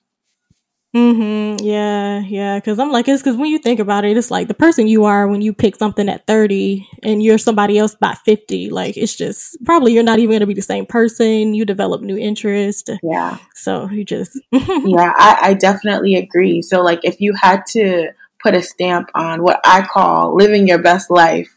Mm-hmm. 0.96 1.64
Yeah, 1.64 2.22
yeah. 2.22 2.58
Because 2.58 2.80
I'm 2.80 2.92
like, 2.92 3.08
it's 3.08 3.22
because 3.22 3.38
when 3.38 3.52
you 3.52 3.60
think 3.60 3.80
about 3.80 4.06
it, 4.06 4.18
it's 4.18 4.32
like 4.32 4.48
the 4.48 4.54
person 4.54 4.88
you 4.88 5.06
are 5.06 5.28
when 5.28 5.42
you 5.42 5.54
pick 5.54 5.76
something 5.76 6.10
at 6.10 6.26
30 6.26 6.88
and 7.04 7.22
you're 7.22 7.38
somebody 7.38 7.78
else 7.78 7.96
by 7.96 8.16
50. 8.26 8.70
Like, 8.70 8.98
it's 8.98 9.16
just 9.16 9.58
probably 9.64 9.94
you're 9.94 10.04
not 10.04 10.20
even 10.20 10.32
going 10.32 10.40
to 10.40 10.48
be 10.48 10.54
the 10.54 10.62
same 10.62 10.86
person. 10.86 11.54
You 11.54 11.66
develop 11.66 12.02
new 12.02 12.18
interest. 12.18 12.90
Yeah. 13.04 13.38
So 13.54 13.90
you 13.90 14.06
just. 14.06 14.40
yeah, 14.52 15.14
I, 15.16 15.38
I 15.42 15.54
definitely 15.54 16.16
agree. 16.16 16.62
So, 16.62 16.82
like, 16.82 17.02
if 17.04 17.20
you 17.20 17.34
had 17.34 17.66
to 17.74 18.10
put 18.42 18.56
a 18.56 18.64
stamp 18.64 19.10
on 19.14 19.44
what 19.44 19.60
I 19.66 19.86
call 19.86 20.36
living 20.36 20.68
your 20.68 20.82
best 20.82 21.12
life, 21.12 21.57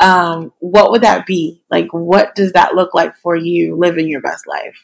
um, 0.00 0.52
what 0.58 0.90
would 0.90 1.02
that 1.02 1.26
be? 1.26 1.62
Like, 1.70 1.88
what 1.92 2.34
does 2.34 2.52
that 2.52 2.74
look 2.74 2.94
like 2.94 3.16
for 3.16 3.36
you 3.36 3.76
living 3.76 4.08
your 4.08 4.20
best 4.20 4.46
life? 4.46 4.76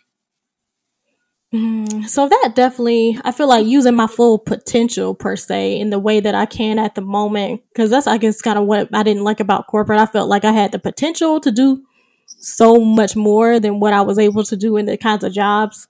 Mm, 1.53 2.09
so 2.09 2.29
that 2.29 2.53
definitely, 2.55 3.19
I 3.25 3.33
feel 3.33 3.49
like 3.49 3.67
using 3.67 3.97
my 3.97 4.07
full 4.07 4.39
potential 4.39 5.15
per 5.15 5.35
se 5.35 5.81
in 5.81 5.91
the 5.91 5.99
way 5.99 6.21
that 6.21 6.35
I 6.35 6.47
can 6.47 6.79
at 6.79 6.95
the 6.95 7.01
moment, 7.01 7.63
because 7.73 7.91
that's 7.91 8.07
I 8.07 8.19
guess 8.19 8.41
kind 8.41 8.57
of 8.59 8.67
what 8.67 8.89
I 8.95 9.03
didn't 9.03 9.25
like 9.25 9.41
about 9.41 9.67
corporate. 9.67 9.99
I 9.99 10.07
felt 10.07 10.29
like 10.29 10.45
I 10.45 10.53
had 10.53 10.71
the 10.71 10.79
potential 10.79 11.41
to 11.41 11.51
do 11.51 11.83
so 12.27 12.81
much 12.81 13.17
more 13.17 13.59
than 13.59 13.81
what 13.81 13.93
I 13.93 14.03
was 14.03 14.19
able 14.19 14.45
to 14.45 14.57
do 14.57 14.77
in 14.77 14.87
the 14.87 14.97
kinds 14.97 15.25
of 15.25 15.33
jobs 15.33 15.89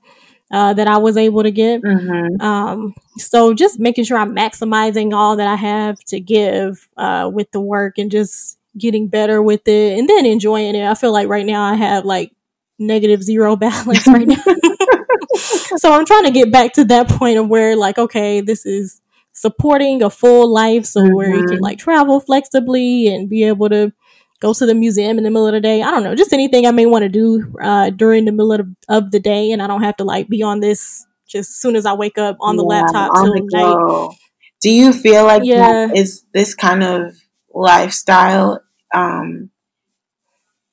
uh, 0.50 0.72
that 0.72 0.88
I 0.88 0.96
was 0.96 1.18
able 1.18 1.42
to 1.42 1.50
get. 1.50 1.83
Mm-hmm. 1.83 2.40
Um, 2.40 2.94
so 3.18 3.52
just 3.52 3.78
making 3.78 4.04
sure 4.04 4.16
I'm 4.16 4.35
maximizing 4.35 5.12
all 5.12 5.37
that 5.37 5.46
I 5.46 5.56
have 5.56 6.02
to 6.06 6.20
give 6.20 6.88
uh, 6.96 7.30
with 7.33 7.50
the 7.52 7.61
work 7.61 7.98
and 7.98 8.11
just 8.11 8.59
getting 8.78 9.09
better 9.09 9.42
with 9.42 9.66
it 9.66 9.98
and 9.98 10.09
then 10.09 10.26
enjoying 10.26 10.74
it. 10.74 10.87
I 10.87 10.94
feel 10.94 11.12
like 11.12 11.28
right 11.28 11.46
now 11.46 11.62
I 11.62 11.74
have 11.74 12.04
like 12.04 12.33
negative 12.78 13.22
zero 13.22 13.56
balance 13.56 14.06
right 14.06 14.26
now. 14.26 14.42
so 15.76 15.92
I'm 15.92 16.06
trying 16.06 16.24
to 16.24 16.30
get 16.30 16.52
back 16.52 16.72
to 16.74 16.85
that 16.87 17.09
point 17.09 17.38
of 17.38 17.48
where 17.48 17.76
like, 17.76 17.98
okay, 17.98 18.40
this 18.40 18.66
is 18.66 19.00
supporting 19.33 20.02
a 20.02 20.11
full 20.11 20.52
life. 20.52 20.85
So 20.87 21.02
mm-hmm. 21.02 21.14
where 21.14 21.30
you 21.30 21.46
can 21.46 21.56
mm-hmm. 21.56 21.62
like 21.62 21.78
travel 21.78 22.20
flexibly 22.20 23.09
and 23.09 23.28
be 23.28 23.44
able 23.44 23.68
to 23.70 23.92
go 24.40 24.54
to 24.54 24.66
the 24.66 24.74
museum 24.74 25.18
in 25.18 25.24
the 25.24 25.30
middle 25.30 25.46
of 25.46 25.52
the 25.52 25.61
day. 25.61 25.83
I 25.83 25.90
don't 25.90 26.02
know, 26.02 26.14
just 26.14 26.33
anything 26.33 26.66
I 26.66 26.70
may 26.70 26.87
want 26.87 27.02
to 27.02 27.09
do 27.09 27.54
uh, 27.62 27.90
during 27.90 28.24
the 28.24 28.33
middle 28.33 28.52
of, 28.52 28.66
of, 28.88 29.11
the 29.11 29.20
day. 29.20 29.52
And 29.52 29.62
I 29.62 29.66
don't 29.66 29.83
have 29.83 29.96
to 29.98 30.04
like 30.04 30.28
be 30.28 30.42
on 30.42 30.61
this 30.61 31.06
just 31.28 31.50
as 31.50 31.56
soon 31.56 31.76
as 31.76 31.87
I 31.87 31.92
wake 31.92 32.18
up 32.18 32.37
on 32.40 32.56
the 32.56 32.64
yeah, 32.64 32.83
laptop 32.83 33.14
till 33.14 33.35
night. 33.35 34.16
Do 34.62 34.70
you 34.70 34.92
feel 34.92 35.24
like 35.24 35.42
yeah. 35.44 35.88
is 35.94 36.24
this 36.35 36.54
kind 36.54 36.83
of 36.83 37.14
lifestyle, 37.52 38.62
um, 38.94 39.50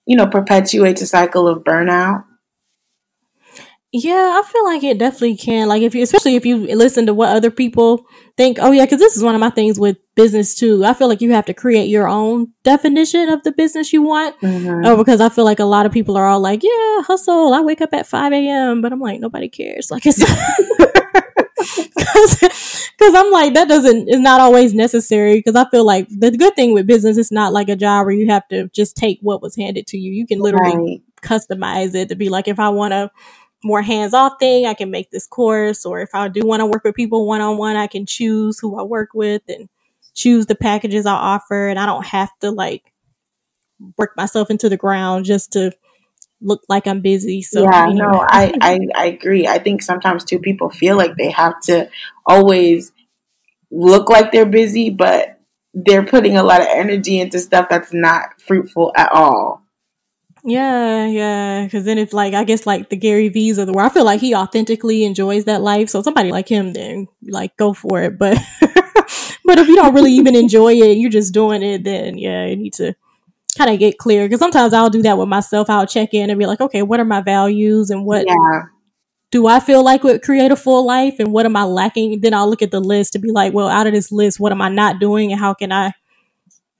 you 0.05 0.15
know, 0.15 0.27
perpetuates 0.27 1.01
a 1.01 1.07
cycle 1.07 1.47
of 1.47 1.63
burnout? 1.63 2.23
Yeah, 3.93 4.41
I 4.41 4.43
feel 4.45 4.65
like 4.65 4.84
it 4.84 4.97
definitely 4.97 5.38
can. 5.38 5.69
Like 5.69 5.82
if 5.82 5.95
you, 5.95 6.04
especially 6.04 6.36
if 6.36 6.45
you 6.45 6.58
listen 6.76 7.06
to 7.06 7.13
what 7.13 7.30
other 7.30 7.50
people 7.50 8.06
think. 8.36 8.58
Oh 8.60 8.71
yeah, 8.71 8.84
because 8.84 9.00
this 9.00 9.15
is 9.15 9.23
one 9.23 9.34
of 9.34 9.39
my 9.39 9.50
things 9.50 9.80
with 9.80 9.97
business 10.13 10.56
too. 10.56 10.84
I 10.84 10.93
feel 10.93 11.08
like 11.08 11.21
you 11.21 11.32
have 11.32 11.45
to 11.45 11.54
create 11.54 11.88
your 11.88 12.08
own 12.08 12.52
definition 12.63 13.30
of 13.30 13.43
the 13.43 13.54
business 13.54 13.93
you 13.93 14.02
want. 14.02 14.38
Mm-hmm. 14.41 14.86
Oh, 14.86 14.97
because 14.97 15.21
I 15.21 15.30
feel 15.30 15.45
like 15.45 15.60
a 15.60 15.65
lot 15.65 15.86
of 15.86 15.93
people 15.93 16.17
are 16.17 16.28
all 16.28 16.41
like, 16.41 16.63
"Yeah, 16.63 17.02
hustle. 17.04 17.54
I 17.54 17.62
wake 17.62 17.80
up 17.80 17.93
at 17.93 18.06
five 18.06 18.34
a.m." 18.34 18.82
But 18.82 18.91
I'm 18.91 19.00
like, 19.00 19.21
nobody 19.21 19.47
cares. 19.47 19.89
Like 19.89 20.04
it's 20.06 20.19
because 22.97 23.13
I'm 23.15 23.32
like 23.32 23.54
that 23.54 23.69
doesn't 23.69 24.10
is 24.10 24.19
not 24.19 24.41
always 24.41 24.73
necessary 24.73 25.38
because 25.38 25.56
I 25.56 25.69
feel 25.69 25.86
like 25.86 26.08
the 26.10 26.32
good 26.32 26.56
thing 26.56 26.73
with 26.73 26.88
business 26.88 27.17
is 27.17 27.31
not 27.31 27.54
like 27.54 27.69
a 27.69 27.75
job 27.77 28.06
where 28.06 28.15
you 28.15 28.27
have 28.27 28.48
to 28.50 28.67
just 28.69 28.98
take 28.98 29.19
what 29.21 29.42
was 29.42 29.56
handed 29.56 29.88
to 29.88 29.98
you. 29.98 30.12
You 30.12 30.27
can 30.27 30.40
literally 30.40 30.75
right. 30.75 31.02
customize 31.21 31.96
it 31.96 32.10
to 32.10 32.15
be 32.15 32.27
like 32.27 32.50
if 32.50 32.60
I 32.60 32.67
want 32.67 32.94
a 32.94 33.12
more 33.63 33.81
hands 33.81 34.13
off 34.13 34.33
thing, 34.39 34.65
I 34.65 34.73
can 34.73 34.91
make 34.91 35.12
this 35.12 35.27
course, 35.27 35.85
or 35.85 36.01
if 36.01 36.13
I 36.13 36.27
do 36.27 36.41
want 36.45 36.62
to 36.62 36.65
work 36.65 36.83
with 36.83 36.95
people 36.95 37.27
one 37.27 37.41
on 37.41 37.58
one, 37.58 37.75
I 37.75 37.87
can 37.87 38.05
choose 38.05 38.60
who 38.60 38.79
I 38.79 38.83
work 38.83 39.10
with 39.13 39.41
and 39.47 39.69
choose 40.13 40.45
the 40.45 40.55
packages 40.55 41.05
I 41.05 41.13
offer, 41.13 41.67
and 41.67 41.79
I 41.79 41.85
don't 41.85 42.05
have 42.05 42.29
to 42.41 42.51
like 42.51 42.93
work 43.97 44.15
myself 44.17 44.49
into 44.49 44.69
the 44.69 44.77
ground 44.77 45.25
just 45.25 45.53
to 45.53 45.71
look 46.41 46.63
like 46.69 46.87
I'm 46.87 47.01
busy. 47.01 47.41
So 47.41 47.63
yeah, 47.63 47.83
anyway. 47.83 47.99
no, 47.99 48.25
I, 48.27 48.53
I 48.62 48.79
I 48.95 49.05
agree. 49.05 49.47
I 49.47 49.60
think 49.60 49.81
sometimes 49.81 50.23
too 50.23 50.39
people 50.39 50.69
feel 50.69 50.97
like 50.97 51.15
they 51.15 51.31
have 51.31 51.60
to 51.62 51.89
always 52.25 52.91
look 53.71 54.10
like 54.10 54.31
they're 54.31 54.45
busy, 54.45 54.89
but 54.89 55.39
they're 55.73 56.05
putting 56.05 56.37
a 56.37 56.43
lot 56.43 56.62
of 56.62 56.67
energy 56.69 57.19
into 57.19 57.39
stuff 57.39 57.67
that's 57.69 57.93
not 57.93 58.39
fruitful 58.41 58.91
at 58.95 59.12
all. 59.12 59.66
Yeah, 60.48 61.06
yeah. 61.08 61.65
Because 61.65 61.83
then 61.83 61.98
if 61.98 62.13
like 62.13 62.33
I 62.33 62.45
guess 62.45 62.65
like 62.65 62.89
the 62.89 62.95
Gary 62.95 63.27
V's 63.27 63.58
of 63.58 63.67
the 63.67 63.73
world, 63.73 63.91
I 63.91 63.93
feel 63.93 64.06
like 64.06 64.21
he 64.21 64.33
authentically 64.33 65.04
enjoys 65.04 65.43
that 65.43 65.62
life. 65.62 65.89
So 65.89 66.02
somebody 66.02 66.31
like 66.31 66.48
him, 66.48 66.71
then 66.71 67.10
like 67.27 67.58
go 67.58 67.73
for 67.73 68.02
it. 68.02 68.17
But 68.17 68.37
but 69.43 69.60
if 69.60 69.67
you 69.67 69.75
don't 69.75 69.93
really 69.93 70.13
even 70.13 70.37
enjoy 70.37 70.75
it, 70.75 70.98
you're 70.98 71.10
just 71.10 71.33
doing 71.33 71.63
it, 71.63 71.83
then 71.83 72.17
yeah, 72.17 72.45
you 72.45 72.56
need 72.56 72.71
to 72.75 72.95
kind 73.58 73.69
of 73.71 73.77
get 73.77 73.98
clear. 73.98 74.23
Because 74.23 74.39
sometimes 74.39 74.71
I'll 74.71 74.89
do 74.89 75.02
that 75.02 75.17
with 75.17 75.27
myself. 75.27 75.69
I'll 75.69 75.85
check 75.85 76.13
in 76.13 76.29
and 76.29 76.39
be 76.39 76.45
like, 76.45 76.62
okay, 76.62 76.81
what 76.81 77.02
are 77.02 77.06
my 77.06 77.19
values 77.19 77.89
and 77.89 78.06
what 78.06 78.25
yeah. 78.25 78.62
do 79.31 79.48
I 79.48 79.60
feel 79.60 79.83
like 79.83 80.06
would 80.06 80.21
create 80.21 80.54
a 80.54 80.56
full 80.56 80.87
life 80.87 81.15
and 81.19 81.33
what 81.33 81.45
am 81.45 81.58
I 81.58 81.65
lacking? 81.65 82.21
Then 82.21 82.33
I'll 82.33 82.50
look 82.50 82.62
at 82.62 82.71
the 82.71 82.79
list 82.79 83.12
to 83.13 83.19
be 83.19 83.33
like, 83.33 83.52
well, 83.52 83.67
out 83.67 83.85
of 83.85 83.91
this 83.91 84.13
list, 84.13 84.39
what 84.39 84.54
am 84.54 84.62
I 84.62 84.69
not 84.69 85.02
doing 85.02 85.33
and 85.33 85.41
how 85.41 85.54
can 85.54 85.73
I 85.73 85.91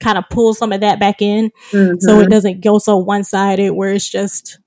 kind 0.00 0.18
of 0.18 0.24
pull 0.30 0.54
some 0.54 0.72
of 0.72 0.80
that 0.80 1.00
back 1.00 1.20
in 1.20 1.50
mm-hmm. 1.70 1.94
so 1.98 2.18
it 2.18 2.22
mm-hmm. 2.22 2.30
doesn't 2.30 2.60
go 2.60 2.78
so 2.78 2.96
one 2.98 3.24
sided 3.24 3.72
where 3.72 3.92
it's 3.92 4.08
just 4.08 4.58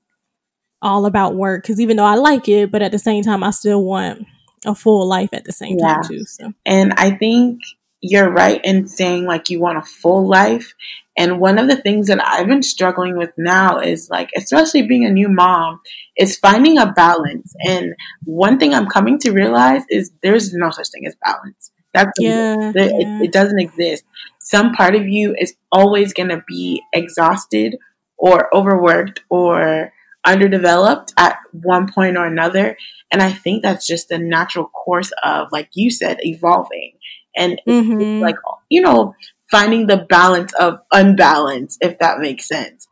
all 0.82 1.06
about 1.06 1.36
work. 1.36 1.64
Because 1.64 1.80
even 1.80 1.98
though 1.98 2.06
I 2.06 2.16
like 2.16 2.50
it, 2.50 2.72
but 2.72 2.82
at 2.82 2.92
the 2.92 3.00
same 3.00 3.24
time, 3.24 3.44
I 3.44 3.52
still 3.52 3.84
want 3.84 4.26
a 4.66 4.76
full 4.76 5.08
life 5.08 5.30
at 5.34 5.46
the 5.46 5.52
same 5.52 5.78
yeah. 5.80 5.96
time 5.96 6.04
too. 6.04 6.26
So, 6.26 6.54
and 6.66 6.94
I 6.98 7.12
think 7.12 7.62
you're 8.02 8.32
right 8.32 8.60
in 8.64 8.88
saying 8.88 9.26
like 9.26 9.50
you 9.50 9.60
want 9.60 9.78
a 9.78 9.84
full 9.84 10.28
life. 10.28 10.74
And 11.18 11.40
one 11.40 11.60
of 11.60 11.68
the 11.68 11.76
things 11.76 12.08
that 12.08 12.26
I've 12.26 12.48
been 12.48 12.64
struggling 12.64 13.18
with 13.18 13.32
now 13.38 13.80
is 13.80 14.10
like, 14.10 14.30
especially 14.36 14.88
being 14.88 15.06
a 15.06 15.12
new 15.12 15.28
mom, 15.28 15.82
is 16.18 16.38
finding 16.38 16.78
a 16.78 16.92
balance. 16.92 17.54
And 17.68 17.94
one 18.24 18.58
thing 18.58 18.74
I'm 18.74 18.88
coming 18.88 19.20
to 19.20 19.32
realize 19.32 19.84
is 19.90 20.12
there's 20.24 20.54
no 20.54 20.72
such 20.72 20.90
thing 20.90 21.06
as 21.06 21.16
balance. 21.24 21.72
That's 21.94 22.12
yeah, 22.18 22.72
yeah. 22.74 22.86
It, 22.86 23.24
it 23.24 23.32
doesn't 23.34 23.60
exist. 23.60 24.06
Some 24.44 24.74
part 24.74 24.96
of 24.96 25.08
you 25.08 25.36
is 25.39 25.56
always 25.72 26.14
going 26.14 26.30
to 26.30 26.44
be 26.48 26.82
exhausted 26.94 27.78
or 28.18 28.54
overworked 28.54 29.22
or 29.30 29.94
underdeveloped 30.26 31.14
at 31.18 31.38
one 31.52 31.92
point 31.92 32.18
or 32.18 32.26
another. 32.26 32.76
And 33.12 33.22
I 33.22 33.32
think 33.32 33.62
that's 33.62 33.86
just 33.86 34.10
the 34.10 34.18
natural 34.18 34.66
course 34.66 35.12
of, 35.24 35.48
like 35.52 35.70
you 35.74 35.92
said, 35.92 36.18
evolving. 36.22 36.94
And 37.38 37.62
mm-hmm. 37.68 38.02
it's 38.02 38.22
like, 38.22 38.36
you 38.68 38.82
know, 38.82 39.16
finding 39.50 39.88
the 39.88 40.06
balance 40.10 40.54
of 40.54 40.80
unbalance, 40.92 41.78
if 41.80 42.00
that 42.00 42.20
makes 42.20 42.48
sense. 42.48 42.88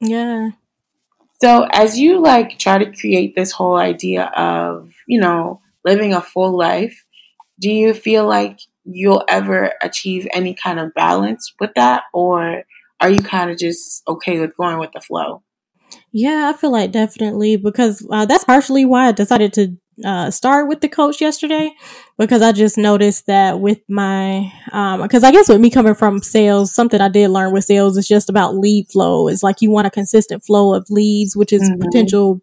Yeah. 0.00 0.50
So 1.42 1.66
as 1.70 1.98
you 1.98 2.22
like 2.22 2.58
try 2.58 2.78
to 2.78 2.96
create 2.98 3.34
this 3.36 3.52
whole 3.52 3.76
idea 3.76 4.24
of, 4.24 4.90
you 5.06 5.20
know, 5.20 5.60
living 5.84 6.14
a 6.14 6.22
full 6.22 6.56
life, 6.56 7.04
do 7.60 7.70
you 7.70 7.92
feel 7.92 8.26
like 8.26 8.60
you'll 8.86 9.24
ever 9.28 9.72
achieve 9.82 10.26
any 10.32 10.54
kind 10.54 10.78
of 10.78 10.94
balance 10.94 11.52
with 11.60 11.70
that? 11.74 12.04
Or 12.14 12.62
are 13.00 13.10
you 13.10 13.22
kind 13.22 13.50
of 13.50 13.58
just 13.58 14.02
okay 14.08 14.40
with 14.40 14.56
going 14.56 14.78
with 14.78 14.92
the 14.92 15.00
flow? 15.00 15.42
Yeah, 16.12 16.50
I 16.52 16.58
feel 16.58 16.72
like 16.72 16.92
definitely 16.92 17.56
because 17.56 18.06
uh, 18.10 18.24
that's 18.26 18.44
partially 18.44 18.84
why 18.84 19.08
I 19.08 19.12
decided 19.12 19.52
to 19.54 19.76
uh, 20.04 20.30
start 20.30 20.68
with 20.68 20.80
the 20.80 20.88
coach 20.88 21.20
yesterday 21.20 21.72
because 22.18 22.42
I 22.42 22.52
just 22.52 22.76
noticed 22.76 23.26
that 23.26 23.60
with 23.60 23.80
my, 23.88 24.52
because 24.66 25.24
um, 25.24 25.28
I 25.28 25.32
guess 25.32 25.48
with 25.48 25.60
me 25.60 25.70
coming 25.70 25.94
from 25.94 26.22
sales, 26.22 26.74
something 26.74 27.00
I 27.00 27.08
did 27.08 27.28
learn 27.28 27.52
with 27.52 27.64
sales 27.64 27.96
is 27.96 28.06
just 28.06 28.28
about 28.28 28.56
lead 28.56 28.88
flow. 28.90 29.28
It's 29.28 29.42
like 29.42 29.62
you 29.62 29.70
want 29.70 29.86
a 29.86 29.90
consistent 29.90 30.44
flow 30.44 30.74
of 30.74 30.86
leads, 30.90 31.36
which 31.36 31.52
is 31.52 31.62
mm-hmm. 31.62 31.80
potential 31.80 32.40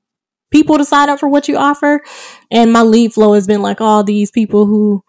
people 0.51 0.77
to 0.77 0.85
sign 0.85 1.09
up 1.09 1.19
for 1.19 1.29
what 1.29 1.47
you 1.47 1.57
offer. 1.57 2.01
And 2.51 2.71
my 2.71 2.81
lead 2.81 3.13
flow 3.13 3.33
has 3.33 3.47
been 3.47 3.61
like 3.61 3.81
all 3.81 4.03
these 4.03 4.31
people 4.31 4.65
who 4.65 5.03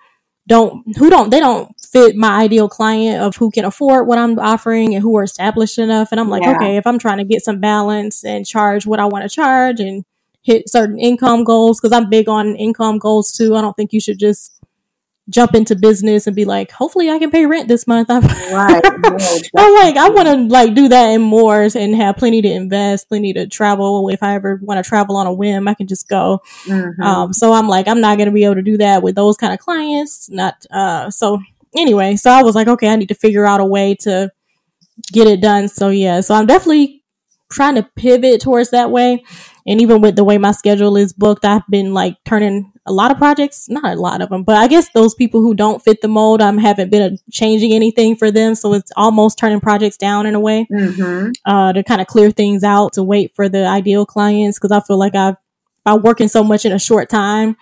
don't, 0.47 0.97
who 0.97 1.11
don't, 1.11 1.31
they 1.31 1.41
don't 1.41 1.75
fit 1.81 2.17
my 2.17 2.43
ideal 2.43 2.69
client 2.69 3.23
of 3.23 3.37
who 3.37 3.51
can 3.51 3.65
afford 3.65 4.07
what 4.07 4.19
I'm 4.19 4.39
offering 4.39 4.95
and 4.95 5.03
who 5.03 5.17
are 5.17 5.23
established 5.23 5.79
enough. 5.79 6.09
And 6.11 6.21
I'm 6.21 6.29
like, 6.29 6.43
yeah. 6.43 6.57
okay, 6.57 6.77
if 6.77 6.87
I'm 6.87 6.99
trying 6.99 7.19
to 7.19 7.25
get 7.25 7.43
some 7.43 7.61
balance 7.61 8.25
and 8.25 8.47
charge 8.47 8.87
what 8.87 9.01
I 9.01 9.07
want 9.07 9.23
to 9.23 9.35
charge 9.35 9.81
and 9.81 10.05
hit 10.45 10.69
certain 10.69 10.99
income 10.99 11.43
goals 11.43 11.81
because 11.81 11.93
I'm 11.93 12.11
big 12.11 12.29
on 12.29 12.55
income 12.57 12.99
goals 12.99 13.33
too. 13.33 13.57
I 13.57 13.63
don't 13.63 13.75
think 13.75 13.93
you 13.93 14.01
should 14.01 14.19
just 14.19 14.54
jump 15.31 15.55
into 15.55 15.75
business 15.75 16.27
and 16.27 16.37
be 16.37 16.45
like, 16.45 16.71
hopefully 16.71 17.11
I 17.11 17.19
can 17.19 17.31
pay 17.31 17.47
rent 17.47 17.69
this 17.69 17.87
month. 17.87 18.09
I'm 18.11 18.23
right. 18.53 18.83
I'm 19.57 19.75
like, 19.75 19.97
I 19.97 20.09
want 20.11 20.29
to 20.29 20.47
like 20.49 20.75
do 20.75 20.89
that 20.89 21.07
and 21.07 21.23
more 21.23 21.69
and 21.75 21.95
have 21.97 22.17
plenty 22.17 22.43
to 22.43 22.49
invest, 22.49 23.09
plenty 23.09 23.33
to 23.33 23.47
travel. 23.47 24.09
If 24.09 24.23
I 24.23 24.35
ever 24.35 24.61
want 24.63 24.85
to 24.85 24.89
travel 24.89 25.17
on 25.17 25.27
a 25.27 25.33
whim, 25.33 25.69
I 25.69 25.75
can 25.75 25.87
just 25.87 26.09
go. 26.09 26.43
Mm-hmm. 26.65 27.03
Um, 27.03 27.33
so 27.33 27.53
I'm 27.53 27.69
like, 27.69 27.89
I'm 27.89 28.01
not 28.01 28.19
going 28.19 28.29
to 28.29 28.35
be 28.35 28.45
able 28.45 28.57
to 28.57 28.63
do 28.63 28.77
that 28.79 29.03
with 29.03 29.15
those 29.15 29.37
kind 29.37 29.53
of 29.53 29.59
clients. 29.59 30.29
Not, 30.31 30.67
uh, 30.71 31.11
so 31.11 31.41
anyway, 31.75 32.17
so 32.17 32.31
I 32.31 32.43
was 32.43 32.55
like, 32.55 32.69
okay, 32.69 32.89
I 32.89 32.97
need 32.97 33.09
to 33.09 33.15
figure 33.15 33.47
out 33.47 33.61
a 33.61 33.65
way 33.65 33.95
to 34.01 34.31
get 35.13 35.27
it 35.27 35.41
done. 35.41 35.69
So 35.69 35.89
yeah, 35.89 36.21
so 36.21 36.35
I'm 36.35 36.47
definitely 36.47 37.03
trying 37.51 37.77
to 37.77 37.89
pivot 37.97 38.41
towards 38.41 38.71
that 38.71 38.91
way. 38.91 39.25
And 39.67 39.81
even 39.81 40.01
with 40.01 40.17
the 40.17 40.25
way 40.25 40.37
my 40.39 40.53
schedule 40.53 40.97
is 40.97 41.13
booked, 41.13 41.45
I've 41.45 41.67
been 41.69 41.95
like 41.95 42.17
turning 42.25 42.73
a 42.87 42.93
lot 42.93 43.11
of 43.11 43.17
projects, 43.17 43.69
not 43.69 43.85
a 43.85 44.01
lot 44.01 44.21
of 44.21 44.29
them, 44.29 44.43
but 44.43 44.57
I 44.57 44.69
guess 44.69 44.91
those 44.91 45.15
people 45.15 45.41
who 45.41 45.55
don't 45.55 45.83
fit 45.83 46.03
the 46.03 46.09
mold, 46.09 46.43
I 46.43 46.53
haven't 46.61 46.91
been 46.91 47.19
changing 47.33 47.73
anything 47.73 48.15
for 48.15 48.31
them. 48.31 48.55
So 48.55 48.75
it's 48.75 48.93
almost 48.97 49.39
turning 49.39 49.61
projects 49.61 49.97
down 49.97 50.27
in 50.27 50.35
a 50.35 50.41
way 50.41 50.67
mm-hmm. 50.71 51.31
uh, 51.47 51.73
to 51.73 51.83
kind 51.83 52.03
of 52.03 52.07
clear 52.07 52.31
things 52.31 52.63
out 52.63 52.93
to 52.95 53.03
wait 53.03 53.35
for 53.35 53.49
the 53.49 53.67
ideal 53.67 54.05
clients. 54.05 54.59
Cause 54.59 54.71
I 54.71 54.81
feel 54.81 54.99
like 54.99 55.15
I've, 55.15 55.37
by 55.83 55.95
working 55.95 56.29
so 56.29 56.45
much 56.45 56.67
in 56.67 56.73
a 56.73 56.79
short 56.79 57.09
time, 57.09 57.57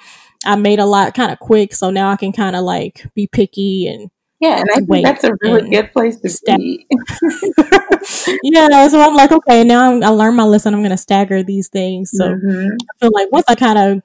I 0.45 0.57
made 0.57 0.81
a 0.81 0.87
lot 0.87 1.15
kind 1.15 1.31
of 1.31 1.39
quick. 1.39 1.73
So 1.73 1.91
now 1.91 2.11
I 2.11 2.17
can 2.17 2.33
kind 2.33 2.57
of 2.57 2.65
like 2.65 3.07
be 3.15 3.29
picky 3.29 3.87
and 3.87 4.11
yeah, 4.43 4.59
and 4.59 4.69
I 4.75 4.81
think 4.81 5.07
that's 5.07 5.23
a 5.23 5.35
really 5.41 5.71
good 5.71 5.93
place 5.93 6.19
to 6.19 6.29
step. 6.29 6.59
be. 6.59 6.85
yeah, 8.43 8.89
so 8.89 9.01
I'm 9.01 9.15
like, 9.15 9.31
okay, 9.31 9.63
now 9.63 9.93
I'm, 9.93 10.03
i 10.03 10.09
learned 10.09 10.37
my 10.37 10.43
lesson. 10.43 10.75
I'm 10.75 10.81
going 10.81 10.91
to 10.91 10.97
stagger 10.97 11.45
these 11.45 11.69
things. 11.69 12.11
So 12.11 12.29
mm-hmm. 12.29 12.71
I 12.73 12.99
feel 12.99 13.13
like 13.15 13.31
once 13.31 13.45
I 13.47 13.55
kind 13.55 13.79
of 13.79 14.03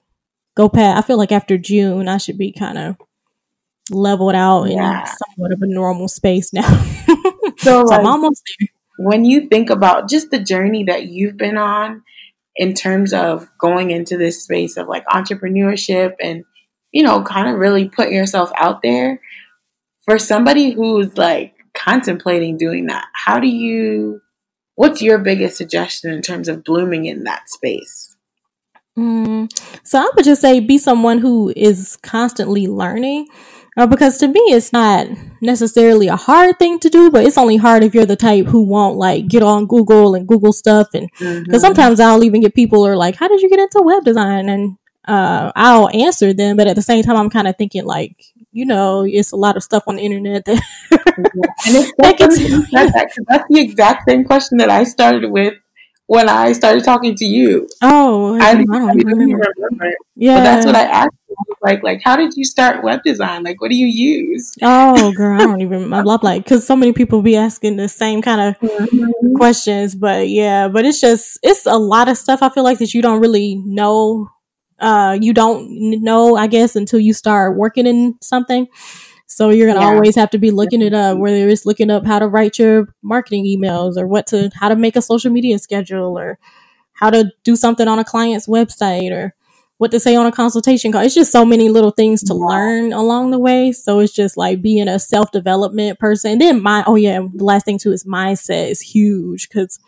go 0.55 0.69
past, 0.69 1.03
I 1.03 1.07
feel 1.07 1.17
like 1.17 1.31
after 1.31 1.57
June, 1.57 2.07
I 2.07 2.17
should 2.17 2.37
be 2.37 2.51
kind 2.51 2.77
of 2.77 2.97
leveled 3.89 4.35
out 4.35 4.65
yeah. 4.65 4.99
in 4.99 5.07
somewhat 5.07 5.53
of 5.53 5.61
a 5.63 5.67
normal 5.67 6.07
space 6.07 6.53
now. 6.53 6.69
so, 7.57 7.57
so 7.57 7.83
like, 7.85 7.99
I'm 7.99 8.05
almost 8.05 8.43
there. 8.59 8.67
When 8.99 9.25
you 9.25 9.47
think 9.47 9.71
about 9.71 10.07
just 10.07 10.29
the 10.29 10.39
journey 10.39 10.83
that 10.83 11.07
you've 11.07 11.37
been 11.37 11.57
on 11.57 12.03
in 12.55 12.75
terms 12.75 13.11
of 13.11 13.49
going 13.57 13.89
into 13.89 14.17
this 14.17 14.43
space 14.43 14.77
of 14.77 14.87
like 14.87 15.05
entrepreneurship 15.07 16.13
and, 16.21 16.43
you 16.91 17.01
know, 17.01 17.23
kind 17.23 17.49
of 17.49 17.55
really 17.55 17.89
putting 17.89 18.13
yourself 18.13 18.51
out 18.55 18.83
there 18.83 19.19
for 20.07 20.17
somebody 20.17 20.71
who's 20.71 21.17
like 21.17 21.53
contemplating 21.73 22.57
doing 22.57 22.87
that, 22.87 23.05
how 23.13 23.39
do 23.39 23.47
you, 23.47 24.21
what's 24.75 25.01
your 25.01 25.19
biggest 25.19 25.57
suggestion 25.57 26.11
in 26.11 26.21
terms 26.21 26.47
of 26.47 26.63
blooming 26.63 27.05
in 27.05 27.25
that 27.25 27.49
space? 27.49 28.15
Mm, 28.97 29.51
so 29.83 29.99
I 29.99 30.09
would 30.15 30.25
just 30.25 30.41
say 30.41 30.59
be 30.59 30.77
someone 30.77 31.19
who 31.19 31.53
is 31.55 31.97
constantly 32.01 32.67
learning. 32.67 33.27
Uh, 33.77 33.85
because 33.85 34.17
to 34.17 34.27
me, 34.27 34.39
it's 34.47 34.73
not 34.73 35.07
necessarily 35.39 36.07
a 36.07 36.15
hard 36.15 36.57
thing 36.57 36.79
to 36.79 36.89
do, 36.89 37.11
but 37.11 37.23
it's 37.23 37.37
only 37.37 37.57
hard 37.57 37.83
if 37.83 37.93
you're 37.93 38.07
the 38.07 38.15
type 38.15 38.47
who 38.47 38.63
won't 38.63 38.97
like 38.97 39.27
get 39.27 39.43
on 39.43 39.67
Google 39.67 40.15
and 40.15 40.27
Google 40.27 40.51
stuff. 40.51 40.87
And 40.95 41.07
because 41.11 41.43
mm-hmm. 41.43 41.57
sometimes 41.57 41.99
I'll 41.99 42.23
even 42.23 42.41
get 42.41 42.55
people 42.55 42.87
are 42.87 42.97
like, 42.97 43.17
"How 43.17 43.27
did 43.27 43.39
you 43.39 43.49
get 43.51 43.59
into 43.59 43.83
web 43.83 44.03
design?" 44.03 44.49
And 44.49 44.77
uh, 45.07 45.51
I'll 45.55 45.89
answer 45.89 46.33
them, 46.33 46.57
but 46.57 46.65
at 46.65 46.75
the 46.75 46.81
same 46.81 47.03
time, 47.03 47.17
I'm 47.17 47.29
kind 47.29 47.47
of 47.47 47.55
thinking 47.55 47.85
like, 47.85 48.15
you 48.51 48.65
know, 48.65 49.05
it's 49.05 49.31
a 49.31 49.35
lot 49.35 49.57
of 49.57 49.63
stuff 49.63 49.83
on 49.87 49.97
the 49.97 50.01
internet 50.01 50.45
that. 50.45 50.61
and 50.91 51.75
it's 51.75 51.91
that, 51.97 53.11
that's 53.27 53.45
the 53.49 53.59
exact 53.59 54.09
same 54.09 54.23
question 54.23 54.57
that 54.57 54.69
I 54.69 54.83
started 54.83 55.29
with 55.31 55.53
when 56.07 56.29
I 56.29 56.53
started 56.53 56.83
talking 56.83 57.15
to 57.15 57.25
you. 57.25 57.67
Oh, 57.81 58.39
I, 58.39 58.51
I 58.51 58.55
don't 58.55 58.69
remember. 58.69 59.53
remember. 59.55 59.93
Yeah, 60.15 60.37
but 60.37 60.43
that's 60.43 60.65
what 60.65 60.75
I 60.75 60.83
asked. 60.83 61.11
You. 61.29 61.35
Like, 61.61 61.83
like, 61.83 62.01
how 62.03 62.15
did 62.15 62.33
you 62.35 62.45
start 62.45 62.83
web 62.83 63.03
design? 63.03 63.43
Like, 63.43 63.61
what 63.61 63.69
do 63.69 63.75
you 63.75 63.85
use? 63.85 64.55
Oh, 64.61 65.11
girl, 65.11 65.39
I 65.39 65.45
don't 65.45 65.61
even. 65.61 65.93
I 65.93 66.01
love 66.01 66.23
like 66.23 66.43
because 66.43 66.65
so 66.65 66.75
many 66.75 66.93
people 66.93 67.21
be 67.21 67.35
asking 67.35 67.75
the 67.75 67.89
same 67.89 68.21
kind 68.21 68.41
of 68.41 68.59
mm-hmm. 68.59 69.35
questions. 69.35 69.93
But 69.93 70.29
yeah, 70.29 70.67
but 70.67 70.85
it's 70.85 71.01
just 71.01 71.37
it's 71.43 71.65
a 71.65 71.77
lot 71.77 72.07
of 72.07 72.17
stuff. 72.17 72.41
I 72.41 72.49
feel 72.49 72.63
like 72.63 72.79
that 72.79 72.93
you 72.93 73.01
don't 73.01 73.21
really 73.21 73.55
know 73.65 74.29
uh, 74.79 75.17
you 75.19 75.33
don't 75.33 75.67
know, 76.03 76.35
I 76.35 76.47
guess, 76.47 76.75
until 76.75 76.99
you 76.99 77.13
start 77.13 77.57
working 77.57 77.87
in 77.87 78.15
something. 78.21 78.67
So 79.27 79.49
you're 79.49 79.67
gonna 79.67 79.81
yeah. 79.81 79.93
always 79.93 80.15
have 80.15 80.29
to 80.31 80.37
be 80.37 80.51
looking 80.51 80.81
it 80.81 80.93
up, 80.93 81.17
whether 81.17 81.49
it's 81.49 81.65
looking 81.65 81.91
up 81.91 82.05
how 82.05 82.19
to 82.19 82.27
write 82.27 82.57
your 82.57 82.87
marketing 83.03 83.45
emails 83.45 83.97
or 83.97 84.07
what 84.07 84.25
to 84.27 84.49
how 84.55 84.69
to 84.69 84.75
make 84.75 84.95
a 84.95 85.01
social 85.01 85.31
media 85.31 85.59
schedule 85.59 86.17
or 86.17 86.39
how 86.93 87.09
to 87.09 87.31
do 87.43 87.55
something 87.55 87.87
on 87.87 87.99
a 87.99 88.05
client's 88.05 88.47
website 88.47 89.11
or 89.11 89.35
what 89.77 89.91
to 89.91 89.99
say 89.99 90.15
on 90.15 90.25
a 90.25 90.31
consultation 90.31 90.91
call. 90.91 91.01
It's 91.01 91.13
just 91.13 91.31
so 91.31 91.45
many 91.45 91.69
little 91.69 91.91
things 91.91 92.23
to 92.23 92.33
yeah. 92.33 92.45
learn 92.45 92.93
along 92.93 93.31
the 93.31 93.39
way. 93.39 93.71
So 93.71 93.99
it's 93.99 94.13
just 94.13 94.37
like 94.37 94.61
being 94.61 94.87
a 94.87 94.97
self 94.97 95.31
development 95.31 95.99
person. 95.99 96.31
And 96.33 96.41
then 96.41 96.63
my 96.63 96.83
oh 96.87 96.95
yeah, 96.95 97.19
the 97.33 97.43
last 97.43 97.65
thing 97.65 97.77
too 97.77 97.91
is 97.91 98.05
mindset 98.05 98.69
is 98.69 98.81
huge 98.81 99.49
because 99.49 99.79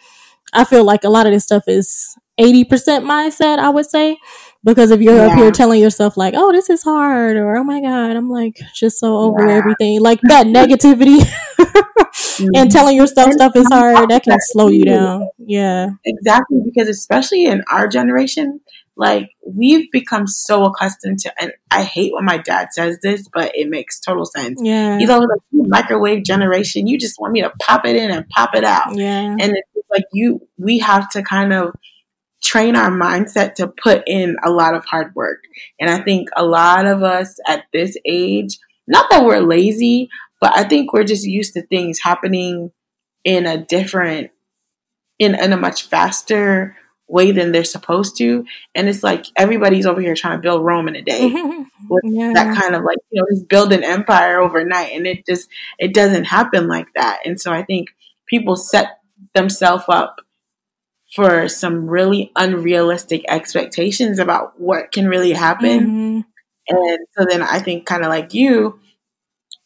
I 0.54 0.64
feel 0.64 0.84
like 0.84 1.04
a 1.04 1.10
lot 1.10 1.28
of 1.28 1.34
this 1.34 1.44
stuff 1.44 1.64
is 1.68 2.16
80% 2.40 2.66
mindset, 3.04 3.60
I 3.60 3.70
would 3.70 3.86
say. 3.86 4.18
Because 4.64 4.92
if 4.92 5.02
you're 5.02 5.16
yeah. 5.16 5.28
up 5.28 5.38
here 5.38 5.52
telling 5.52 5.82
yourself 5.82 6.18
like, 6.18 6.34
"Oh, 6.36 6.52
this 6.52 6.70
is 6.70 6.84
hard," 6.84 7.38
or 7.38 7.56
"Oh 7.56 7.64
my 7.64 7.80
god, 7.80 8.18
I'm 8.18 8.30
like 8.30 8.60
just 8.76 9.00
so 9.00 9.18
over 9.18 9.48
yeah. 9.48 9.56
everything," 9.56 10.02
like 10.02 10.20
that 10.24 10.48
negativity, 10.48 11.20
mm-hmm. 11.60 12.48
and 12.56 12.70
telling 12.70 12.98
yourself 12.98 13.28
and 13.28 13.34
stuff 13.34 13.56
is 13.56 13.68
hard, 13.72 14.10
that 14.10 14.24
can 14.24 14.38
slow 14.42 14.68
you 14.68 14.84
down. 14.84 15.30
Yeah, 15.38 15.92
exactly. 16.06 16.60
Because 16.66 16.90
especially 16.90 17.46
in 17.46 17.64
our 17.72 17.88
generation, 17.88 18.60
like 18.98 19.30
we've 19.48 19.90
become 19.92 20.28
so 20.28 20.66
accustomed 20.66 21.20
to, 21.20 21.34
and 21.42 21.54
I 21.72 21.84
hate 21.84 22.14
when 22.14 22.26
my 22.26 22.38
dad 22.38 22.68
says 22.74 23.00
this, 23.02 23.30
but 23.34 23.56
it 23.56 23.70
makes 23.70 24.02
total 24.02 24.26
sense. 24.26 24.60
Yeah, 24.62 24.98
he's 24.98 25.10
always 25.10 25.30
like, 25.30 25.68
"Microwave 25.70 26.26
generation, 26.26 26.86
you 26.86 26.98
just 26.98 27.16
want 27.18 27.32
me 27.32 27.42
to 27.44 27.52
pop 27.62 27.86
it 27.86 27.96
in 27.96 28.12
and 28.12 28.28
pop 28.28 28.56
it 28.56 28.66
out." 28.66 28.94
Yeah, 28.98 29.38
and 29.40 29.42
it's 29.42 29.88
like 29.90 30.04
you, 30.12 30.46
we 30.58 30.80
have 30.80 31.10
to 31.12 31.24
kind 31.24 31.54
of 31.54 31.74
train 32.50 32.76
our 32.76 32.90
mindset 32.90 33.54
to 33.54 33.68
put 33.68 34.02
in 34.08 34.36
a 34.44 34.50
lot 34.50 34.74
of 34.74 34.84
hard 34.84 35.14
work. 35.14 35.44
And 35.80 35.88
I 35.88 36.02
think 36.02 36.30
a 36.36 36.44
lot 36.44 36.88
of 36.88 37.04
us 37.04 37.38
at 37.48 37.66
this 37.72 37.96
age, 38.06 38.58
not 38.88 39.08
that 39.12 39.24
we're 39.24 39.42
lazy, 39.42 40.10
but 40.42 40.58
I 40.58 40.64
think 40.64 40.92
we're 40.92 41.04
just 41.04 41.26
used 41.26 41.54
to 41.54 41.62
things 41.62 42.00
happening 42.00 42.72
in 43.24 43.46
a 43.46 43.64
different, 43.64 44.32
in, 45.20 45.36
in 45.36 45.54
a 45.54 45.58
much 45.58 45.84
faster 45.84 46.76
way 47.08 47.32
than 47.32 47.52
they're 47.52 47.64
supposed 47.64 48.18
to. 48.18 48.44
And 48.74 48.90
it's 48.90 49.04
like 49.04 49.28
everybody's 49.36 49.86
over 49.86 50.02
here 50.02 50.16
trying 50.16 50.40
to 50.40 50.42
build 50.42 50.66
Rome 50.66 50.88
in 50.88 50.96
a 50.96 51.04
day. 51.04 51.30
with 51.90 52.04
yeah. 52.04 52.34
that 52.34 52.58
kind 52.60 52.74
of 52.74 52.84
like, 52.84 52.98
you 53.12 53.22
know, 53.22 53.28
just 53.32 53.48
build 53.48 53.74
an 53.74 53.84
empire 53.84 54.40
overnight. 54.40 54.94
And 54.94 55.06
it 55.06 55.24
just, 55.24 55.50
it 55.78 55.94
doesn't 55.94 56.24
happen 56.24 56.68
like 56.68 56.88
that. 56.96 57.20
And 57.26 57.40
so 57.40 57.54
I 57.54 57.62
think 57.62 57.90
people 58.26 58.56
set 58.56 59.02
themselves 59.36 59.84
up 59.88 60.22
for 61.16 61.48
some 61.48 61.90
really 61.90 62.32
unrealistic 62.36 63.24
expectations 63.28 64.20
about 64.20 64.60
what 64.60 64.92
can 64.92 65.08
really 65.08 65.34
happen. 65.34 65.80
Mm-hmm. 65.80 66.20
And 66.70 67.00
so 67.18 67.26
then 67.28 67.42
I 67.42 67.60
think, 67.60 67.86
kind 67.86 68.04
of 68.04 68.10
like 68.10 68.34
you, 68.34 68.80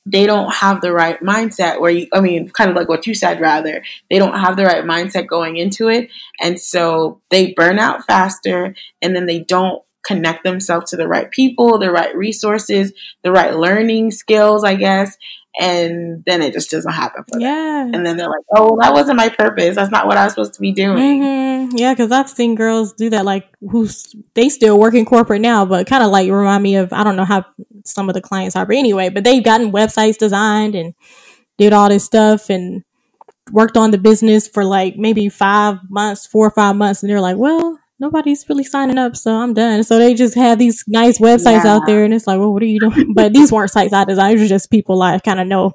they 0.05 0.25
don't 0.25 0.53
have 0.53 0.81
the 0.81 0.93
right 0.93 1.19
mindset 1.21 1.81
where 1.81 1.91
you, 1.91 2.07
I 2.13 2.21
mean, 2.21 2.49
kind 2.49 2.69
of 2.69 2.75
like 2.75 2.87
what 2.87 3.07
you 3.07 3.13
said, 3.13 3.41
rather, 3.41 3.83
they 4.09 4.19
don't 4.19 4.39
have 4.39 4.55
the 4.55 4.65
right 4.65 4.83
mindset 4.83 5.27
going 5.27 5.57
into 5.57 5.89
it. 5.89 6.09
And 6.41 6.59
so 6.59 7.21
they 7.29 7.53
burn 7.53 7.79
out 7.79 8.05
faster 8.05 8.75
and 9.01 9.15
then 9.15 9.25
they 9.25 9.39
don't 9.39 9.81
connect 10.05 10.43
themselves 10.43 10.91
to 10.91 10.97
the 10.97 11.07
right 11.07 11.29
people, 11.31 11.77
the 11.77 11.91
right 11.91 12.15
resources, 12.15 12.93
the 13.23 13.31
right 13.31 13.55
learning 13.55 14.11
skills, 14.11 14.63
I 14.63 14.75
guess 14.75 15.17
and 15.59 16.23
then 16.25 16.41
it 16.41 16.53
just 16.53 16.71
doesn't 16.71 16.91
happen 16.91 17.23
for 17.31 17.39
yeah. 17.39 17.85
them. 17.85 17.93
And 17.93 18.05
then 18.05 18.17
they're 18.17 18.29
like, 18.29 18.45
"Oh, 18.55 18.77
that 18.81 18.93
wasn't 18.93 19.17
my 19.17 19.29
purpose. 19.29 19.75
That's 19.75 19.91
not 19.91 20.07
what 20.07 20.17
I 20.17 20.23
was 20.23 20.33
supposed 20.33 20.55
to 20.55 20.61
be 20.61 20.71
doing." 20.71 21.21
Mm-hmm. 21.21 21.77
Yeah, 21.77 21.93
because 21.93 22.11
I've 22.11 22.29
seen 22.29 22.55
girls 22.55 22.93
do 22.93 23.09
that. 23.11 23.25
Like, 23.25 23.47
who's 23.69 24.15
they 24.33 24.49
still 24.49 24.79
work 24.79 24.95
in 24.95 25.05
corporate 25.05 25.41
now, 25.41 25.65
but 25.65 25.87
kind 25.87 26.03
of 26.03 26.11
like 26.11 26.29
remind 26.29 26.63
me 26.63 26.75
of 26.77 26.91
I 26.91 27.03
don't 27.03 27.15
know 27.15 27.25
how 27.25 27.45
some 27.85 28.09
of 28.09 28.15
the 28.15 28.21
clients 28.21 28.55
are, 28.55 28.65
but 28.65 28.75
anyway, 28.77 29.09
but 29.09 29.23
they've 29.23 29.43
gotten 29.43 29.71
websites 29.71 30.17
designed 30.17 30.75
and 30.75 30.95
did 31.57 31.73
all 31.73 31.89
this 31.89 32.03
stuff 32.03 32.49
and 32.49 32.83
worked 33.51 33.77
on 33.77 33.91
the 33.91 33.97
business 33.97 34.47
for 34.47 34.65
like 34.65 34.95
maybe 34.97 35.29
five 35.29 35.77
months, 35.89 36.25
four 36.25 36.47
or 36.47 36.51
five 36.51 36.75
months, 36.75 37.03
and 37.03 37.11
they're 37.11 37.21
like, 37.21 37.37
"Well, 37.37 37.77
nobody's 38.03 38.47
really 38.49 38.65
signing 38.65 38.97
up, 38.97 39.15
so 39.15 39.33
I'm 39.33 39.53
done. 39.53 39.83
So 39.83 39.97
they 39.97 40.13
just 40.13 40.35
have 40.35 40.59
these 40.59 40.83
nice 40.87 41.19
websites 41.19 41.63
yeah. 41.63 41.75
out 41.75 41.83
there, 41.87 42.03
and 42.03 42.13
it's 42.13 42.27
like, 42.27 42.37
well, 42.37 42.51
what 42.53 42.61
are 42.61 42.67
you 42.67 42.79
doing? 42.79 43.13
but 43.13 43.33
these 43.33 43.51
weren't 43.51 43.71
sites 43.71 43.93
I 43.93 44.03
designed; 44.03 44.37
these 44.37 44.45
are 44.45 44.53
just 44.53 44.69
people 44.69 45.01
I 45.01 45.17
kind 45.19 45.39
of 45.39 45.47
know. 45.47 45.71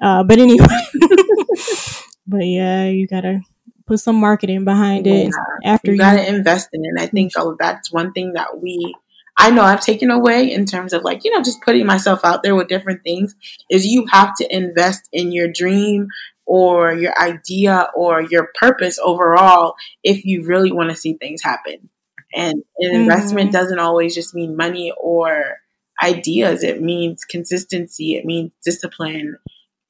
Uh, 0.00 0.24
but 0.24 0.38
anyway, 0.38 0.66
but 2.26 2.44
yeah, 2.44 2.88
you 2.88 3.06
gotta 3.06 3.40
put 3.86 4.00
some 4.00 4.16
marketing 4.16 4.64
behind 4.64 5.06
it 5.06 5.26
yeah. 5.26 5.72
after 5.72 5.92
you, 5.92 5.96
you 5.96 5.98
gotta 5.98 6.26
invest 6.26 6.70
in 6.72 6.82
it. 6.84 7.00
I 7.00 7.06
think 7.06 7.32
oh, 7.36 7.56
that's 7.58 7.92
one 7.92 8.12
thing 8.12 8.32
that 8.32 8.60
we. 8.60 8.94
I 9.38 9.50
know 9.50 9.62
I've 9.62 9.82
taken 9.82 10.10
away 10.10 10.50
in 10.50 10.64
terms 10.64 10.94
of 10.94 11.04
like, 11.04 11.22
you 11.22 11.30
know, 11.30 11.42
just 11.42 11.60
putting 11.60 11.84
myself 11.84 12.20
out 12.24 12.42
there 12.42 12.54
with 12.54 12.68
different 12.68 13.02
things 13.02 13.34
is 13.68 13.84
you 13.84 14.06
have 14.10 14.34
to 14.36 14.46
invest 14.50 15.10
in 15.12 15.30
your 15.30 15.46
dream, 15.46 16.08
or 16.46 16.94
your 16.94 17.12
idea 17.20 17.88
or 17.94 18.22
your 18.22 18.50
purpose 18.54 18.98
overall 19.02 19.74
if 20.02 20.24
you 20.24 20.44
really 20.44 20.72
want 20.72 20.90
to 20.90 20.96
see 20.96 21.14
things 21.14 21.42
happen. 21.42 21.90
And 22.34 22.62
an 22.78 22.90
mm-hmm. 22.92 23.00
investment 23.02 23.52
doesn't 23.52 23.78
always 23.78 24.14
just 24.14 24.34
mean 24.34 24.56
money 24.56 24.92
or 24.98 25.58
ideas. 26.02 26.62
It 26.62 26.82
means 26.82 27.24
consistency. 27.24 28.14
It 28.14 28.24
means 28.24 28.52
discipline. 28.64 29.38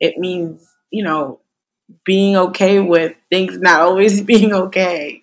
It 0.01 0.19
means, 0.19 0.67
you 0.91 1.05
know, 1.05 1.41
being 2.05 2.37
okay 2.37 2.81
with 2.81 3.15
things 3.31 3.59
not 3.59 3.81
always 3.81 4.21
being 4.23 4.53
okay. 4.53 5.23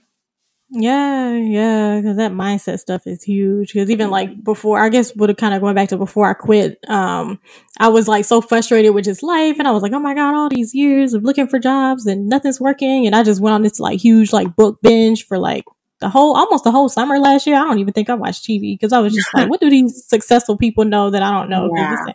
Yeah, 0.75 1.33
yeah, 1.35 1.97
because 1.97 2.17
that 2.17 2.31
mindset 2.31 2.79
stuff 2.79 3.05
is 3.05 3.21
huge. 3.21 3.73
Because 3.73 3.91
even 3.91 4.09
like 4.09 4.43
before, 4.43 4.79
I 4.79 4.89
guess 4.89 5.15
would 5.15 5.29
have 5.29 5.37
kind 5.37 5.53
of 5.53 5.61
going 5.61 5.75
back 5.75 5.89
to 5.89 5.97
before 5.97 6.27
I 6.27 6.33
quit. 6.33 6.79
Um, 6.87 7.39
I 7.79 7.89
was 7.89 8.07
like 8.07 8.25
so 8.25 8.41
frustrated 8.41 8.91
with 8.95 9.05
just 9.05 9.21
life, 9.21 9.57
and 9.59 9.67
I 9.67 9.71
was 9.71 9.83
like, 9.83 9.93
oh 9.93 9.99
my 9.99 10.15
god, 10.15 10.33
all 10.33 10.49
these 10.49 10.73
years 10.73 11.13
of 11.13 11.23
looking 11.23 11.47
for 11.47 11.59
jobs 11.59 12.07
and 12.07 12.27
nothing's 12.27 12.59
working, 12.59 13.05
and 13.05 13.15
I 13.15 13.21
just 13.21 13.39
went 13.39 13.53
on 13.53 13.61
this 13.61 13.79
like 13.79 13.99
huge 13.99 14.33
like 14.33 14.55
book 14.55 14.81
binge 14.81 15.27
for 15.27 15.37
like 15.37 15.63
the 16.03 16.09
whole 16.09 16.35
almost 16.35 16.65
the 16.65 16.71
whole 16.71 16.89
summer 16.89 17.17
last 17.17 17.47
year. 17.47 17.55
I 17.55 17.59
don't 17.59 17.79
even 17.79 17.93
think 17.93 18.09
I 18.09 18.15
watched 18.15 18.43
TV 18.43 18.73
because 18.73 18.91
I 18.91 18.99
was 18.99 19.13
just 19.13 19.33
like, 19.33 19.49
what 19.49 19.61
do 19.61 19.69
these 19.69 20.05
successful 20.05 20.57
people 20.57 20.83
know 20.83 21.09
that 21.09 21.23
I 21.23 21.31
don't 21.31 21.49
know? 21.49 21.71
Yeah. 21.73 22.05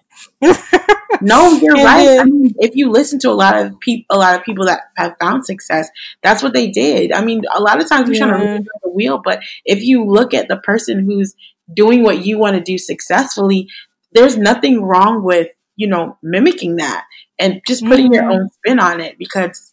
no, 1.22 1.52
you're 1.52 1.74
and 1.74 1.84
right. 1.84 2.04
Then, 2.04 2.20
I 2.20 2.24
mean, 2.24 2.54
if 2.58 2.76
you 2.76 2.90
listen 2.90 3.18
to 3.20 3.30
a 3.30 3.32
lot 3.32 3.56
of 3.56 3.80
people, 3.80 4.04
a 4.14 4.18
lot 4.18 4.38
of 4.38 4.44
people 4.44 4.66
that 4.66 4.80
have 4.98 5.16
found 5.18 5.46
success, 5.46 5.88
that's 6.22 6.42
what 6.42 6.52
they 6.52 6.70
did. 6.70 7.12
I 7.12 7.24
mean, 7.24 7.44
a 7.54 7.62
lot 7.62 7.80
of 7.80 7.88
times 7.88 8.10
we're 8.10 8.16
yeah. 8.16 8.26
trying 8.26 8.40
to 8.40 8.46
reinvent 8.46 8.82
the 8.82 8.90
wheel, 8.90 9.22
but 9.24 9.42
if 9.64 9.82
you 9.82 10.04
look 10.04 10.34
at 10.34 10.48
the 10.48 10.58
person 10.58 11.06
who's 11.06 11.34
doing 11.72 12.02
what 12.02 12.26
you 12.26 12.38
want 12.38 12.56
to 12.56 12.62
do 12.62 12.76
successfully, 12.76 13.68
there's 14.12 14.36
nothing 14.36 14.82
wrong 14.82 15.24
with 15.24 15.48
you 15.76 15.88
know 15.88 16.18
mimicking 16.22 16.76
that 16.76 17.06
and 17.38 17.62
just 17.66 17.82
putting 17.86 18.06
mm-hmm. 18.06 18.14
your 18.14 18.30
own 18.30 18.50
spin 18.50 18.80
on 18.80 19.00
it 19.00 19.16
because 19.18 19.72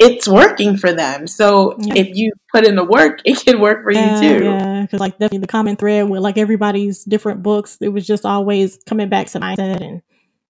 it's 0.00 0.26
working 0.26 0.78
for 0.78 0.92
them. 0.92 1.26
So 1.26 1.76
yeah. 1.78 1.94
if 1.94 2.16
you 2.16 2.32
put 2.50 2.66
in 2.66 2.74
the 2.74 2.84
work, 2.84 3.20
it 3.24 3.44
can 3.44 3.60
work 3.60 3.84
for 3.84 3.92
yeah, 3.92 4.20
you 4.20 4.38
too. 4.38 4.44
Yeah, 4.44 4.82
because 4.82 4.98
like 4.98 5.12
definitely 5.12 5.38
the 5.38 5.46
common 5.46 5.76
thread 5.76 6.08
with 6.08 6.22
like 6.22 6.38
everybody's 6.38 7.04
different 7.04 7.42
books, 7.42 7.76
it 7.80 7.88
was 7.88 8.06
just 8.06 8.24
always 8.24 8.78
coming 8.86 9.10
back 9.10 9.26
to 9.28 9.40
mindset 9.40 9.82
and 9.82 10.02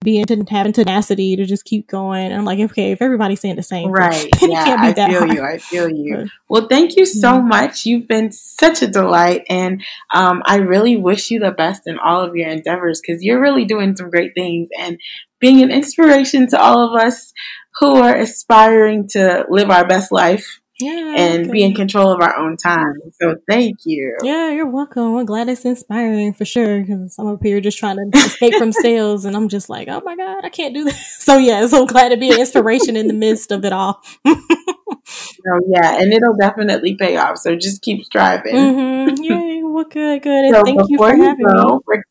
being 0.03 0.24
to 0.24 0.44
having 0.48 0.72
tenacity 0.72 1.36
to 1.36 1.44
just 1.44 1.64
keep 1.64 1.86
going. 1.86 2.26
And 2.26 2.34
I'm 2.34 2.44
like, 2.44 2.59
okay, 2.59 2.92
if 2.92 3.03
everybody's 3.03 3.40
saying 3.40 3.57
the 3.57 3.62
same, 3.62 3.90
right? 3.90 4.28
Thing, 4.36 4.53
yeah, 4.53 4.76
I 4.78 4.94
feel 4.94 5.18
hard. 5.18 5.34
you. 5.34 5.42
I 5.42 5.59
feel 5.59 5.90
you. 5.90 6.28
Well, 6.48 6.68
thank 6.68 6.96
you 6.96 7.05
so 7.05 7.32
mm-hmm. 7.34 7.48
much. 7.48 7.84
You've 7.84 8.09
been 8.09 8.32
such 8.32 8.82
a 8.82 8.86
delight, 8.86 9.44
and 9.51 9.82
um, 10.14 10.42
I 10.46 10.57
really 10.57 10.96
wish 10.96 11.30
you 11.30 11.38
the 11.38 11.51
best 11.51 11.82
in 11.86 11.98
all 11.98 12.22
of 12.22 12.34
your 12.34 12.48
endeavors 12.48 13.01
because 13.01 13.22
you're 13.22 13.40
really 13.40 13.66
doing 13.66 13.94
some 13.94 14.11
great 14.11 14.32
things 14.34 14.68
and 14.78 14.98
being 15.38 15.62
an 15.62 15.70
inspiration 15.70 16.46
to 16.48 16.61
all 16.61 16.80
of 16.88 17.01
us 17.01 17.32
who 17.78 17.96
are 17.96 18.16
aspiring 18.16 19.09
to 19.09 19.46
live 19.48 19.70
our 19.70 19.86
best 19.86 20.12
life 20.12 20.60
yeah, 20.81 21.14
and 21.16 21.43
okay. 21.43 21.51
be 21.51 21.62
in 21.62 21.74
control 21.74 22.12
of 22.12 22.20
our 22.20 22.37
own 22.37 22.57
time. 22.57 22.95
So 23.20 23.37
thank 23.49 23.78
you. 23.85 24.16
Yeah, 24.22 24.51
you're 24.51 24.66
welcome. 24.66 25.16
I'm 25.16 25.26
glad 25.26 25.49
it's 25.49 25.64
inspiring 25.64 26.33
for 26.33 26.45
sure 26.45 26.81
because 26.81 27.16
I'm 27.18 27.26
up 27.26 27.43
here 27.43 27.61
just 27.61 27.78
trying 27.78 27.97
to 27.97 28.18
escape 28.18 28.55
from 28.55 28.72
sales 28.72 29.24
and 29.24 29.37
I'm 29.37 29.49
just 29.49 29.68
like, 29.68 29.89
oh 29.89 30.03
my 30.05 30.16
God, 30.16 30.45
I 30.45 30.49
can't 30.49 30.74
do 30.74 30.85
this. 30.85 31.18
So 31.31 31.39
yeah, 31.39 31.64
so 31.66 31.87
glad 31.87 32.09
to 32.09 32.16
be 32.16 32.33
an 32.33 32.41
inspiration 32.41 32.97
in 32.97 33.07
the 33.07 33.14
midst 33.14 33.53
of 33.53 33.64
it 33.64 33.72
all. 33.72 34.03
oh 34.26 35.61
yeah, 35.68 36.01
and 36.01 36.12
it'll 36.12 36.37
definitely 36.37 36.97
pay 36.97 37.16
off. 37.16 37.39
So 37.39 37.55
just 37.55 37.83
keep 37.83 38.05
striving. 38.05 38.55
Mm-hmm. 38.55 39.22
Yeah, 39.22 39.62
well, 39.62 39.85
good, 39.85 40.22
good. 40.22 40.55
So 40.55 40.64
thank 40.64 40.81
you 40.89 40.99
for 40.99 41.14
having 41.14 41.47
go, 41.47 41.83
me. 41.87 42.03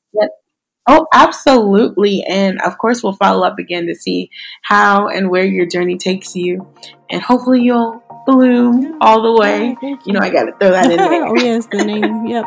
Oh, 0.92 1.06
absolutely. 1.14 2.24
And 2.24 2.60
of 2.62 2.80
course, 2.80 3.04
we'll 3.04 3.14
follow 3.14 3.46
up 3.46 3.60
again 3.60 3.86
to 3.86 3.94
see 3.94 4.32
how 4.64 5.08
and 5.08 5.30
where 5.30 5.46
your 5.46 5.68
journey 5.68 6.00
takes 6.00 6.36
you. 6.36 6.68
And 7.12 7.22
hopefully, 7.22 7.62
you'll 7.62 8.04
bloom 8.32 8.98
all 9.02 9.22
the 9.22 9.34
way. 9.40 9.76
you. 9.82 10.00
you 10.06 10.14
know, 10.14 10.20
I 10.20 10.30
got 10.30 10.46
to 10.46 10.52
throw 10.54 10.72
that 10.72 10.92
in 10.92 10.98
there. 10.98 11.26
oh, 11.28 11.36
yes, 11.36 11.66
the 11.68 11.84
name. 11.84 12.26
Yep. 12.26 12.46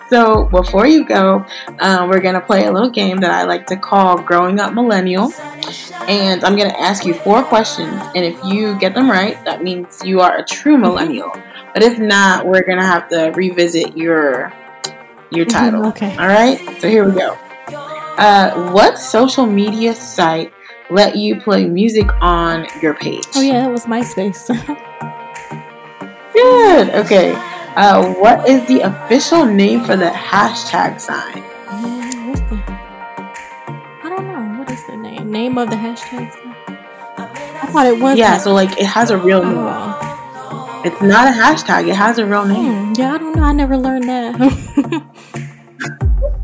so, 0.10 0.44
before 0.44 0.86
you 0.86 1.04
go, 1.04 1.44
uh, 1.78 2.06
we're 2.08 2.20
going 2.20 2.34
to 2.34 2.40
play 2.40 2.66
a 2.66 2.72
little 2.72 2.90
game 2.90 3.18
that 3.18 3.30
I 3.30 3.44
like 3.44 3.66
to 3.66 3.76
call 3.76 4.20
Growing 4.20 4.58
Up 4.60 4.72
Millennial. 4.72 5.32
And 6.08 6.42
I'm 6.44 6.56
going 6.56 6.70
to 6.70 6.80
ask 6.80 7.04
you 7.04 7.14
four 7.14 7.42
questions. 7.42 8.00
And 8.14 8.24
if 8.24 8.42
you 8.44 8.78
get 8.78 8.94
them 8.94 9.10
right, 9.10 9.42
that 9.44 9.62
means 9.62 10.02
you 10.04 10.20
are 10.20 10.38
a 10.38 10.44
true 10.44 10.78
millennial. 10.78 11.32
But 11.72 11.82
if 11.82 11.98
not, 11.98 12.46
we're 12.46 12.64
going 12.64 12.78
to 12.78 12.84
have 12.84 13.08
to 13.10 13.30
revisit 13.34 13.96
your 13.96 14.52
your 15.32 15.46
mm-hmm, 15.46 15.58
title. 15.58 15.86
okay. 15.86 16.16
All 16.16 16.26
right. 16.26 16.58
So 16.80 16.88
here 16.88 17.08
we 17.08 17.12
go. 17.12 17.38
Uh, 18.18 18.72
what 18.72 18.98
social 18.98 19.46
media 19.46 19.94
site 19.94 20.52
let 20.90 21.16
you 21.16 21.40
play 21.40 21.66
music 21.66 22.08
on 22.20 22.66
your 22.82 22.94
page? 22.94 23.24
Oh 23.34 23.40
yeah, 23.40 23.62
that 23.62 23.70
was 23.70 23.86
MySpace. 23.86 24.48
Good. 26.32 26.90
Okay. 26.90 27.34
Uh, 27.76 28.12
what 28.14 28.48
is 28.48 28.66
the 28.66 28.80
official 28.80 29.44
name 29.44 29.84
for 29.84 29.96
the 29.96 30.10
hashtag 30.10 31.00
sign? 31.00 31.42
what's 32.28 32.40
the? 32.40 32.62
I 32.66 34.08
don't 34.08 34.26
know. 34.26 34.58
What 34.58 34.70
is 34.70 34.84
the 34.86 34.96
name? 34.96 35.30
Name 35.30 35.58
of 35.58 35.70
the 35.70 35.76
hashtag 35.76 36.32
sign? 36.32 36.54
I 36.68 37.68
thought 37.72 37.86
it 37.86 38.00
was. 38.00 38.18
Yeah. 38.18 38.38
So 38.38 38.52
like, 38.52 38.78
it 38.78 38.86
has 38.86 39.10
a 39.10 39.18
real 39.18 39.42
name. 39.44 39.54
Oh. 39.56 40.82
It's 40.84 41.00
not 41.02 41.28
a 41.28 41.38
hashtag. 41.38 41.88
It 41.88 41.94
has 41.94 42.18
a 42.18 42.26
real 42.26 42.46
name. 42.46 42.86
Hmm, 42.86 42.92
yeah, 43.00 43.14
I 43.14 43.18
don't 43.18 43.36
know. 43.36 43.42
I 43.42 43.52
never 43.52 43.76
learned 43.76 44.08
that. 44.08 45.46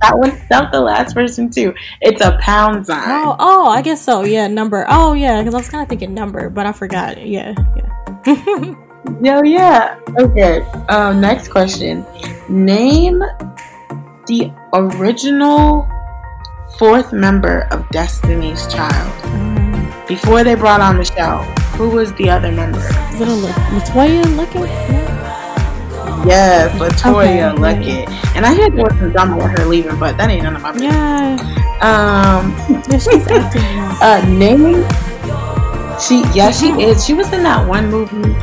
that 0.01 0.19
was 0.19 0.33
that 0.49 0.73
the 0.73 0.81
last 0.81 1.15
person 1.15 1.51
too. 1.51 1.75
It's 2.01 2.21
a 2.21 2.39
pound 2.41 2.87
sign. 2.87 3.03
Oh, 3.07 3.37
oh, 3.39 3.69
I 3.69 3.83
guess 3.83 4.03
so. 4.03 4.25
Yeah, 4.25 4.47
number. 4.47 4.87
Oh, 4.89 5.13
yeah, 5.13 5.41
because 5.41 5.55
I 5.55 5.59
was 5.59 5.69
kind 5.69 5.83
of 5.83 5.89
thinking 5.89 6.15
number, 6.15 6.51
but 6.51 6.67
I 6.67 6.73
forgot. 6.73 7.25
Yeah, 7.27 7.55
yeah. 7.77 8.75
Yo, 9.23 9.43
yeah. 9.43 9.99
Okay. 10.19 10.61
Um, 10.89 11.21
next 11.21 11.49
question. 11.49 12.05
Name 12.49 13.23
the 14.27 14.53
original 14.75 15.89
fourth 16.79 17.13
member 17.13 17.69
of 17.71 17.89
Destiny's 17.91 18.67
Child. 18.73 19.25
Um, 19.25 20.05
Before 20.09 20.45
they 20.45 20.55
brought 20.55 20.81
on 20.81 20.97
the 20.97 21.05
show, 21.05 21.39
who 21.77 21.91
was 21.91 22.13
the 22.15 22.29
other 22.29 22.51
member? 22.53 22.79
Is 22.79 23.21
it 23.21 23.29
a 23.29 23.31
LeToya 23.31 24.23
Luckett? 24.37 25.06
Yes, 26.27 26.75
LeToya 26.81 27.53
okay, 27.53 27.61
Luckett. 27.61 28.09
Yeah. 28.09 28.33
And 28.35 28.45
I 28.45 28.55
heard 28.55 28.73
there 28.75 28.85
was 28.85 28.99
some 28.99 29.13
drama 29.13 29.37
with 29.37 29.59
her 29.59 29.65
leaving, 29.65 29.97
but 29.99 30.17
that 30.17 30.29
ain't 30.29 30.43
none 30.43 30.57
of 30.57 30.63
my 30.63 30.73
business. 30.73 30.93
Yeah. 30.93 31.37
Um, 31.81 32.51
yeah, 32.91 32.99
she's 32.99 33.27
acting. 33.29 33.63
uh, 34.03 34.25
name. 34.29 34.83
She, 36.01 36.25
yeah, 36.37 36.51
she 36.51 36.69
is. 36.83 37.07
She 37.07 37.15
was 37.15 37.33
in 37.33 37.45
that 37.45 37.67
one 37.67 37.89
movie, 37.91 38.35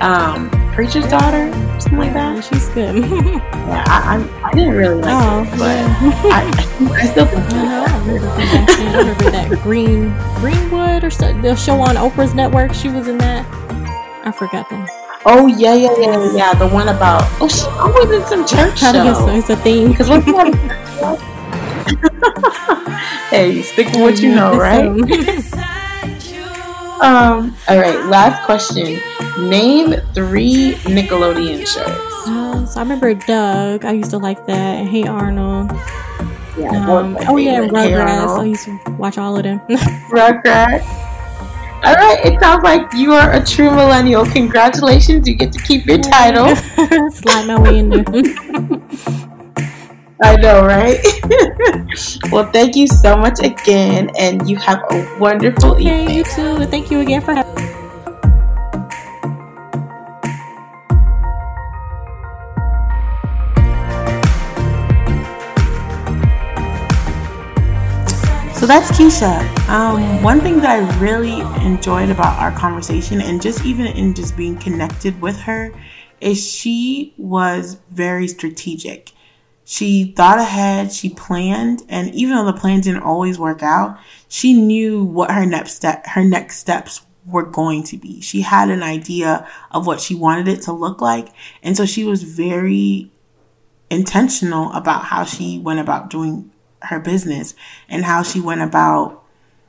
um, 0.00 0.50
Preacher's 0.74 1.06
Daughter, 1.08 1.52
something 1.80 1.98
like 1.98 2.12
that. 2.12 2.42
She's 2.44 2.68
good. 2.70 2.96
yeah, 2.96 3.84
I, 3.86 4.16
I, 4.16 4.48
I, 4.48 4.52
didn't 4.52 4.74
really 4.74 5.00
like 5.00 5.14
oh, 5.14 5.42
it, 5.42 5.50
but 5.52 5.76
yeah. 5.78 5.98
I, 6.24 6.90
I 6.92 7.06
still 7.06 7.26
think. 7.26 7.44
I 7.52 8.98
remember 8.98 9.30
that 9.30 9.60
Green 9.62 10.12
Greenwood 10.40 11.04
or 11.04 11.10
so, 11.10 11.32
the 11.40 11.54
show 11.54 11.80
on 11.80 11.94
Oprah's 11.94 12.34
network. 12.34 12.74
She 12.74 12.88
was 12.88 13.06
in 13.06 13.18
that. 13.18 13.46
I 14.24 14.32
forgot 14.32 14.68
them. 14.68 14.86
Oh 15.24 15.46
yeah, 15.46 15.74
yeah, 15.74 15.94
yeah, 15.98 16.32
yeah. 16.34 16.52
The 16.54 16.66
one 16.66 16.88
about 16.88 17.22
oh, 17.40 17.46
she 17.46 17.64
always 17.78 18.10
in 18.10 18.26
some 18.26 18.44
church 18.44 18.80
show. 18.80 19.28
It's 19.28 19.48
a 19.50 19.56
thing. 19.56 19.94
What's 19.94 20.08
hey, 23.30 23.62
stick 23.62 23.86
with 23.88 24.00
what 24.00 24.20
you 24.20 24.34
know, 24.34 24.56
right? 24.56 24.86
um. 27.00 27.56
All 27.68 27.78
right. 27.78 28.04
Last 28.06 28.44
question. 28.46 28.98
Name 29.48 29.94
three 30.12 30.74
Nickelodeon 30.90 31.64
shows. 31.66 32.26
Uh, 32.26 32.66
so 32.66 32.80
I 32.80 32.82
remember 32.82 33.14
Doug. 33.14 33.84
I 33.84 33.92
used 33.92 34.10
to 34.10 34.18
like 34.18 34.44
that. 34.46 34.86
Hey 34.86 35.06
Arnold. 35.06 35.70
Yeah. 36.58 36.84
Um, 36.90 37.16
oh 37.28 37.36
yeah, 37.36 37.60
Rugrats. 37.60 38.40
I 38.40 38.44
used 38.44 38.64
to 38.64 38.76
watch 38.98 39.18
all 39.18 39.36
of 39.36 39.44
them. 39.44 39.60
Rugrats. 40.10 41.11
All 41.84 41.94
right, 41.94 42.24
it 42.24 42.38
sounds 42.40 42.62
like 42.62 42.92
you 42.94 43.12
are 43.12 43.32
a 43.32 43.44
true 43.44 43.70
millennial. 43.70 44.24
Congratulations, 44.24 45.26
you 45.26 45.34
get 45.34 45.52
to 45.52 45.60
keep 45.62 45.84
your 45.84 45.98
title. 45.98 46.54
Slide 47.10 47.46
my 47.46 47.60
way 47.60 47.78
in 47.80 47.88
there. 47.88 48.04
I 50.22 50.36
know, 50.36 50.64
right? 50.64 50.98
well, 52.30 52.48
thank 52.52 52.76
you 52.76 52.86
so 52.86 53.16
much 53.16 53.40
again, 53.42 54.12
and 54.16 54.48
you 54.48 54.56
have 54.58 54.80
a 54.92 55.18
wonderful 55.18 55.72
okay, 55.72 56.02
evening. 56.02 56.16
You 56.18 56.24
too. 56.24 56.64
Thank 56.66 56.92
you 56.92 57.00
again 57.00 57.20
for 57.20 57.34
having. 57.34 57.81
So 68.62 68.68
that's 68.68 68.92
Keisha. 68.92 69.68
Um, 69.68 70.22
one 70.22 70.40
thing 70.40 70.60
that 70.60 70.70
I 70.70 70.98
really 71.00 71.40
enjoyed 71.66 72.10
about 72.10 72.38
our 72.38 72.52
conversation 72.52 73.20
and 73.20 73.42
just 73.42 73.64
even 73.64 73.88
in 73.88 74.14
just 74.14 74.36
being 74.36 74.56
connected 74.56 75.20
with 75.20 75.36
her 75.40 75.72
is 76.20 76.48
she 76.48 77.12
was 77.16 77.80
very 77.90 78.28
strategic. 78.28 79.10
She 79.64 80.12
thought 80.12 80.38
ahead, 80.38 80.92
she 80.92 81.08
planned, 81.08 81.82
and 81.88 82.14
even 82.14 82.36
though 82.36 82.44
the 82.44 82.52
plan 82.52 82.82
didn't 82.82 83.02
always 83.02 83.36
work 83.36 83.64
out, 83.64 83.98
she 84.28 84.52
knew 84.54 85.02
what 85.02 85.32
her 85.32 85.44
next 85.44 85.74
step 85.74 86.06
her 86.06 86.22
next 86.22 86.58
steps 86.58 87.04
were 87.26 87.42
going 87.42 87.82
to 87.82 87.96
be. 87.96 88.20
She 88.20 88.42
had 88.42 88.70
an 88.70 88.84
idea 88.84 89.44
of 89.72 89.88
what 89.88 90.00
she 90.00 90.14
wanted 90.14 90.46
it 90.46 90.62
to 90.62 90.72
look 90.72 91.00
like, 91.00 91.30
and 91.64 91.76
so 91.76 91.84
she 91.84 92.04
was 92.04 92.22
very 92.22 93.10
intentional 93.90 94.72
about 94.72 95.06
how 95.06 95.24
she 95.24 95.58
went 95.58 95.80
about 95.80 96.10
doing 96.10 96.51
her 96.84 97.00
business 97.00 97.54
and 97.88 98.04
how 98.04 98.22
she 98.22 98.40
went 98.40 98.62
about, 98.62 99.24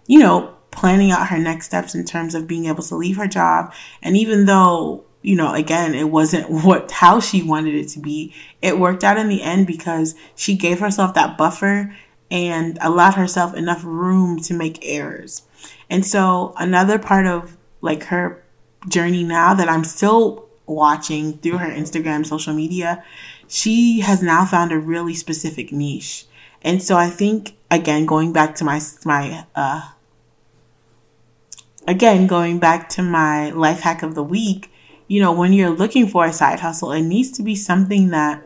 you 0.07 0.19
know, 0.19 0.55
planning 0.71 1.11
out 1.11 1.27
her 1.27 1.37
next 1.37 1.67
steps 1.67 1.93
in 1.95 2.03
terms 2.03 2.35
of 2.35 2.47
being 2.47 2.65
able 2.65 2.83
to 2.83 2.95
leave 2.95 3.17
her 3.17 3.27
job. 3.27 3.73
And 4.01 4.17
even 4.17 4.45
though, 4.45 5.05
you 5.21 5.35
know, 5.35 5.53
again, 5.53 5.93
it 5.93 6.09
wasn't 6.09 6.49
what, 6.65 6.91
how 6.91 7.19
she 7.19 7.43
wanted 7.43 7.75
it 7.75 7.89
to 7.89 7.99
be, 7.99 8.33
it 8.61 8.79
worked 8.79 9.03
out 9.03 9.17
in 9.17 9.29
the 9.29 9.41
end 9.41 9.67
because 9.67 10.15
she 10.35 10.55
gave 10.55 10.79
herself 10.79 11.13
that 11.13 11.37
buffer 11.37 11.95
and 12.31 12.77
allowed 12.81 13.13
herself 13.13 13.53
enough 13.53 13.83
room 13.83 14.39
to 14.39 14.53
make 14.53 14.79
errors. 14.83 15.43
And 15.89 16.05
so 16.05 16.53
another 16.57 16.97
part 16.97 17.27
of 17.27 17.55
like 17.81 18.05
her 18.05 18.43
journey 18.89 19.23
now 19.23 19.53
that 19.53 19.69
I'm 19.69 19.83
still 19.83 20.49
watching 20.65 21.37
through 21.37 21.57
her 21.57 21.69
Instagram, 21.69 22.25
social 22.25 22.53
media, 22.53 23.03
she 23.47 23.99
has 23.99 24.23
now 24.23 24.45
found 24.45 24.71
a 24.71 24.79
really 24.79 25.13
specific 25.13 25.71
niche. 25.71 26.25
And 26.63 26.81
so 26.81 26.95
I 26.95 27.09
think 27.09 27.55
again 27.69 28.05
going 28.05 28.33
back 28.33 28.55
to 28.55 28.63
my 28.63 28.79
my 29.05 29.45
uh 29.55 29.89
again 31.87 32.27
going 32.27 32.59
back 32.59 32.89
to 32.89 33.01
my 33.01 33.49
life 33.51 33.81
hack 33.81 34.03
of 34.03 34.15
the 34.15 34.23
week, 34.23 34.71
you 35.07 35.21
know, 35.21 35.31
when 35.31 35.53
you're 35.53 35.69
looking 35.69 36.07
for 36.07 36.25
a 36.25 36.33
side 36.33 36.61
hustle, 36.61 36.91
it 36.91 37.03
needs 37.03 37.31
to 37.31 37.43
be 37.43 37.55
something 37.55 38.09
that 38.09 38.43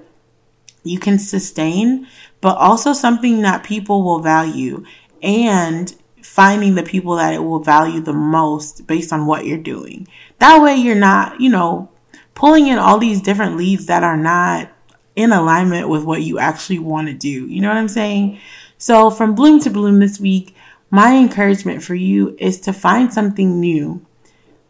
you 0.83 0.99
can 0.99 1.19
sustain, 1.19 2.07
but 2.41 2.57
also 2.57 2.93
something 2.93 3.41
that 3.41 3.63
people 3.63 4.03
will 4.03 4.19
value 4.19 4.85
and 5.21 5.95
finding 6.21 6.75
the 6.75 6.83
people 6.83 7.15
that 7.15 7.33
it 7.33 7.43
will 7.43 7.59
value 7.59 7.99
the 7.99 8.13
most 8.13 8.85
based 8.87 9.11
on 9.13 9.25
what 9.25 9.45
you're 9.45 9.57
doing. 9.57 10.07
That 10.39 10.61
way 10.61 10.75
you're 10.75 10.95
not, 10.95 11.39
you 11.41 11.49
know, 11.49 11.89
pulling 12.35 12.67
in 12.67 12.77
all 12.77 12.99
these 12.99 13.21
different 13.21 13.57
leads 13.57 13.87
that 13.87 14.03
are 14.03 14.17
not 14.17 14.71
in 15.17 15.31
alignment 15.31 15.89
with 15.89 16.03
what 16.03 16.21
you 16.21 16.37
actually 16.37 16.77
want 16.77 17.07
to 17.07 17.13
do. 17.13 17.47
You 17.47 17.59
know 17.59 17.69
what 17.69 17.77
I'm 17.77 17.89
saying? 17.89 18.39
So 18.77 19.09
from 19.09 19.33
bloom 19.33 19.59
to 19.61 19.71
bloom 19.71 19.99
this 19.99 20.19
week, 20.19 20.55
my 20.91 21.17
encouragement 21.17 21.81
for 21.83 21.95
you 21.95 22.37
is 22.39 22.61
to 22.61 22.71
find 22.71 23.11
something 23.11 23.59
new, 23.59 24.05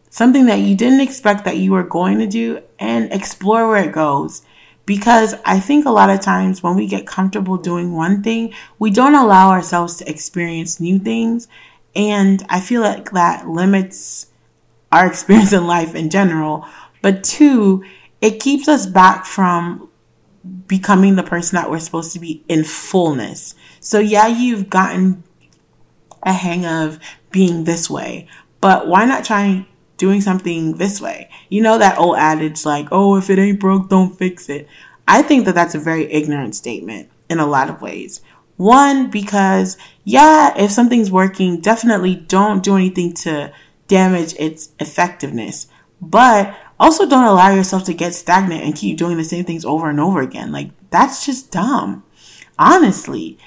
something 0.08 0.46
that 0.46 0.60
you 0.60 0.74
didn't 0.74 1.02
expect 1.02 1.44
that 1.44 1.58
you 1.58 1.72
were 1.72 1.82
going 1.82 2.18
to 2.18 2.26
do 2.26 2.62
and 2.78 3.12
explore 3.12 3.68
where 3.68 3.84
it 3.84 3.92
goes. 3.92 4.42
Because 4.86 5.34
I 5.44 5.60
think 5.60 5.84
a 5.84 5.90
lot 5.90 6.08
of 6.08 6.20
times 6.20 6.62
when 6.62 6.74
we 6.74 6.86
get 6.86 7.06
comfortable 7.06 7.58
doing 7.58 7.92
one 7.92 8.22
thing, 8.22 8.54
we 8.78 8.90
don't 8.90 9.14
allow 9.14 9.50
ourselves 9.50 9.96
to 9.96 10.10
experience 10.10 10.80
new 10.80 10.98
things. 10.98 11.46
And 11.94 12.42
I 12.48 12.60
feel 12.60 12.80
like 12.80 13.10
that 13.10 13.46
limits 13.46 14.28
our 14.90 15.06
experience 15.10 15.52
in 15.52 15.66
life 15.66 15.94
in 15.94 16.08
general. 16.08 16.66
But 17.02 17.22
two, 17.22 17.84
it 18.22 18.40
keeps 18.40 18.66
us 18.66 18.86
back 18.86 19.26
from 19.26 19.87
becoming 20.66 21.16
the 21.16 21.22
person 21.22 21.56
that 21.56 21.70
we're 21.70 21.78
supposed 21.78 22.12
to 22.12 22.20
be 22.20 22.44
in 22.48 22.64
fullness. 22.64 23.54
So, 23.80 23.98
yeah, 23.98 24.26
you've 24.26 24.70
gotten 24.70 25.22
a 26.22 26.32
hang 26.32 26.66
of 26.66 26.98
being 27.30 27.64
this 27.64 27.88
way, 27.88 28.28
but 28.60 28.88
why 28.88 29.04
not 29.04 29.24
try 29.24 29.66
doing 29.96 30.20
something 30.20 30.76
this 30.76 31.00
way? 31.00 31.30
You 31.48 31.62
know, 31.62 31.78
that 31.78 31.98
old 31.98 32.16
adage 32.16 32.64
like, 32.64 32.88
oh, 32.90 33.16
if 33.16 33.30
it 33.30 33.38
ain't 33.38 33.60
broke, 33.60 33.88
don't 33.88 34.16
fix 34.16 34.48
it. 34.48 34.68
I 35.06 35.22
think 35.22 35.46
that 35.46 35.54
that's 35.54 35.74
a 35.74 35.80
very 35.80 36.10
ignorant 36.12 36.54
statement 36.54 37.08
in 37.30 37.38
a 37.38 37.46
lot 37.46 37.70
of 37.70 37.80
ways. 37.80 38.20
One, 38.56 39.10
because, 39.10 39.76
yeah, 40.04 40.52
if 40.56 40.70
something's 40.70 41.10
working, 41.10 41.60
definitely 41.60 42.16
don't 42.16 42.62
do 42.62 42.76
anything 42.76 43.14
to 43.14 43.52
damage 43.86 44.34
its 44.38 44.70
effectiveness. 44.80 45.68
But 46.00 46.56
also, 46.80 47.08
don't 47.08 47.24
allow 47.24 47.52
yourself 47.52 47.84
to 47.84 47.94
get 47.94 48.14
stagnant 48.14 48.62
and 48.62 48.74
keep 48.74 48.96
doing 48.96 49.16
the 49.16 49.24
same 49.24 49.44
things 49.44 49.64
over 49.64 49.90
and 49.90 49.98
over 49.98 50.20
again. 50.20 50.52
Like, 50.52 50.70
that's 50.90 51.26
just 51.26 51.50
dumb. 51.50 52.04
Honestly, 52.58 53.38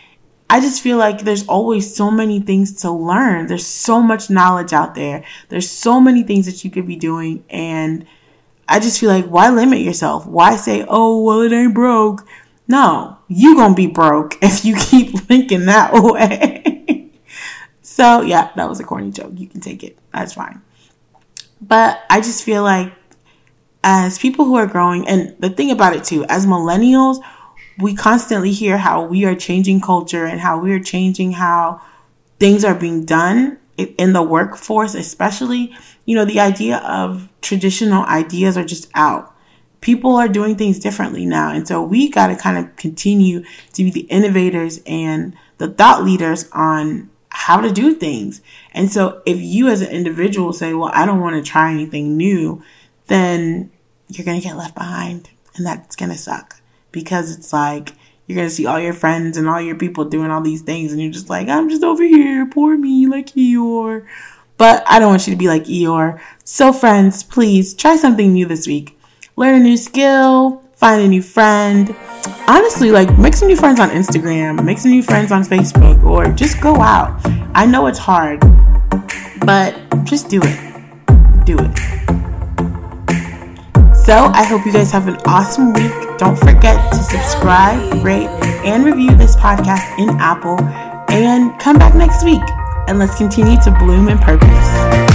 I 0.49 0.59
just 0.59 0.81
feel 0.81 0.97
like 0.97 1.21
there's 1.21 1.47
always 1.47 1.95
so 1.95 2.11
many 2.11 2.41
things 2.41 2.73
to 2.81 2.91
learn. 2.91 3.47
There's 3.47 3.65
so 3.65 4.01
much 4.01 4.29
knowledge 4.29 4.73
out 4.73 4.95
there. 4.95 5.23
There's 5.47 5.69
so 5.69 6.01
many 6.01 6.23
things 6.23 6.45
that 6.45 6.65
you 6.65 6.69
could 6.69 6.85
be 6.85 6.97
doing. 6.97 7.45
And 7.49 8.05
I 8.67 8.79
just 8.79 8.99
feel 8.99 9.09
like, 9.09 9.27
why 9.27 9.49
limit 9.49 9.79
yourself? 9.79 10.25
Why 10.27 10.57
say, 10.57 10.85
oh, 10.89 11.23
well, 11.23 11.39
it 11.39 11.53
ain't 11.53 11.73
broke? 11.73 12.27
No, 12.67 13.17
you 13.29 13.55
gonna 13.55 13.75
be 13.75 13.87
broke 13.87 14.37
if 14.41 14.65
you 14.65 14.75
keep 14.75 15.17
thinking 15.19 15.67
that 15.67 15.93
way. 15.93 17.11
so, 17.81 18.21
yeah, 18.21 18.51
that 18.57 18.67
was 18.67 18.81
a 18.81 18.83
corny 18.83 19.11
joke. 19.11 19.31
You 19.37 19.47
can 19.47 19.61
take 19.61 19.85
it. 19.85 19.97
That's 20.13 20.33
fine. 20.33 20.61
But 21.61 22.01
I 22.09 22.19
just 22.19 22.43
feel 22.43 22.63
like 22.63 22.91
as 23.83 24.19
people 24.19 24.45
who 24.45 24.55
are 24.55 24.67
growing, 24.67 25.07
and 25.07 25.35
the 25.39 25.49
thing 25.49 25.71
about 25.71 25.95
it 25.95 26.03
too, 26.03 26.25
as 26.25 26.45
millennials, 26.45 27.17
we 27.77 27.95
constantly 27.95 28.51
hear 28.51 28.77
how 28.77 29.03
we 29.03 29.25
are 29.25 29.35
changing 29.35 29.81
culture 29.81 30.25
and 30.25 30.41
how 30.41 30.59
we 30.59 30.71
are 30.71 30.79
changing 30.79 31.33
how 31.33 31.81
things 32.39 32.63
are 32.63 32.75
being 32.75 33.05
done, 33.05 33.57
in 33.97 34.13
the 34.13 34.21
workforce, 34.21 34.93
especially, 34.93 35.73
you 36.05 36.15
know, 36.15 36.25
the 36.25 36.39
idea 36.39 36.77
of 36.77 37.29
traditional 37.41 38.03
ideas 38.05 38.57
are 38.57 38.65
just 38.65 38.89
out. 38.93 39.33
People 39.79 40.15
are 40.15 40.27
doing 40.27 40.55
things 40.55 40.77
differently 40.77 41.25
now. 41.25 41.51
And 41.51 41.67
so 41.67 41.81
we 41.81 42.09
got 42.09 42.27
to 42.27 42.35
kind 42.35 42.57
of 42.57 42.75
continue 42.75 43.43
to 43.73 43.83
be 43.83 43.89
the 43.89 44.01
innovators 44.01 44.81
and 44.85 45.35
the 45.57 45.69
thought 45.69 46.03
leaders 46.03 46.47
on 46.51 47.09
how 47.29 47.61
to 47.61 47.71
do 47.71 47.95
things. 47.95 48.41
And 48.73 48.91
so 48.91 49.23
if 49.25 49.39
you 49.39 49.67
as 49.69 49.81
an 49.81 49.89
individual 49.89 50.53
say, 50.53 50.73
well, 50.73 50.91
I 50.93 51.05
don't 51.05 51.21
want 51.21 51.43
to 51.43 51.49
try 51.51 51.71
anything 51.71 52.17
new, 52.17 52.61
then 53.11 53.71
you're 54.07 54.25
going 54.25 54.39
to 54.39 54.47
get 54.47 54.57
left 54.57 54.75
behind 54.75 55.29
and 55.55 55.65
that's 55.65 55.95
going 55.95 56.11
to 56.11 56.17
suck 56.17 56.61
because 56.91 57.35
it's 57.35 57.51
like 57.51 57.93
you're 58.25 58.35
going 58.35 58.47
to 58.47 58.53
see 58.53 58.65
all 58.65 58.79
your 58.79 58.93
friends 58.93 59.37
and 59.37 59.49
all 59.49 59.59
your 59.59 59.75
people 59.75 60.05
doing 60.05 60.31
all 60.31 60.41
these 60.41 60.61
things 60.61 60.91
and 60.91 61.01
you're 61.01 61.11
just 61.11 61.29
like, 61.29 61.47
I'm 61.47 61.69
just 61.69 61.83
over 61.83 62.03
here, 62.03 62.45
poor 62.45 62.77
me, 62.77 63.07
like 63.07 63.27
Eeyore. 63.27 64.07
But 64.57 64.83
I 64.87 64.99
don't 64.99 65.09
want 65.09 65.27
you 65.27 65.33
to 65.33 65.37
be 65.37 65.47
like 65.47 65.65
Eeyore. 65.65 66.21
So 66.43 66.71
friends, 66.71 67.23
please 67.23 67.73
try 67.73 67.95
something 67.95 68.31
new 68.31 68.45
this 68.45 68.67
week. 68.67 68.97
Learn 69.35 69.55
a 69.55 69.63
new 69.63 69.77
skill, 69.77 70.63
find 70.75 71.01
a 71.01 71.07
new 71.07 71.21
friend. 71.21 71.95
Honestly, 72.47 72.91
like 72.91 73.17
make 73.17 73.33
some 73.33 73.47
new 73.47 73.55
friends 73.55 73.79
on 73.79 73.89
Instagram, 73.89 74.63
make 74.63 74.77
some 74.77 74.91
new 74.91 75.03
friends 75.03 75.31
on 75.31 75.43
Facebook, 75.43 76.03
or 76.03 76.27
just 76.27 76.61
go 76.61 76.75
out. 76.75 77.19
I 77.53 77.65
know 77.65 77.87
it's 77.87 77.99
hard, 77.99 78.39
but 79.45 79.75
just 80.05 80.29
do 80.29 80.39
it. 80.43 81.45
Do 81.45 81.57
it. 81.59 82.20
So 84.03 84.15
I 84.33 84.43
hope 84.43 84.65
you 84.65 84.73
guys 84.73 84.89
have 84.91 85.07
an 85.07 85.17
awesome 85.27 85.73
week. 85.73 85.93
Don't 86.17 86.35
forget 86.35 86.91
to 86.91 87.03
subscribe, 87.03 88.03
rate, 88.03 88.27
and 88.65 88.83
review 88.83 89.15
this 89.15 89.35
podcast 89.35 89.95
in 89.99 90.09
Apple. 90.19 90.59
And 91.11 91.59
come 91.59 91.77
back 91.77 91.93
next 91.93 92.23
week 92.23 92.41
and 92.87 92.97
let's 92.97 93.15
continue 93.15 93.61
to 93.61 93.71
bloom 93.79 94.09
in 94.09 94.17
purpose. 94.17 95.10